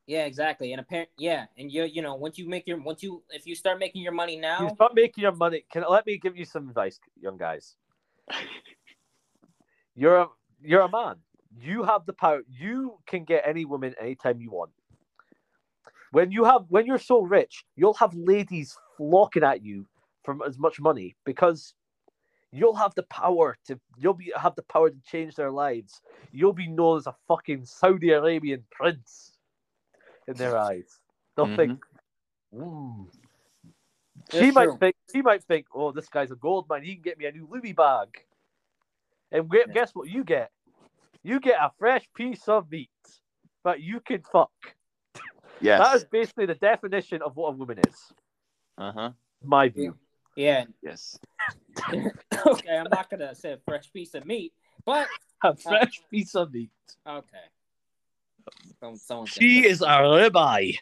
yeah, 0.06 0.24
exactly. 0.24 0.72
And 0.72 0.80
apparent, 0.80 1.08
yeah, 1.18 1.46
and 1.56 1.70
you, 1.70 1.84
you 1.84 2.02
know, 2.02 2.14
once 2.14 2.38
you 2.38 2.48
make 2.48 2.66
your, 2.66 2.80
once 2.80 3.02
you, 3.02 3.22
if 3.30 3.46
you 3.46 3.54
start 3.54 3.78
making 3.78 4.02
your 4.02 4.12
money 4.12 4.36
You 4.36 4.40
now, 4.42 4.68
start 4.74 4.94
making 4.94 5.22
your 5.22 5.34
money. 5.34 5.64
Can 5.72 5.84
let 5.88 6.06
me 6.06 6.18
give 6.18 6.36
you 6.36 6.44
some 6.44 6.68
advice, 6.68 6.98
young 7.20 7.36
guys. 7.36 7.76
You're 9.94 10.16
a 10.16 10.26
you're 10.62 10.82
a 10.82 10.90
man. 10.90 11.16
You 11.58 11.82
have 11.82 12.06
the 12.06 12.12
power. 12.12 12.42
You 12.48 12.98
can 13.06 13.24
get 13.24 13.42
any 13.46 13.64
woman 13.64 13.94
anytime 14.00 14.40
you 14.40 14.50
want. 14.50 14.70
When 16.12 16.32
you 16.32 16.44
have 16.44 16.64
when 16.68 16.86
you're 16.86 16.98
so 16.98 17.22
rich, 17.22 17.64
you'll 17.76 17.94
have 17.94 18.14
ladies 18.14 18.76
flocking 18.96 19.44
at 19.44 19.64
you 19.64 19.86
for 20.24 20.36
as 20.46 20.58
much 20.58 20.80
money 20.80 21.16
because 21.24 21.74
you'll 22.52 22.74
have 22.74 22.94
the 22.96 23.04
power 23.04 23.56
to 23.66 23.78
you'll 23.96 24.14
be 24.14 24.32
have 24.36 24.54
the 24.56 24.62
power 24.62 24.90
to 24.90 24.96
change 25.06 25.36
their 25.36 25.50
lives. 25.52 26.00
You'll 26.32 26.52
be 26.52 26.68
known 26.68 26.98
as 26.98 27.06
a 27.06 27.14
fucking 27.28 27.64
Saudi 27.64 28.10
Arabian 28.10 28.64
prince 28.70 29.38
in 30.26 30.34
their 30.34 30.56
eyes. 30.68 30.98
They'll 31.36 31.46
mm-hmm. 31.46 31.56
think, 31.56 31.84
"Ooh." 32.54 33.08
She 34.30 34.38
That's 34.38 34.54
might 34.54 34.64
true. 34.64 34.76
think 34.78 34.96
she 35.12 35.22
might 35.22 35.42
think, 35.44 35.66
oh, 35.74 35.92
this 35.92 36.08
guy's 36.08 36.30
a 36.30 36.36
gold 36.36 36.68
mine. 36.68 36.84
He 36.84 36.94
can 36.94 37.02
get 37.02 37.18
me 37.18 37.26
a 37.26 37.32
new 37.32 37.48
Louis 37.50 37.72
bag. 37.72 38.08
And 39.32 39.48
gu- 39.48 39.64
Yeah. 39.66 39.72
guess 39.72 39.94
what 39.94 40.08
you 40.08 40.24
get? 40.24 40.50
You 41.22 41.40
get 41.40 41.60
a 41.60 41.72
fresh 41.78 42.08
piece 42.14 42.48
of 42.48 42.70
meat 42.70 42.90
that 43.64 43.80
you 43.80 44.00
can 44.00 44.22
fuck. 44.22 44.52
Yes. 45.60 45.80
That 45.80 45.96
is 45.96 46.04
basically 46.04 46.46
the 46.46 46.54
definition 46.54 47.22
of 47.22 47.36
what 47.36 47.48
a 47.48 47.56
woman 47.56 47.78
is. 47.86 48.12
Uh 48.78 48.92
huh. 48.92 49.10
My 49.42 49.68
view. 49.68 49.96
yeah, 50.36 50.64
Yes. 50.82 51.18
okay, 51.92 52.76
I'm 52.76 52.86
not 52.90 53.08
gonna 53.10 53.34
say 53.34 53.52
a 53.52 53.58
fresh 53.58 53.92
piece 53.92 54.14
of 54.14 54.24
meat, 54.26 54.52
but 54.84 55.06
A 55.42 55.54
fresh 55.56 56.00
piece 56.10 56.34
of 56.34 56.52
meat. 56.52 56.70
okay. 57.06 57.38
Someone, 58.80 58.98
someone's 58.98 59.34
gonna 59.36 59.50
She 59.50 59.66
is 59.66 59.82
a 59.82 59.86
ribeye. 59.86 60.76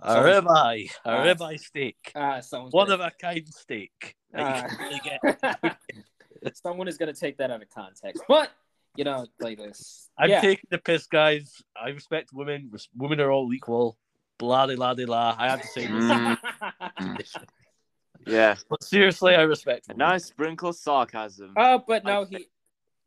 a 0.00 0.12
Someone's- 0.12 0.46
ribeye. 0.46 0.90
A 1.04 1.08
Uh, 1.10 1.24
ribeye 1.34 1.60
steak. 1.60 2.12
Ah, 2.14 2.40
someone's 2.40 2.72
One 2.72 2.88
gonna- 2.88 3.04
of 3.04 3.12
a 3.12 3.16
kind 3.20 3.46
steak. 3.54 4.16
that 4.32 4.40
you 4.40 4.46
Ah. 4.46 4.68
can 4.68 4.84
only 4.86 5.00
get. 6.42 6.56
someone 6.56 6.88
is 6.88 6.96
gonna 6.96 7.12
take 7.12 7.36
that 7.38 7.50
out 7.50 7.62
of 7.62 7.68
context. 7.70 8.22
But 8.28 8.50
you 8.96 9.04
know, 9.04 9.26
like 9.40 9.58
this. 9.58 10.08
I'm 10.18 10.30
yeah. 10.30 10.40
taking 10.40 10.68
the 10.70 10.78
piss, 10.78 11.06
guys. 11.06 11.62
I 11.80 11.90
respect 11.90 12.32
women. 12.32 12.70
Women 12.96 13.20
are 13.20 13.30
all 13.30 13.52
equal. 13.52 13.98
Blah 14.38 14.66
de 14.66 14.76
la 14.76 14.94
de 14.94 15.06
la. 15.06 15.34
I 15.38 15.48
have 15.48 15.62
to 15.62 15.68
say 15.68 15.86
this. 15.86 15.92
Mm. 15.92 17.44
Yeah. 18.26 18.56
But 18.68 18.82
seriously, 18.82 19.34
I 19.34 19.42
respect 19.42 19.88
A 19.88 19.94
nice 19.94 20.24
sprinkle 20.24 20.70
of 20.70 20.76
sarcasm. 20.76 21.52
Oh, 21.56 21.82
but 21.86 22.04
no, 22.04 22.24
he, 22.24 22.48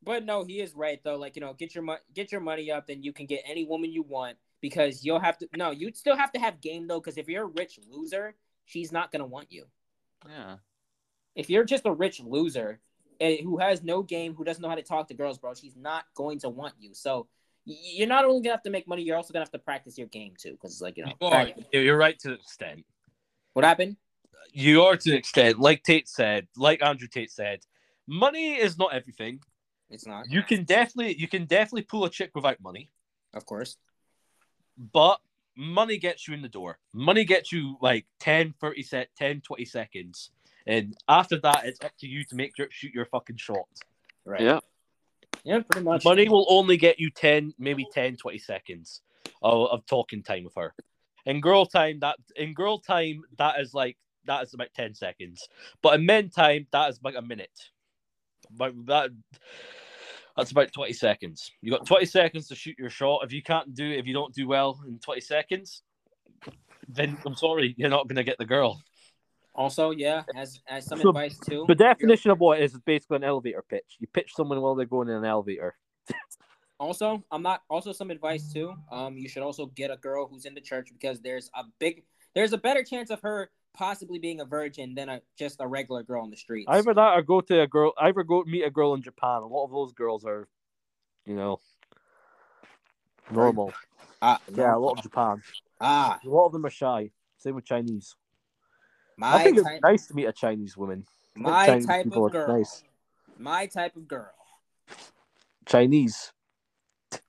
but 0.01 0.23
no, 0.23 0.43
he 0.43 0.61
is 0.61 0.73
right 0.73 0.99
though. 1.03 1.17
Like 1.17 1.35
you 1.35 1.41
know, 1.41 1.53
get 1.53 1.75
your 1.75 1.83
money, 1.83 1.99
get 2.13 2.31
your 2.31 2.41
money 2.41 2.71
up, 2.71 2.87
then 2.87 3.03
you 3.03 3.11
can 3.11 3.25
get 3.25 3.41
any 3.45 3.65
woman 3.65 3.91
you 3.91 4.03
want 4.03 4.37
because 4.61 5.03
you'll 5.03 5.19
have 5.19 5.37
to. 5.39 5.49
No, 5.55 5.71
you'd 5.71 5.97
still 5.97 6.15
have 6.15 6.31
to 6.33 6.39
have 6.39 6.61
game 6.61 6.87
though, 6.87 6.99
because 6.99 7.17
if 7.17 7.27
you're 7.27 7.43
a 7.43 7.47
rich 7.47 7.79
loser, 7.89 8.35
she's 8.65 8.91
not 8.91 9.11
gonna 9.11 9.25
want 9.25 9.51
you. 9.51 9.65
Yeah. 10.27 10.57
If 11.35 11.49
you're 11.49 11.65
just 11.65 11.85
a 11.85 11.91
rich 11.91 12.19
loser 12.19 12.79
who 13.19 13.57
has 13.57 13.83
no 13.83 14.01
game, 14.01 14.33
who 14.33 14.43
doesn't 14.43 14.61
know 14.61 14.69
how 14.69 14.75
to 14.75 14.81
talk 14.83 15.07
to 15.09 15.13
girls, 15.13 15.37
bro, 15.37 15.53
she's 15.53 15.75
not 15.75 16.05
going 16.15 16.39
to 16.39 16.49
want 16.49 16.73
you. 16.79 16.93
So 16.93 17.27
you're 17.65 18.07
not 18.07 18.25
only 18.25 18.41
gonna 18.41 18.53
have 18.53 18.63
to 18.63 18.69
make 18.69 18.87
money, 18.87 19.03
you're 19.03 19.17
also 19.17 19.33
gonna 19.33 19.43
have 19.43 19.51
to 19.51 19.59
practice 19.59 19.97
your 19.97 20.07
game 20.07 20.33
too, 20.37 20.51
because 20.51 20.81
like 20.81 20.97
you 20.97 21.05
know, 21.05 21.13
You 21.21 21.27
are- 21.27 21.49
You're 21.73 21.97
right 21.97 22.17
to 22.19 22.29
an 22.29 22.35
extent. 22.35 22.85
what 23.53 23.65
happened? 23.65 23.97
You 24.51 24.83
are 24.83 24.95
to 24.97 25.11
an 25.11 25.17
extent. 25.17 25.59
Like 25.59 25.83
Tate 25.83 26.07
said, 26.07 26.47
like 26.57 26.81
Andrew 26.81 27.07
Tate 27.07 27.29
said, 27.31 27.59
money 28.07 28.53
is 28.55 28.77
not 28.77 28.93
everything. 28.93 29.41
It's 29.91 30.05
not, 30.07 30.29
You 30.29 30.41
can 30.43 30.63
definitely, 30.63 31.15
you 31.19 31.27
can 31.27 31.45
definitely 31.45 31.81
pull 31.83 32.05
a 32.05 32.09
chick 32.09 32.31
without 32.35 32.59
money. 32.61 32.89
of 33.33 33.45
course. 33.45 33.77
but 34.77 35.19
money 35.55 35.97
gets 35.97 36.25
you 36.27 36.33
in 36.33 36.41
the 36.41 36.47
door 36.47 36.79
money 36.93 37.25
gets 37.25 37.51
you 37.51 37.75
like 37.81 38.05
10 38.21 38.53
30 38.61 38.81
set 38.81 39.09
10 39.17 39.41
20 39.41 39.65
seconds 39.65 40.31
and 40.69 40.95
after 41.07 41.39
that 41.39 41.65
it's 41.65 41.83
up 41.83 41.91
to 41.99 42.07
you 42.07 42.23
to 42.25 42.35
make 42.35 42.57
your 42.57 42.67
shoot 42.69 42.93
your 42.93 43.05
fucking 43.05 43.37
shot. 43.37 43.67
Right. 44.25 44.41
Yeah. 44.41 44.59
Yeah, 45.43 45.61
pretty 45.69 45.85
much. 45.85 46.03
money 46.03 46.27
will 46.27 46.45
only 46.49 46.77
get 46.77 46.99
you 46.99 47.09
10 47.09 47.53
maybe 47.57 47.87
10 47.93 48.17
20 48.17 48.37
seconds 48.37 49.01
of, 49.41 49.69
of 49.69 49.85
talking 49.85 50.21
time 50.21 50.43
with 50.43 50.55
her. 50.55 50.73
In 51.25 51.41
girl 51.41 51.65
time 51.65 51.99
that 51.99 52.17
in 52.35 52.53
girl 52.53 52.79
time 52.79 53.23
that 53.37 53.59
is 53.59 53.73
like 53.73 53.97
that 54.25 54.43
is 54.43 54.53
about 54.53 54.73
10 54.75 54.93
seconds. 54.95 55.47
But 55.81 55.95
in 55.95 56.05
men 56.05 56.29
time 56.29 56.67
that 56.71 56.89
is 56.89 56.99
about 56.99 57.15
a 57.15 57.21
minute. 57.21 57.57
But 58.51 58.73
that 58.85 59.11
that's 60.35 60.51
about 60.51 60.71
20 60.71 60.93
seconds. 60.93 61.51
You 61.61 61.71
got 61.71 61.87
20 61.87 62.05
seconds 62.05 62.47
to 62.47 62.55
shoot 62.55 62.77
your 62.77 62.89
shot. 62.89 63.23
If 63.23 63.33
you 63.33 63.41
can't 63.41 63.73
do 63.73 63.89
it, 63.91 63.99
if 63.99 64.07
you 64.07 64.13
don't 64.13 64.33
do 64.33 64.47
well 64.47 64.79
in 64.87 64.99
20 64.99 65.21
seconds 65.21 65.83
then 66.89 67.17
i'm 67.25 67.35
sorry 67.35 67.75
you're 67.77 67.89
not 67.89 68.07
going 68.07 68.15
to 68.15 68.23
get 68.23 68.37
the 68.37 68.45
girl 68.45 68.81
Also, 69.59 69.91
yeah, 69.91 70.23
as 70.35 70.61
as 70.67 70.85
some 70.85 70.99
So, 71.01 71.09
advice 71.09 71.37
too. 71.37 71.65
the 71.67 71.75
definition 71.75 72.31
of 72.31 72.39
what 72.39 72.59
it 72.59 72.63
is 72.63 72.73
is 72.73 72.79
basically 72.79 73.17
an 73.17 73.25
elevator 73.25 73.61
pitch 73.67 73.97
you 73.99 74.07
pitch 74.07 74.31
someone 74.33 74.59
while 74.61 74.73
they're 74.73 74.85
going 74.85 75.09
in 75.09 75.15
an 75.15 75.25
elevator 75.25 75.75
Also, 76.79 77.21
I'm 77.29 77.41
not. 77.43 77.61
Also, 77.69 77.91
some 77.91 78.09
advice 78.09 78.53
too. 78.53 78.73
Um, 78.89 79.17
you 79.17 79.27
should 79.27 79.43
also 79.43 79.65
get 79.65 79.91
a 79.91 79.97
girl 79.97 80.29
who's 80.29 80.45
in 80.45 80.53
the 80.53 80.61
church 80.61 80.87
because 80.93 81.19
there's 81.19 81.51
a 81.53 81.65
big, 81.77 82.03
there's 82.33 82.53
a 82.53 82.57
better 82.57 82.83
chance 82.85 83.09
of 83.09 83.19
her 83.21 83.51
possibly 83.73 84.17
being 84.17 84.39
a 84.39 84.45
virgin 84.45 84.95
than 84.95 85.09
a 85.09 85.19
just 85.37 85.57
a 85.59 85.67
regular 85.67 86.03
girl 86.03 86.23
on 86.23 86.29
the 86.29 86.37
streets. 86.37 86.67
Either 86.69 86.93
that 86.93 87.17
or 87.17 87.21
go 87.21 87.41
to 87.41 87.61
a 87.63 87.67
girl. 87.67 87.91
Either 87.99 88.23
go 88.23 88.45
meet 88.47 88.63
a 88.63 88.69
girl 88.71 88.93
in 88.93 89.01
Japan. 89.01 89.41
A 89.41 89.45
lot 89.45 89.65
of 89.65 89.71
those 89.71 89.91
girls 89.91 90.23
are, 90.23 90.47
you 91.25 91.35
know, 91.35 91.59
normal. 93.29 93.73
Ah, 94.21 94.39
Yeah, 94.55 94.73
a 94.73 94.79
lot 94.79 94.97
of 94.99 95.03
Japan. 95.03 95.41
ah, 95.81 96.17
A 96.25 96.29
lot 96.29 96.45
of 96.45 96.53
them 96.53 96.65
are 96.65 96.69
shy. 96.69 97.11
Same 97.39 97.55
with 97.55 97.65
Chinese. 97.65 98.15
I 99.21 99.37
my 99.37 99.43
think 99.43 99.57
it's 99.57 99.67
nice 99.81 100.07
to 100.07 100.13
meet 100.15 100.25
a 100.25 100.33
Chinese 100.33 100.77
woman. 100.77 101.05
My 101.35 101.65
Chinese 101.65 101.85
type 101.85 102.05
of 102.05 102.31
girl. 102.31 102.57
Nice. 102.57 102.83
My 103.37 103.65
type 103.65 103.95
of 103.95 104.07
girl. 104.07 104.31
Chinese. 105.65 106.31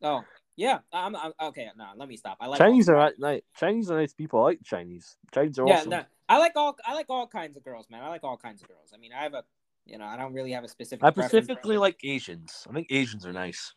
Oh, 0.02 0.22
yeah. 0.56 0.78
I'm, 0.92 1.14
I'm 1.16 1.32
okay. 1.42 1.68
No, 1.76 1.86
let 1.96 2.08
me 2.08 2.16
stop. 2.16 2.36
I 2.40 2.46
like 2.46 2.58
Chinese 2.58 2.88
all, 2.88 2.96
are 2.96 3.12
nice. 3.18 3.42
Chinese 3.56 3.90
are 3.90 3.98
nice 3.98 4.12
people. 4.12 4.40
I 4.40 4.44
like 4.44 4.62
Chinese. 4.64 5.16
Chinese 5.32 5.58
are 5.58 5.66
Yeah, 5.66 5.78
awesome. 5.78 5.90
no, 5.90 6.04
I 6.28 6.38
like 6.38 6.52
all. 6.56 6.76
I 6.84 6.94
like 6.94 7.06
all 7.08 7.26
kinds 7.26 7.56
of 7.56 7.64
girls, 7.64 7.86
man. 7.90 8.02
I 8.02 8.08
like 8.08 8.24
all 8.24 8.36
kinds 8.36 8.62
of 8.62 8.68
girls. 8.68 8.92
I 8.94 8.98
mean, 8.98 9.12
I 9.12 9.22
have 9.22 9.34
a, 9.34 9.44
you 9.84 9.98
know, 9.98 10.04
I 10.04 10.16
don't 10.16 10.32
really 10.32 10.52
have 10.52 10.64
a 10.64 10.68
specific. 10.68 11.04
I 11.04 11.10
specifically 11.10 11.76
like 11.76 11.98
Asians. 12.04 12.66
I 12.68 12.72
think 12.72 12.86
Asians 12.90 13.26
are 13.26 13.32
nice. 13.32 13.74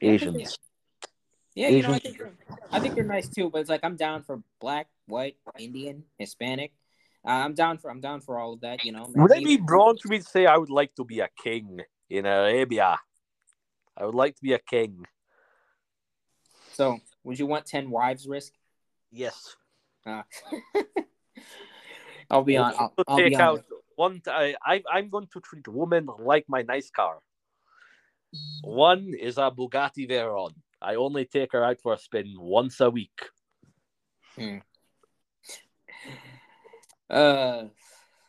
Yeah, 0.00 0.10
Asians. 0.10 0.58
Yeah, 1.54 1.68
you 1.68 1.82
know, 1.82 1.92
I 1.92 1.98
think 2.00 2.20
I 2.72 2.80
think 2.80 2.94
they're 2.96 3.04
nice 3.04 3.28
too. 3.28 3.50
But 3.50 3.60
it's 3.60 3.70
like 3.70 3.84
I'm 3.84 3.96
down 3.96 4.24
for 4.24 4.42
black, 4.60 4.88
white, 5.06 5.36
Indian, 5.58 6.04
Hispanic. 6.18 6.72
Uh, 7.26 7.30
I'm 7.30 7.54
down 7.54 7.78
for 7.78 7.90
I'm 7.90 8.00
down 8.00 8.20
for 8.20 8.38
all 8.38 8.52
of 8.52 8.60
that. 8.60 8.84
You 8.84 8.92
know. 8.92 9.06
Would 9.14 9.32
it 9.32 9.44
be 9.44 9.58
wrong 9.68 9.96
for 9.96 10.08
me 10.08 10.18
to 10.18 10.24
say 10.24 10.46
I 10.46 10.56
would 10.56 10.70
like 10.70 10.94
to 10.96 11.04
be 11.04 11.20
a 11.20 11.28
king 11.42 11.80
in 12.10 12.26
Arabia? 12.26 12.98
I 13.96 14.04
would 14.04 14.14
like 14.14 14.34
to 14.36 14.42
be 14.42 14.52
a 14.52 14.58
king. 14.58 15.04
So, 16.72 16.98
would 17.22 17.38
you 17.38 17.46
want 17.46 17.66
ten 17.66 17.90
wives? 17.90 18.26
Risk? 18.26 18.52
Yes. 19.10 19.56
Uh, 20.04 20.22
I'll 22.30 22.42
be 22.42 22.56
on. 22.56 22.74
I'll, 22.78 22.88
To 22.98 23.04
I'll 23.08 23.16
take 23.18 23.30
be 23.30 23.36
out 23.36 23.58
on. 23.58 23.64
one. 23.96 24.20
T- 24.24 24.30
I, 24.30 24.54
I 24.64 24.82
I'm 24.92 25.08
going 25.08 25.28
to 25.32 25.40
treat 25.40 25.66
women 25.68 26.08
like 26.18 26.44
my 26.48 26.62
nice 26.62 26.90
car. 26.90 27.18
One 28.62 29.14
is 29.18 29.38
a 29.38 29.50
Bugatti 29.50 30.10
Veyron. 30.10 30.54
I 30.82 30.96
only 30.96 31.24
take 31.24 31.52
her 31.52 31.64
out 31.64 31.80
for 31.80 31.94
a 31.94 31.98
spin 31.98 32.34
once 32.36 32.80
a 32.80 32.90
week. 32.90 33.30
Uh, 37.10 37.64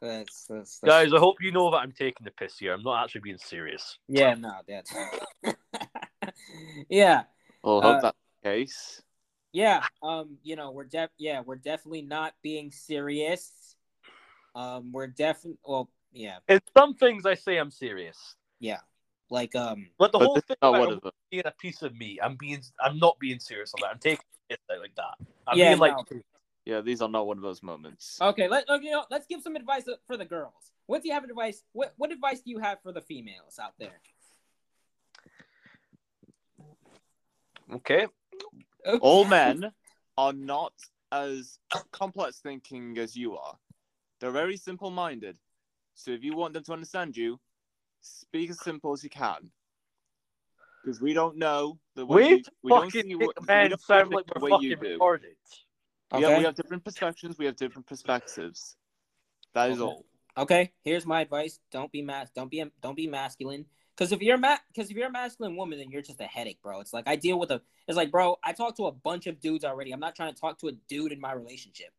that's, 0.01 0.45
that's, 0.47 0.79
that's 0.79 0.81
Guys, 0.83 1.13
I 1.13 1.19
hope 1.19 1.37
you 1.41 1.51
know 1.51 1.71
that 1.71 1.77
I'm 1.77 1.91
taking 1.91 2.23
the 2.25 2.31
piss 2.31 2.57
here. 2.59 2.73
I'm 2.73 2.83
not 2.83 3.03
actually 3.03 3.21
being 3.21 3.37
serious. 3.37 3.97
Yeah, 4.07 4.35
no, 4.35 4.53
that's. 4.67 4.93
yeah, 6.89 7.23
Well, 7.63 7.79
Uh, 7.79 7.81
hope 7.81 8.01
that's 8.01 8.17
the 8.43 8.49
case. 8.49 9.01
yeah. 9.51 9.83
Um, 10.03 10.37
you 10.43 10.55
know, 10.55 10.71
we're 10.71 10.83
def. 10.83 11.09
Yeah, 11.17 11.41
we're 11.41 11.55
definitely 11.55 12.03
not 12.03 12.33
being 12.43 12.71
serious. 12.71 13.75
Um, 14.53 14.91
we're 14.91 15.07
definitely. 15.07 15.57
Well, 15.65 15.89
yeah, 16.13 16.37
In 16.47 16.59
some 16.77 16.93
things, 16.93 17.25
I 17.25 17.33
say 17.35 17.57
I'm 17.57 17.71
serious, 17.71 18.35
yeah. 18.59 18.79
Like, 19.29 19.55
um, 19.55 19.87
but 19.97 20.11
the 20.11 20.19
But 20.19 20.25
whole 20.27 20.41
thing 20.41 20.57
about 20.61 20.79
one 20.79 20.89
a 20.89 20.93
of 20.93 21.01
them. 21.01 21.11
being 21.31 21.43
a 21.45 21.51
piece 21.51 21.81
of 21.81 21.95
me, 21.95 22.19
I'm 22.23 22.35
being, 22.35 22.61
I'm 22.79 22.99
not 22.99 23.17
being 23.19 23.39
serious 23.39 23.73
on 23.73 23.81
that. 23.81 23.87
I'm 23.91 23.99
taking 23.99 24.23
it 24.49 24.59
like 24.69 24.95
that. 24.95 25.15
I'm 25.47 25.57
Yeah, 25.57 25.69
being 25.71 25.79
like, 25.79 25.93
no. 25.93 26.05
Yeah, 26.65 26.81
these 26.81 27.01
are 27.01 27.09
not 27.09 27.27
one 27.27 27.37
of 27.37 27.43
those 27.43 27.61
moments. 27.61 28.17
okay. 28.19 28.47
Let 28.47 28.67
okay, 28.67 28.85
you 28.85 28.91
know, 28.91 29.05
let's 29.11 29.27
give 29.27 29.41
some 29.41 29.55
advice 29.55 29.83
for 30.07 30.17
the 30.17 30.25
girls. 30.25 30.71
What 30.87 31.03
do 31.03 31.07
you 31.07 31.13
have 31.13 31.23
advice? 31.23 31.63
What 31.73 31.93
what 31.97 32.11
advice 32.11 32.41
do 32.41 32.49
you 32.49 32.59
have 32.59 32.81
for 32.81 32.91
the 32.91 33.01
females 33.01 33.59
out 33.61 33.73
there? 33.77 33.99
okay, 37.75 38.07
All 39.01 39.25
men 39.39 39.71
are 40.17 40.33
not 40.33 40.73
as 41.11 41.59
complex 41.91 42.39
thinking 42.39 42.97
as 42.97 43.15
you 43.15 43.37
are. 43.37 43.55
They're 44.19 44.31
very 44.31 44.57
simple 44.57 44.89
minded. 44.89 45.37
So 45.93 46.11
if 46.11 46.23
you 46.23 46.35
want 46.35 46.53
them 46.53 46.63
to 46.63 46.73
understand 46.73 47.15
you, 47.15 47.39
speak 48.01 48.49
as 48.49 48.59
simple 48.59 48.91
as 48.91 49.03
you 49.03 49.09
can. 49.09 49.51
Because 50.83 51.01
we 51.01 51.13
don't 51.13 51.37
know 51.37 51.79
the 51.95 52.05
way 52.05 52.15
we 52.15 52.29
you, 52.29 52.43
we 52.63 52.71
don't 52.71 52.85
fucking 52.85 53.03
see 53.03 53.15
make 53.15 53.27
what, 53.27 53.41
we 53.41 53.47
men 53.47 53.69
don't 53.69 53.81
sound 53.81 54.09
see 54.09 54.15
like 54.15 54.25
the 54.27 54.39
we're 54.39 54.61
you 54.61 54.75
fucking 54.75 54.89
do. 54.89 54.99
retarded. 54.99 55.64
Okay. 56.13 56.21
Yeah, 56.21 56.37
we 56.37 56.43
have 56.43 56.55
different 56.55 56.83
perspectives. 56.83 57.37
We 57.37 57.45
have 57.45 57.55
different 57.55 57.87
perspectives. 57.87 58.75
That 59.53 59.71
is 59.71 59.81
Okay. 59.81 59.83
all. 59.83 60.05
Okay, 60.37 60.73
here's 60.83 61.05
my 61.05 61.21
advice: 61.21 61.59
don't 61.71 61.91
be 61.91 62.01
mas, 62.01 62.29
don't 62.35 62.51
be 62.51 62.63
don't 62.81 62.95
be 62.95 63.07
masculine. 63.07 63.65
Because 63.95 64.11
if 64.11 64.21
you're 64.21 64.37
ma, 64.37 64.57
because 64.67 64.91
if 64.91 64.97
you're 64.97 65.07
a 65.07 65.11
masculine 65.11 65.55
woman, 65.55 65.79
then 65.79 65.89
you're 65.89 66.01
just 66.01 66.19
a 66.19 66.25
headache, 66.25 66.61
bro. 66.61 66.81
It's 66.81 66.91
like 66.93 67.07
I 67.07 67.15
deal 67.15 67.39
with 67.39 67.51
a. 67.51 67.61
It's 67.87 67.95
like, 67.95 68.11
bro, 68.11 68.37
I 68.43 68.51
talk 68.51 68.75
to 68.77 68.87
a 68.87 68.91
bunch 68.91 69.27
of 69.27 69.39
dudes 69.39 69.63
already. 69.63 69.91
I'm 69.91 69.99
not 70.01 70.15
trying 70.15 70.33
to 70.33 70.39
talk 70.39 70.59
to 70.59 70.67
a 70.67 70.73
dude 70.89 71.13
in 71.13 71.21
my 71.21 71.31
relationship. 71.31 71.93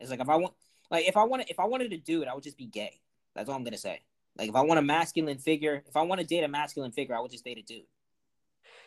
It's 0.00 0.10
like 0.10 0.20
if 0.20 0.28
I 0.30 0.36
want, 0.36 0.54
like 0.90 1.06
if 1.06 1.16
I 1.16 1.24
want, 1.24 1.50
if 1.50 1.60
I 1.60 1.66
wanted 1.66 1.92
a 1.92 1.98
dude, 1.98 2.26
I 2.26 2.34
would 2.34 2.42
just 2.42 2.56
be 2.56 2.66
gay. 2.66 3.00
That's 3.34 3.50
all 3.50 3.56
I'm 3.56 3.64
gonna 3.64 3.76
say. 3.76 4.00
Like 4.38 4.48
if 4.48 4.56
I 4.56 4.62
want 4.62 4.78
a 4.78 4.82
masculine 4.82 5.36
figure, 5.36 5.82
if 5.86 5.96
I 5.96 6.02
want 6.02 6.22
to 6.22 6.26
date 6.26 6.42
a 6.42 6.48
masculine 6.48 6.92
figure, 6.92 7.14
I 7.14 7.20
would 7.20 7.30
just 7.30 7.44
date 7.44 7.58
a 7.58 7.62
dude. 7.62 7.84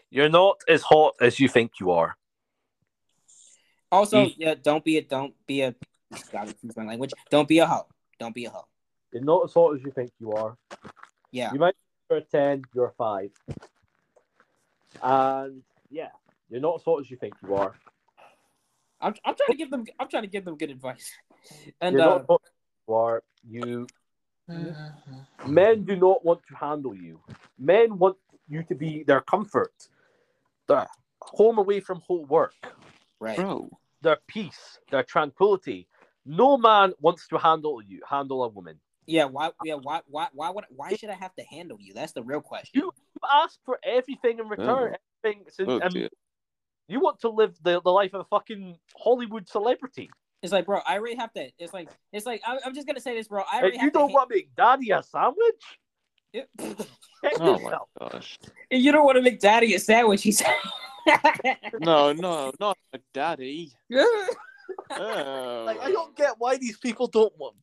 You're 0.09 0.29
not 0.29 0.61
as 0.67 0.81
hot 0.81 1.13
as 1.21 1.39
you 1.39 1.47
think 1.47 1.73
you 1.79 1.91
are. 1.91 2.17
Also, 3.95 4.25
Mm. 4.25 4.35
yeah, 4.37 4.55
don't 4.61 4.83
be 4.83 4.97
a 4.97 5.01
don't 5.01 5.33
be 5.47 5.61
a. 5.61 5.73
God, 6.31 6.49
excuse 6.49 6.75
my 6.75 6.83
language. 6.83 7.13
Don't 7.29 7.47
be 7.47 7.59
a 7.59 7.65
hoe. 7.65 7.87
Don't 8.19 8.35
be 8.35 8.43
a 8.43 8.49
hoe. 8.49 8.67
You're 9.13 9.23
not 9.23 9.45
as 9.45 9.53
hot 9.53 9.73
as 9.75 9.83
you 9.83 9.91
think 9.91 10.11
you 10.19 10.33
are. 10.33 10.57
Yeah. 11.31 11.53
You 11.53 11.59
might 11.59 11.75
be 12.09 12.17
a 12.17 12.21
10, 12.21 12.63
you're 12.73 12.87
a 12.87 12.91
5. 12.91 13.31
And 15.01 15.63
yeah, 15.89 16.09
you're 16.49 16.59
not 16.59 16.75
as 16.75 16.83
hot 16.83 16.99
as 16.99 17.09
you 17.09 17.15
think 17.15 17.35
you 17.41 17.55
are. 17.55 17.73
I'm, 18.99 19.15
I'm 19.23 19.35
trying 19.35 19.51
to 19.51 19.55
give 19.55 19.71
them. 19.71 19.85
I'm 19.97 20.09
trying 20.09 20.23
to 20.23 20.29
give 20.29 20.43
them 20.43 20.57
good 20.57 20.71
advice. 20.71 21.11
And 21.79 21.93
you're 21.93 22.01
uh, 22.01 22.05
not 22.05 22.21
as 22.21 22.27
hot 22.27 22.41
as 22.43 22.51
you 22.87 22.93
are. 22.93 23.23
You 23.47 23.87
men 25.47 25.85
do 25.85 25.95
not 25.95 26.25
want 26.25 26.41
to 26.49 26.55
handle 26.55 26.93
you. 26.93 27.21
Men 27.57 27.97
want 27.97 28.17
you 28.49 28.63
to 28.63 28.75
be 28.75 29.03
their 29.03 29.21
comfort, 29.21 29.87
their 30.67 30.87
home 31.21 31.57
away 31.57 31.79
from 31.79 32.01
home 32.01 32.27
work, 32.27 32.53
Right. 33.19 33.37
Bro, 33.37 33.69
their 34.05 34.17
peace, 34.27 34.79
their 34.91 35.03
tranquility. 35.03 35.87
No 36.25 36.57
man 36.57 36.93
wants 37.01 37.27
to 37.27 37.37
handle 37.37 37.81
you, 37.81 37.99
handle 38.09 38.43
a 38.43 38.47
woman. 38.47 38.79
Yeah. 39.07 39.25
Why? 39.25 39.51
Yeah. 39.63 39.75
Why? 39.75 40.01
Why? 40.07 40.27
Why 40.33 40.49
would? 40.51 40.65
Why 40.69 40.95
should 40.95 41.09
I 41.09 41.13
have 41.15 41.35
to 41.35 41.43
handle 41.43 41.77
you? 41.81 41.93
That's 41.93 42.13
the 42.13 42.23
real 42.23 42.41
question. 42.41 42.81
You 42.81 42.91
ask 43.43 43.59
for 43.65 43.79
everything 43.83 44.39
in 44.39 44.47
return. 44.47 44.93
Oh. 44.95 44.97
Everything, 45.23 45.45
so- 45.51 45.65
oh, 45.67 45.79
and 45.79 45.91
dear. 45.93 46.09
you 46.87 46.99
want 46.99 47.19
to 47.21 47.29
live 47.29 47.55
the, 47.63 47.81
the 47.81 47.91
life 47.91 48.13
of 48.13 48.21
a 48.21 48.23
fucking 48.25 48.77
Hollywood 48.97 49.47
celebrity. 49.49 50.09
It's 50.43 50.51
like, 50.53 50.65
bro, 50.67 50.79
I 50.85 50.97
already 50.97 51.15
have 51.15 51.33
to. 51.33 51.49
It's 51.57 51.73
like, 51.73 51.89
it's 52.13 52.25
like, 52.27 52.41
I'm, 52.47 52.59
I'm 52.65 52.75
just 52.75 52.85
gonna 52.87 52.99
say 52.99 53.15
this, 53.15 53.27
bro. 53.27 53.41
I 53.51 53.55
And 53.57 53.61
already 53.63 53.77
you 53.77 53.81
have 53.83 53.93
don't 53.93 54.09
to. 54.09 54.13
want 54.13 54.29
to 54.29 54.35
make 54.35 54.55
daddy 54.55 54.91
a 54.91 55.01
sandwich? 55.01 55.63
hand- 56.33 56.75
Oh 57.39 57.53
my 57.53 57.59
yourself. 57.61 57.89
gosh. 57.99 58.37
you 58.69 58.91
don't 58.91 59.05
want 59.05 59.15
to 59.15 59.21
make 59.23 59.39
daddy 59.39 59.73
a 59.73 59.79
sandwich. 59.79 60.21
He 60.23 60.31
said. 60.31 60.53
No, 61.79 62.11
no, 62.27 62.51
not 62.59 62.77
a 62.93 62.99
daddy. 63.13 63.71
Oh. 63.93 64.33
Like 65.65 65.79
I 65.81 65.91
don't 65.91 66.15
get 66.15 66.33
why 66.39 66.57
these 66.57 66.77
people 66.77 67.07
don't 67.07 67.33
want. 67.37 67.55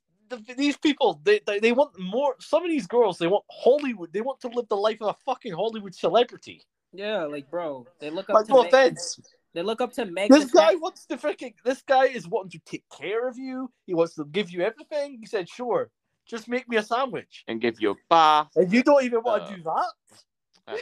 These 0.57 0.77
people, 0.79 1.21
they, 1.25 1.41
they 1.47 1.59
they 1.59 1.73
want 1.73 1.99
more. 1.99 2.37
Some 2.41 2.65
of 2.65 2.71
these 2.71 2.87
girls, 2.87 3.19
they 3.19 3.27
want 3.27 3.45
Hollywood. 3.51 4.13
They 4.13 4.21
want 4.23 4.41
to 4.43 4.49
live 4.49 4.67
the 4.69 4.77
life 4.77 4.99
of 5.03 5.09
a 5.09 5.17
fucking 5.27 5.53
Hollywood 5.53 5.95
celebrity. 5.95 6.63
yeah, 6.93 7.25
like, 7.25 7.51
bro, 7.51 7.87
they 8.01 8.09
look 8.11 8.31
up 8.31 8.35
Like, 8.37 8.47
to. 8.47 8.53
no 8.53 8.63
Meg, 8.63 8.73
offense. 8.73 9.19
they 9.53 9.63
look 9.63 9.81
up 9.81 9.93
to 9.95 10.05
Meg. 10.07 10.31
This 10.31 10.45
guy 10.45 10.49
Stallion. 10.63 10.81
wants 10.81 11.07
to 11.07 11.17
freaking. 11.19 11.55
This 11.65 11.83
guy 11.83 12.05
is 12.07 12.27
wanting 12.29 12.53
to 12.53 12.61
take 12.65 12.85
care 12.97 13.29
of 13.29 13.37
you. 13.37 13.71
He 13.87 13.95
wants 13.95 14.15
to 14.15 14.25
give 14.25 14.51
you 14.51 14.63
everything. 14.63 15.19
He 15.21 15.27
said, 15.27 15.49
"Sure, 15.49 15.91
just 16.27 16.49
make 16.49 16.69
me 16.69 16.77
a 16.79 16.83
sandwich." 16.83 17.45
and 17.49 17.61
give 17.61 17.81
you 17.81 17.91
a 17.91 17.95
bath. 18.09 18.49
And 18.57 18.73
you 18.73 18.83
don't 18.83 19.05
even 19.05 19.21
want 19.23 19.47
to 19.47 19.53
Uh, 19.53 19.57
do 19.57 19.63
that. 19.65 19.93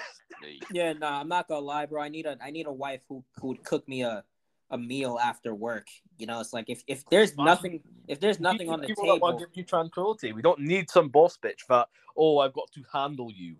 Yeah, 0.72 0.94
nah, 0.94 1.20
I'm 1.20 1.28
not 1.28 1.48
gonna 1.48 1.60
lie, 1.60 1.86
bro. 1.86 2.00
I 2.00 2.08
need 2.08 2.24
a, 2.24 2.38
I 2.42 2.50
need 2.50 2.66
a 2.66 2.72
wife 2.72 3.02
who 3.08 3.22
who 3.40 3.48
would 3.48 3.62
cook 3.62 3.86
me 3.86 4.02
a, 4.02 4.24
a 4.70 4.78
meal 4.78 5.18
after 5.22 5.54
work. 5.54 5.88
You 6.16 6.26
know, 6.26 6.40
it's 6.40 6.52
like 6.52 6.66
if 6.68 6.82
if 6.86 7.04
there's 7.10 7.36
nothing, 7.36 7.82
if 8.08 8.20
there's 8.20 8.40
nothing 8.40 8.68
We 8.68 8.72
on 8.72 8.80
the 8.80 8.86
people 8.86 9.04
want 9.04 9.20
table. 9.20 9.38
to 9.38 9.46
give 9.46 9.56
you 9.56 9.64
tranquility. 9.64 10.32
We 10.32 10.40
don't 10.40 10.60
need 10.60 10.88
some 10.88 11.08
boss 11.08 11.36
bitch 11.36 11.66
that. 11.68 11.88
Oh, 12.16 12.38
I've 12.38 12.54
got 12.54 12.70
to 12.72 12.82
handle 12.92 13.30
you. 13.30 13.56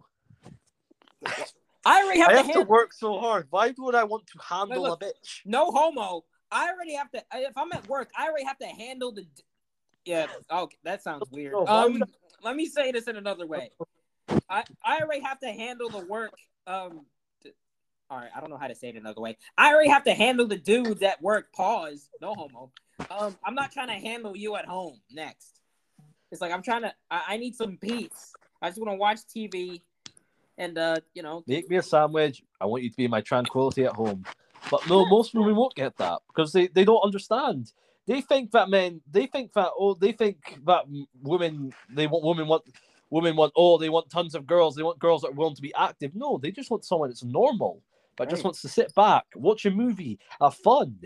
I 1.85 2.03
already 2.03 2.21
have 2.21 2.31
I 2.31 2.33
to 2.33 2.43
have 2.43 2.53
to 2.53 2.63
work 2.63 2.93
so 2.93 3.19
hard. 3.19 3.47
Why 3.51 3.73
would 3.77 3.95
I 3.95 4.05
want 4.05 4.27
to 4.29 4.39
handle 4.43 4.83
look, 4.83 5.03
a 5.03 5.07
bitch? 5.07 5.41
No 5.45 5.71
homo. 5.71 6.25
I 6.51 6.71
already 6.71 6.95
have 6.95 7.11
to. 7.13 7.23
If 7.35 7.57
I'm 7.57 7.73
at 7.73 7.89
work, 7.89 8.11
I 8.17 8.29
already 8.29 8.45
have 8.45 8.59
to 8.59 8.67
handle 8.67 9.13
the. 9.13 9.27
Yeah. 10.05 10.27
Okay, 10.51 10.77
that 10.85 11.03
sounds 11.03 11.31
weird. 11.31 11.55
Um, 11.55 12.03
let 12.43 12.57
me 12.57 12.67
say 12.67 12.93
this 12.93 13.05
in 13.05 13.17
another 13.17 13.47
way. 13.47 13.71
I 14.49 14.65
I 14.85 15.01
already 15.01 15.23
have 15.23 15.41
to 15.41 15.49
handle 15.49 15.89
the 15.89 16.05
work. 16.07 16.35
Um. 16.67 17.07
all 18.11 18.19
right, 18.19 18.31
I 18.35 18.41
don't 18.41 18.51
know 18.51 18.59
how 18.59 18.69
to 18.69 18.75
say 18.75 18.89
it 18.89 18.97
another 18.97 19.21
way. 19.21 19.37
I 19.57 19.73
already 19.73 19.91
have 19.91 20.05
to 20.05 20.15
handle 20.15 20.47
the 20.47 20.57
dudes 20.57 21.03
at 21.03 21.21
work. 21.23 21.53
Pause. 21.53 22.09
No 22.21 22.35
homo. 22.35 22.71
Um, 23.11 23.37
I'm 23.45 23.55
not 23.55 23.73
trying 23.73 23.89
to 23.89 23.95
handle 23.95 24.37
you 24.37 24.57
at 24.57 24.67
home. 24.67 25.01
Next, 25.11 25.61
it's 26.31 26.41
like 26.41 26.53
I'm 26.53 26.63
trying 26.63 26.83
to. 26.83 26.95
I, 27.11 27.23
I 27.29 27.37
need 27.37 27.57
some 27.57 27.77
peace. 27.77 28.33
I 28.63 28.69
just 28.69 28.81
want 28.81 28.93
to 28.93 28.97
watch 28.97 29.21
TV, 29.35 29.81
and 30.59 30.77
uh, 30.77 30.97
you 31.15 31.23
know, 31.23 31.43
Make 31.47 31.71
me 31.71 31.77
a 31.77 31.83
sandwich. 31.83 32.43
I 32.61 32.67
want 32.67 32.83
you 32.83 32.91
to 32.91 32.97
be 32.97 33.09
my 33.09 33.21
tranquility 33.21 33.85
at 33.85 33.93
home. 33.93 34.25
But 34.71 34.89
no, 34.89 35.07
most 35.07 35.35
women 35.35 35.57
won't 35.57 35.75
get 35.75 35.97
that 35.97 36.19
because 36.29 36.53
they, 36.53 36.67
they 36.67 36.85
don't 36.85 37.03
understand. 37.03 37.73
They 38.07 38.21
think 38.21 38.51
that 38.53 38.69
men, 38.69 39.01
they 39.11 39.27
think 39.27 39.53
that 39.55 39.71
oh, 39.79 39.95
they 39.95 40.13
think 40.13 40.59
that 40.67 40.85
women, 41.23 41.73
they 41.89 42.07
want 42.07 42.25
women 42.25 42.47
want 42.47 42.65
women 43.11 43.37
want 43.37 43.53
oh, 43.57 43.79
they 43.79 43.89
want 43.89 44.11
tons 44.11 44.35
of 44.35 44.47
girls. 44.47 44.75
They 44.75 44.83
want 44.83 44.99
girls 44.99 45.23
that 45.23 45.29
are 45.29 45.33
willing 45.33 45.57
to 45.57 45.63
be 45.63 45.75
active. 45.75 46.15
No, 46.15 46.39
they 46.39 46.51
just 46.51 46.71
want 46.71 46.85
someone 46.85 47.11
that's 47.11 47.25
normal, 47.25 47.83
but 48.17 48.31
just 48.31 48.45
wants 48.45 48.63
to 48.63 48.69
sit 48.69 48.95
back, 48.95 49.25
watch 49.35 49.67
a 49.67 49.71
movie, 49.71 50.19
have 50.41 50.55
fun, 50.55 50.99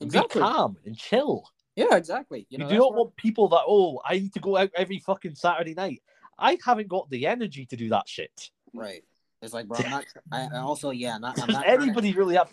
Exactly. 0.00 0.40
be 0.40 0.46
calm 0.46 0.76
and 0.84 0.96
chill. 0.96 1.44
yeah, 1.76 1.96
exactly. 1.96 2.46
You 2.50 2.58
You, 2.58 2.68
do 2.68 2.78
not 2.78 2.94
want 2.94 3.16
people 3.16 3.48
that 3.48 3.62
oh, 3.66 4.00
I 4.04 4.14
need 4.18 4.34
to 4.34 4.40
go 4.40 4.56
out 4.56 4.70
every 4.76 4.98
fucking 4.98 5.34
Saturday 5.34 5.74
night. 5.74 6.02
I 6.38 6.56
haven't 6.64 6.88
got 6.88 7.10
the 7.10 7.26
energy 7.26 7.66
to 7.66 7.76
do 7.76 7.88
that 7.88 8.08
shit. 8.08 8.50
Right. 8.72 9.02
It's 9.42 9.52
like, 9.52 9.66
bro, 9.66 9.78
I'm 9.78 9.90
not. 9.90 10.04
I, 10.32 10.48
I 10.54 10.58
also, 10.58 10.90
yeah, 10.90 11.18
not, 11.18 11.40
I'm 11.40 11.48
not. 11.52 11.66
anybody 11.66 12.12
really 12.12 12.36
have 12.36 12.50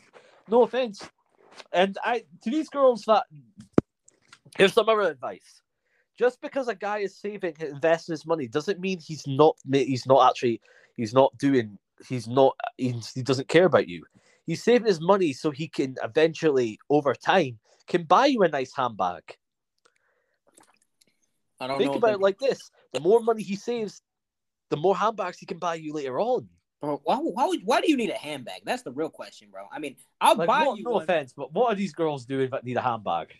no 0.47 0.61
offense 0.63 1.01
and 1.71 1.97
i 2.03 2.23
to 2.43 2.49
these 2.51 2.69
girls 2.69 3.03
that 3.05 3.23
here's 4.57 4.73
some 4.73 4.87
other 4.89 5.01
advice 5.09 5.61
just 6.17 6.41
because 6.41 6.67
a 6.67 6.75
guy 6.75 6.99
is 6.99 7.15
saving 7.15 7.55
investing 7.59 8.13
his 8.13 8.25
money 8.25 8.47
doesn't 8.47 8.79
mean 8.79 8.99
he's 8.99 9.25
not 9.27 9.57
he's 9.71 10.05
not 10.05 10.29
actually 10.29 10.61
he's 10.95 11.13
not 11.13 11.37
doing 11.37 11.77
he's 12.07 12.27
not 12.27 12.55
he's, 12.77 13.13
he 13.13 13.21
doesn't 13.21 13.47
care 13.47 13.65
about 13.65 13.87
you 13.87 14.03
he's 14.45 14.63
saving 14.63 14.87
his 14.87 15.01
money 15.01 15.33
so 15.33 15.51
he 15.51 15.67
can 15.67 15.95
eventually 16.03 16.79
over 16.89 17.13
time 17.13 17.59
can 17.87 18.03
buy 18.03 18.25
you 18.25 18.41
a 18.43 18.47
nice 18.47 18.73
handbag 18.75 19.37
I 21.59 21.67
don't 21.67 21.77
think 21.77 21.95
about 21.95 22.13
it 22.13 22.19
like 22.19 22.39
this 22.39 22.71
the 22.93 22.99
more 22.99 23.21
money 23.21 23.43
he 23.43 23.55
saves 23.55 24.01
the 24.69 24.77
more 24.77 24.95
handbags 24.95 25.37
he 25.37 25.45
can 25.45 25.59
buy 25.59 25.75
you 25.75 25.93
later 25.93 26.19
on 26.19 26.47
bro, 26.81 26.99
why, 27.03 27.15
why, 27.17 27.45
would- 27.45 27.65
why 27.65 27.81
do 27.81 27.89
you 27.89 27.97
need 27.97 28.09
a 28.09 28.17
handbag? 28.17 28.61
That's 28.65 28.83
the 28.83 28.91
real 28.91 29.09
question, 29.09 29.49
bro. 29.49 29.65
I 29.71 29.79
mean, 29.79 29.95
I'll 30.19 30.35
like, 30.35 30.47
buy 30.47 30.65
what- 30.65 30.77
you 30.77 30.83
no 30.83 30.91
one. 30.91 31.03
offense 31.03 31.33
but 31.35 31.53
what 31.53 31.71
are 31.71 31.75
these 31.75 31.93
girls 31.93 32.25
doing 32.25 32.49
that 32.51 32.63
need 32.63 32.77
a 32.77 32.81
handbag 32.81 33.33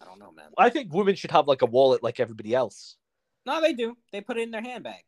I 0.00 0.04
don't 0.04 0.18
know, 0.18 0.32
man. 0.32 0.46
I 0.56 0.70
think 0.70 0.92
women 0.92 1.14
should 1.14 1.30
have 1.30 1.46
like 1.46 1.62
a 1.62 1.66
wallet 1.66 2.02
like 2.02 2.20
everybody 2.20 2.54
else. 2.54 2.96
No, 3.46 3.60
they 3.60 3.72
do. 3.72 3.96
They 4.12 4.20
put 4.20 4.38
it 4.38 4.42
in 4.42 4.50
their 4.50 4.62
handbag. 4.62 5.02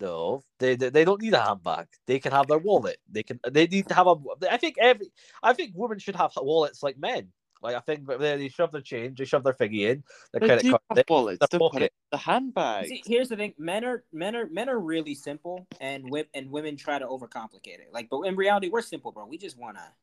No, 0.00 0.42
they, 0.58 0.74
they 0.74 0.88
they 0.90 1.04
don't 1.04 1.20
need 1.20 1.34
a 1.34 1.40
handbag. 1.40 1.86
They 2.06 2.18
can 2.18 2.32
have 2.32 2.48
their 2.48 2.58
wallet. 2.58 2.96
They 3.10 3.22
can. 3.22 3.38
They 3.50 3.66
need 3.66 3.88
to 3.88 3.94
have 3.94 4.06
a. 4.06 4.16
I 4.50 4.56
think 4.56 4.76
every. 4.80 5.12
I 5.42 5.52
think 5.52 5.72
women 5.74 5.98
should 5.98 6.16
have 6.16 6.32
wallets 6.36 6.82
like 6.82 6.98
men. 6.98 7.28
Like 7.62 7.76
I 7.76 7.80
think 7.80 8.06
they, 8.08 8.36
they 8.36 8.48
shove 8.48 8.72
their 8.72 8.80
change, 8.80 9.18
they 9.18 9.24
shove 9.24 9.44
their 9.44 9.52
figgy 9.52 9.88
in, 9.88 10.02
their 10.32 10.40
They 10.40 10.46
credit 10.46 10.64
do 10.64 10.70
card. 10.70 10.82
have 10.90 10.96
They, 10.96 11.04
wallets. 11.08 11.38
their 11.38 11.48
They 11.48 11.58
put 11.58 11.72
pocket. 11.72 11.82
it 11.82 11.92
in 11.92 12.08
the 12.10 12.16
handbag. 12.18 12.88
See, 12.88 13.02
here's 13.06 13.28
the 13.28 13.36
thing: 13.36 13.54
men 13.56 13.84
are 13.84 14.02
men 14.12 14.34
are 14.34 14.46
men 14.48 14.68
are 14.68 14.80
really 14.80 15.14
simple, 15.14 15.66
and 15.80 16.10
whip 16.10 16.28
and 16.34 16.50
women 16.50 16.76
try 16.76 16.98
to 16.98 17.06
overcomplicate 17.06 17.78
it. 17.78 17.90
Like, 17.92 18.08
but 18.10 18.22
in 18.22 18.34
reality, 18.34 18.68
we're 18.68 18.82
simple, 18.82 19.12
bro. 19.12 19.26
We 19.26 19.38
just 19.38 19.56
wanna, 19.56 19.94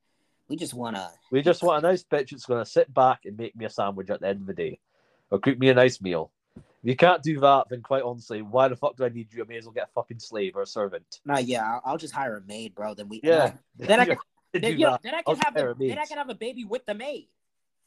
we 0.49 0.55
just 0.55 0.73
wanna. 0.73 1.11
we 1.31 1.41
just 1.41 1.63
want 1.63 1.83
a 1.83 1.87
nice 1.87 2.03
bitch 2.03 2.31
that's 2.31 2.45
going 2.45 2.63
to 2.63 2.69
sit 2.69 2.91
back 2.93 3.25
and 3.25 3.37
make 3.37 3.55
me 3.55 3.65
a 3.65 3.69
sandwich 3.69 4.09
at 4.09 4.19
the 4.19 4.27
end 4.27 4.41
of 4.41 4.47
the 4.47 4.53
day, 4.53 4.79
or 5.29 5.39
cook 5.39 5.57
me 5.59 5.69
a 5.69 5.73
nice 5.73 6.01
meal. 6.01 6.31
If 6.57 6.63
you 6.83 6.95
can't 6.95 7.21
do 7.21 7.39
that, 7.41 7.65
then 7.69 7.81
quite 7.81 8.03
honestly, 8.03 8.41
why 8.41 8.67
the 8.67 8.75
fuck 8.75 8.95
do 8.95 9.05
I 9.05 9.09
need 9.09 9.33
you? 9.33 9.43
I 9.43 9.47
may 9.47 9.57
as 9.57 9.65
well 9.65 9.73
get 9.73 9.89
a 9.89 9.91
fucking 9.93 10.19
slave 10.19 10.55
or 10.55 10.61
a 10.61 10.67
servant. 10.67 11.19
Nah, 11.25 11.37
yeah, 11.37 11.63
I'll, 11.65 11.81
I'll 11.85 11.97
just 11.97 12.13
hire 12.13 12.37
a 12.37 12.41
maid, 12.41 12.73
bro. 12.73 12.93
Then 12.93 13.09
we, 13.09 13.19
Yeah, 13.23 13.53
Then 13.77 13.99
I 13.99 14.05
can, 14.05 14.17
then, 14.53 14.63
you 14.79 14.85
know, 14.85 14.97
then 15.03 15.13
I 15.13 15.21
I'll 15.27 15.35
can 15.35 15.43
have, 15.43 15.53
hire 15.53 15.69
a, 15.69 15.71
a 15.71 15.87
then 15.87 15.99
I 15.99 16.05
can 16.05 16.17
have 16.17 16.29
a 16.29 16.35
baby 16.35 16.65
with 16.65 16.85
the 16.85 16.95
maid. 16.95 17.27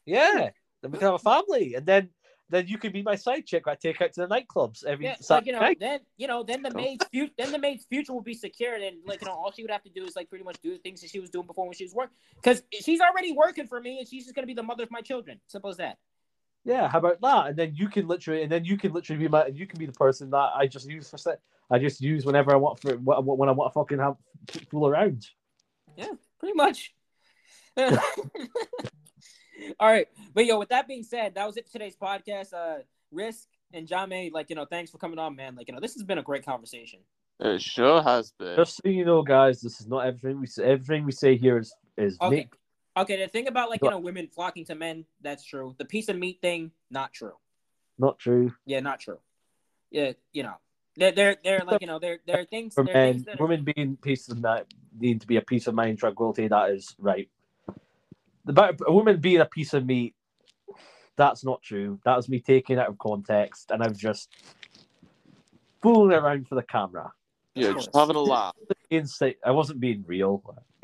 Yeah, 0.05 0.51
then 0.81 0.91
we 0.91 0.97
can 0.99 1.07
have 1.07 1.15
a 1.15 1.19
family, 1.19 1.73
and 1.75 1.85
then 1.85 2.09
then 2.53 2.67
you 2.67 2.77
can 2.77 2.91
be 2.91 3.01
my 3.01 3.15
side 3.15 3.45
chick. 3.45 3.67
I 3.67 3.75
take 3.75 4.01
out 4.01 4.13
to 4.13 4.21
the 4.21 4.27
nightclubs 4.27 4.83
every 4.85 5.05
Yeah, 5.05 5.15
like 5.29 5.45
you 5.45 5.51
know, 5.53 5.59
night. 5.59 5.79
then 5.79 5.99
you 6.17 6.27
know, 6.27 6.43
then 6.43 6.61
the 6.61 6.69
Cool. 6.71 6.81
maid's 6.83 7.05
future, 7.11 7.33
then 7.37 7.51
the 7.51 7.59
maid's 7.59 7.85
future 7.85 8.13
will 8.13 8.21
be 8.21 8.33
secured, 8.33 8.81
and 8.81 8.97
like 9.05 9.21
you 9.21 9.27
know, 9.27 9.33
all 9.33 9.51
she 9.51 9.61
would 9.63 9.71
have 9.71 9.83
to 9.83 9.89
do 9.89 10.05
is 10.05 10.15
like 10.15 10.29
pretty 10.29 10.43
much 10.45 10.57
do 10.61 10.71
the 10.71 10.77
things 10.77 11.01
that 11.01 11.09
she 11.09 11.19
was 11.19 11.29
doing 11.29 11.47
before 11.47 11.65
when 11.65 11.73
she 11.73 11.83
was 11.85 11.93
working, 11.93 12.15
because 12.35 12.63
she's 12.71 13.01
already 13.01 13.31
working 13.31 13.67
for 13.67 13.81
me, 13.81 13.99
and 13.99 14.07
she's 14.07 14.23
just 14.23 14.35
gonna 14.35 14.47
be 14.47 14.53
the 14.53 14.63
mother 14.63 14.83
of 14.83 14.91
my 14.91 15.01
children. 15.01 15.39
Simple 15.47 15.69
as 15.69 15.77
that. 15.77 15.97
Yeah, 16.65 16.87
how 16.87 16.99
about 16.99 17.19
that? 17.21 17.47
And 17.47 17.57
then 17.57 17.73
you 17.75 17.89
can 17.89 18.07
literally, 18.07 18.43
and 18.43 18.51
then 18.51 18.63
you 18.63 18.77
can 18.77 18.93
literally 18.93 19.19
be 19.23 19.27
my, 19.27 19.45
and 19.47 19.57
you 19.57 19.67
can 19.67 19.79
be 19.79 19.85
the 19.85 19.91
person 19.91 20.29
that 20.29 20.51
I 20.55 20.65
just 20.67 20.89
use 20.89 21.09
for 21.09 21.17
set. 21.17 21.41
I 21.69 21.79
just 21.79 21.99
use 22.01 22.25
whenever 22.25 22.53
I 22.53 22.55
want 22.57 22.79
for 22.79 22.93
wh- 22.95 23.21
wh- 23.21 23.37
when 23.37 23.49
I 23.49 23.51
want 23.51 23.73
to 23.73 23.79
fucking 23.79 23.99
have 23.99 24.15
fool 24.69 24.87
around. 24.87 25.25
Yeah, 25.97 26.11
pretty 26.39 26.53
much. 26.55 26.93
all 29.79 29.89
right, 29.89 30.07
but 30.33 30.45
yo, 30.45 30.59
with 30.59 30.69
that 30.69 30.87
being 30.87 31.03
said, 31.03 31.35
that 31.35 31.45
was 31.45 31.57
it 31.57 31.65
for 31.65 31.73
today's 31.73 31.95
podcast. 31.95 32.53
Uh, 32.53 32.81
Risk 33.11 33.47
and 33.73 33.87
John 33.87 34.09
May, 34.09 34.29
like 34.29 34.49
you 34.49 34.55
know, 34.55 34.65
thanks 34.65 34.91
for 34.91 34.97
coming 34.97 35.19
on, 35.19 35.35
man. 35.35 35.55
Like 35.55 35.67
you 35.67 35.73
know, 35.73 35.79
this 35.79 35.93
has 35.93 36.03
been 36.03 36.17
a 36.17 36.23
great 36.23 36.45
conversation. 36.45 36.99
It 37.39 37.61
sure 37.61 38.01
has 38.01 38.31
been. 38.37 38.55
Just 38.55 38.77
so 38.77 38.89
you 38.89 39.05
know, 39.05 39.21
guys, 39.21 39.61
this 39.61 39.79
is 39.81 39.87
not 39.87 40.05
everything 40.05 40.39
we 40.39 40.47
say. 40.47 40.63
Everything 40.63 41.05
we 41.05 41.11
say 41.11 41.35
here 41.35 41.57
is 41.57 41.73
is 41.97 42.17
Okay. 42.21 42.35
make, 42.35 42.53
Okay, 42.95 43.17
the 43.17 43.27
thing 43.27 43.47
about 43.47 43.69
like 43.69 43.79
you 43.83 43.89
know 43.89 43.99
women 43.99 44.27
flocking 44.27 44.65
to 44.65 44.75
men, 44.75 45.05
that's 45.21 45.43
true. 45.43 45.75
The 45.79 45.85
piece 45.85 46.09
of 46.09 46.17
meat 46.17 46.39
thing, 46.41 46.71
not 46.91 47.11
true. 47.11 47.33
not 47.97 48.19
true. 48.19 48.53
Yeah, 48.65 48.81
not 48.81 48.99
true. 48.99 49.17
Yeah, 49.89 50.13
you 50.31 50.43
know, 50.43 50.55
they're 50.95 51.11
they're, 51.11 51.37
they're 51.43 51.63
like 51.65 51.81
you 51.81 51.87
know, 51.87 51.97
there 51.97 52.19
there 52.27 52.39
are 52.39 52.45
things. 52.45 52.75
For 52.75 52.83
There 52.83 52.95
are 52.95 53.07
things 53.07 53.25
men, 53.25 53.33
that 53.33 53.41
are, 53.41 53.47
women 53.47 53.65
being 53.75 53.97
peace 53.97 54.29
of 54.29 54.39
mind, 54.39 54.65
need 54.99 55.21
to 55.21 55.27
be 55.27 55.37
a 55.37 55.41
piece 55.41 55.65
of 55.65 55.73
mind, 55.73 55.97
tranquility. 55.97 56.47
That 56.47 56.69
is 56.69 56.95
right. 56.99 57.29
The 58.45 58.53
but 58.53 58.79
a 58.85 58.91
woman 58.91 59.19
being 59.19 59.41
a 59.41 59.45
piece 59.45 59.73
of 59.73 59.85
meat, 59.85 60.15
that's 61.15 61.43
not 61.45 61.61
true. 61.61 61.99
That 62.05 62.17
was 62.17 62.27
me 62.29 62.39
taking 62.39 62.77
it 62.77 62.81
out 62.81 62.89
of 62.89 62.97
context, 62.97 63.71
and 63.71 63.81
I 63.83 63.87
was 63.87 63.97
just 63.97 64.29
fooling 65.81 66.17
around 66.17 66.47
for 66.47 66.55
the 66.55 66.63
camera. 66.63 67.11
yeah, 67.55 67.73
just 67.73 67.89
having 67.95 68.15
a 68.15 68.21
laugh. 68.21 68.55
Insight. 68.89 69.37
I 69.45 69.51
wasn't 69.51 69.79
being 69.79 70.03
real. 70.07 70.43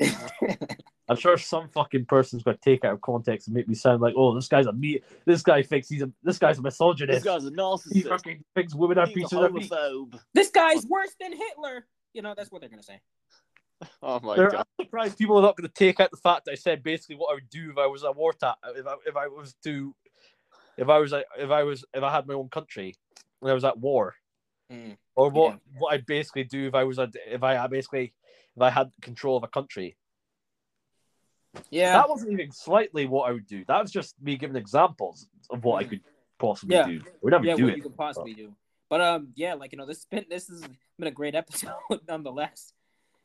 I'm 1.08 1.16
sure 1.16 1.36
some 1.36 1.68
fucking 1.68 2.04
person's 2.06 2.44
going 2.44 2.56
to 2.56 2.62
take 2.62 2.84
it 2.84 2.86
out 2.86 2.94
of 2.94 3.00
context 3.00 3.48
and 3.48 3.54
make 3.56 3.66
me 3.66 3.74
sound 3.74 4.00
like, 4.00 4.14
oh, 4.16 4.32
this 4.32 4.46
guy's 4.46 4.66
a 4.66 4.72
meat. 4.72 5.02
This 5.24 5.42
guy 5.42 5.60
thinks 5.60 5.88
he's 5.88 6.02
a. 6.02 6.10
This 6.22 6.38
guy's 6.38 6.58
a 6.58 6.62
misogynist. 6.62 7.24
This 7.24 7.32
guy's 7.32 7.44
a 7.44 7.50
narcissist. 7.50 7.92
he 7.92 8.02
fucking 8.02 8.44
thinks 8.54 8.74
women 8.76 8.98
are 8.98 9.06
He's 9.06 9.16
a 9.16 9.18
pieces 9.18 9.38
of 9.38 9.52
meat. 9.52 9.72
this 10.34 10.50
guy's 10.50 10.86
worse 10.86 11.14
than 11.20 11.32
Hitler. 11.32 11.84
you 12.14 12.22
know 12.22 12.34
that's 12.36 12.52
what 12.52 12.60
they're 12.60 12.70
gonna 12.70 12.82
say. 12.82 13.00
Oh 14.02 14.20
my 14.20 14.36
They're- 14.36 14.50
god. 14.50 14.66
I'm 14.78 14.84
surprised 14.84 15.18
people 15.18 15.38
are 15.38 15.42
not 15.42 15.56
going 15.56 15.68
to 15.68 15.74
take 15.74 16.00
out 16.00 16.10
the 16.10 16.16
fact 16.16 16.44
that 16.44 16.52
I 16.52 16.56
said 16.56 16.82
basically 16.82 17.16
what 17.16 17.30
I 17.30 17.34
would 17.34 17.50
do 17.50 17.70
if 17.70 17.78
I 17.78 17.86
was 17.86 18.02
a 18.02 18.12
war 18.12 18.32
ta- 18.32 18.56
if 18.76 18.86
I 18.86 18.94
if 19.06 19.16
I 19.16 19.26
was 19.28 19.54
to 19.64 19.94
if 20.76 20.88
I 20.88 20.98
was 20.98 21.12
if 21.12 21.50
I 21.50 21.62
was 21.62 21.84
if 21.94 22.02
I 22.02 22.10
had 22.12 22.26
my 22.26 22.34
own 22.34 22.48
country 22.48 22.94
when 23.40 23.50
I 23.50 23.54
was 23.54 23.64
at 23.64 23.78
war 23.78 24.14
Mm. 24.72 24.96
or 25.16 25.30
what 25.30 25.54
Yeah. 25.54 25.58
what 25.80 25.94
I'd 25.94 26.06
basically 26.06 26.44
do 26.44 26.68
if 26.68 26.74
I 26.76 26.84
was 26.84 26.98
a 27.00 27.10
if 27.26 27.42
I 27.42 27.66
basically 27.66 28.14
if 28.56 28.62
I 28.62 28.70
had 28.70 28.92
control 29.02 29.36
of 29.36 29.42
a 29.42 29.48
country. 29.48 29.96
Yeah, 31.70 31.94
That 31.94 32.08
wasn't 32.08 32.30
even 32.32 32.52
slightly 32.52 33.06
what 33.06 33.28
I 33.28 33.32
would 33.32 33.46
do. 33.46 33.64
That 33.66 33.82
was 33.82 33.90
just 33.90 34.14
me 34.22 34.36
giving 34.36 34.54
examples 34.56 35.26
of 35.50 35.64
what 35.64 35.82
I 35.82 35.86
Mhm. 35.86 35.88
could 35.90 36.00
possibly 36.38 36.76
Yeah. 36.76 36.86
do. 36.86 37.00
I 37.04 37.10
would 37.22 37.30
never 37.32 37.44
yeah, 37.46 37.56
do 37.56 37.64
what 37.64 37.72
it. 37.72 37.76
you 37.78 37.82
could 37.82 37.96
possibly 37.96 38.34
do. 38.34 38.54
But 38.88 39.00
um, 39.00 39.32
yeah, 39.34 39.54
like 39.54 39.72
you 39.72 39.78
know, 39.78 39.86
this 39.86 39.98
has 39.98 40.04
been 40.06 40.26
this 40.28 40.46
has 40.48 40.60
been 40.98 41.08
a 41.08 41.10
great 41.10 41.34
episode 41.42 41.74
nonetheless. 42.06 42.72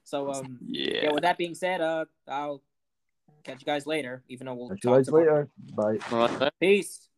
So 0.05 0.31
um, 0.31 0.59
Yeah. 0.65 1.01
yeah. 1.03 1.11
With 1.11 1.23
that 1.23 1.37
being 1.37 1.55
said, 1.55 1.81
uh, 1.81 2.05
I'll 2.27 2.61
catch 3.43 3.59
you 3.59 3.65
guys 3.65 3.85
later. 3.85 4.23
Even 4.29 4.45
though 4.47 4.53
we'll 4.53 4.69
Catch 4.69 4.83
you 4.83 4.89
talk 4.91 4.97
guys 4.99 5.05
tomorrow. 5.07 5.23
later. 5.25 5.49
Bye. 5.75 5.97
All 6.11 6.27
right, 6.27 6.39
then. 6.39 6.51
Peace. 6.59 7.09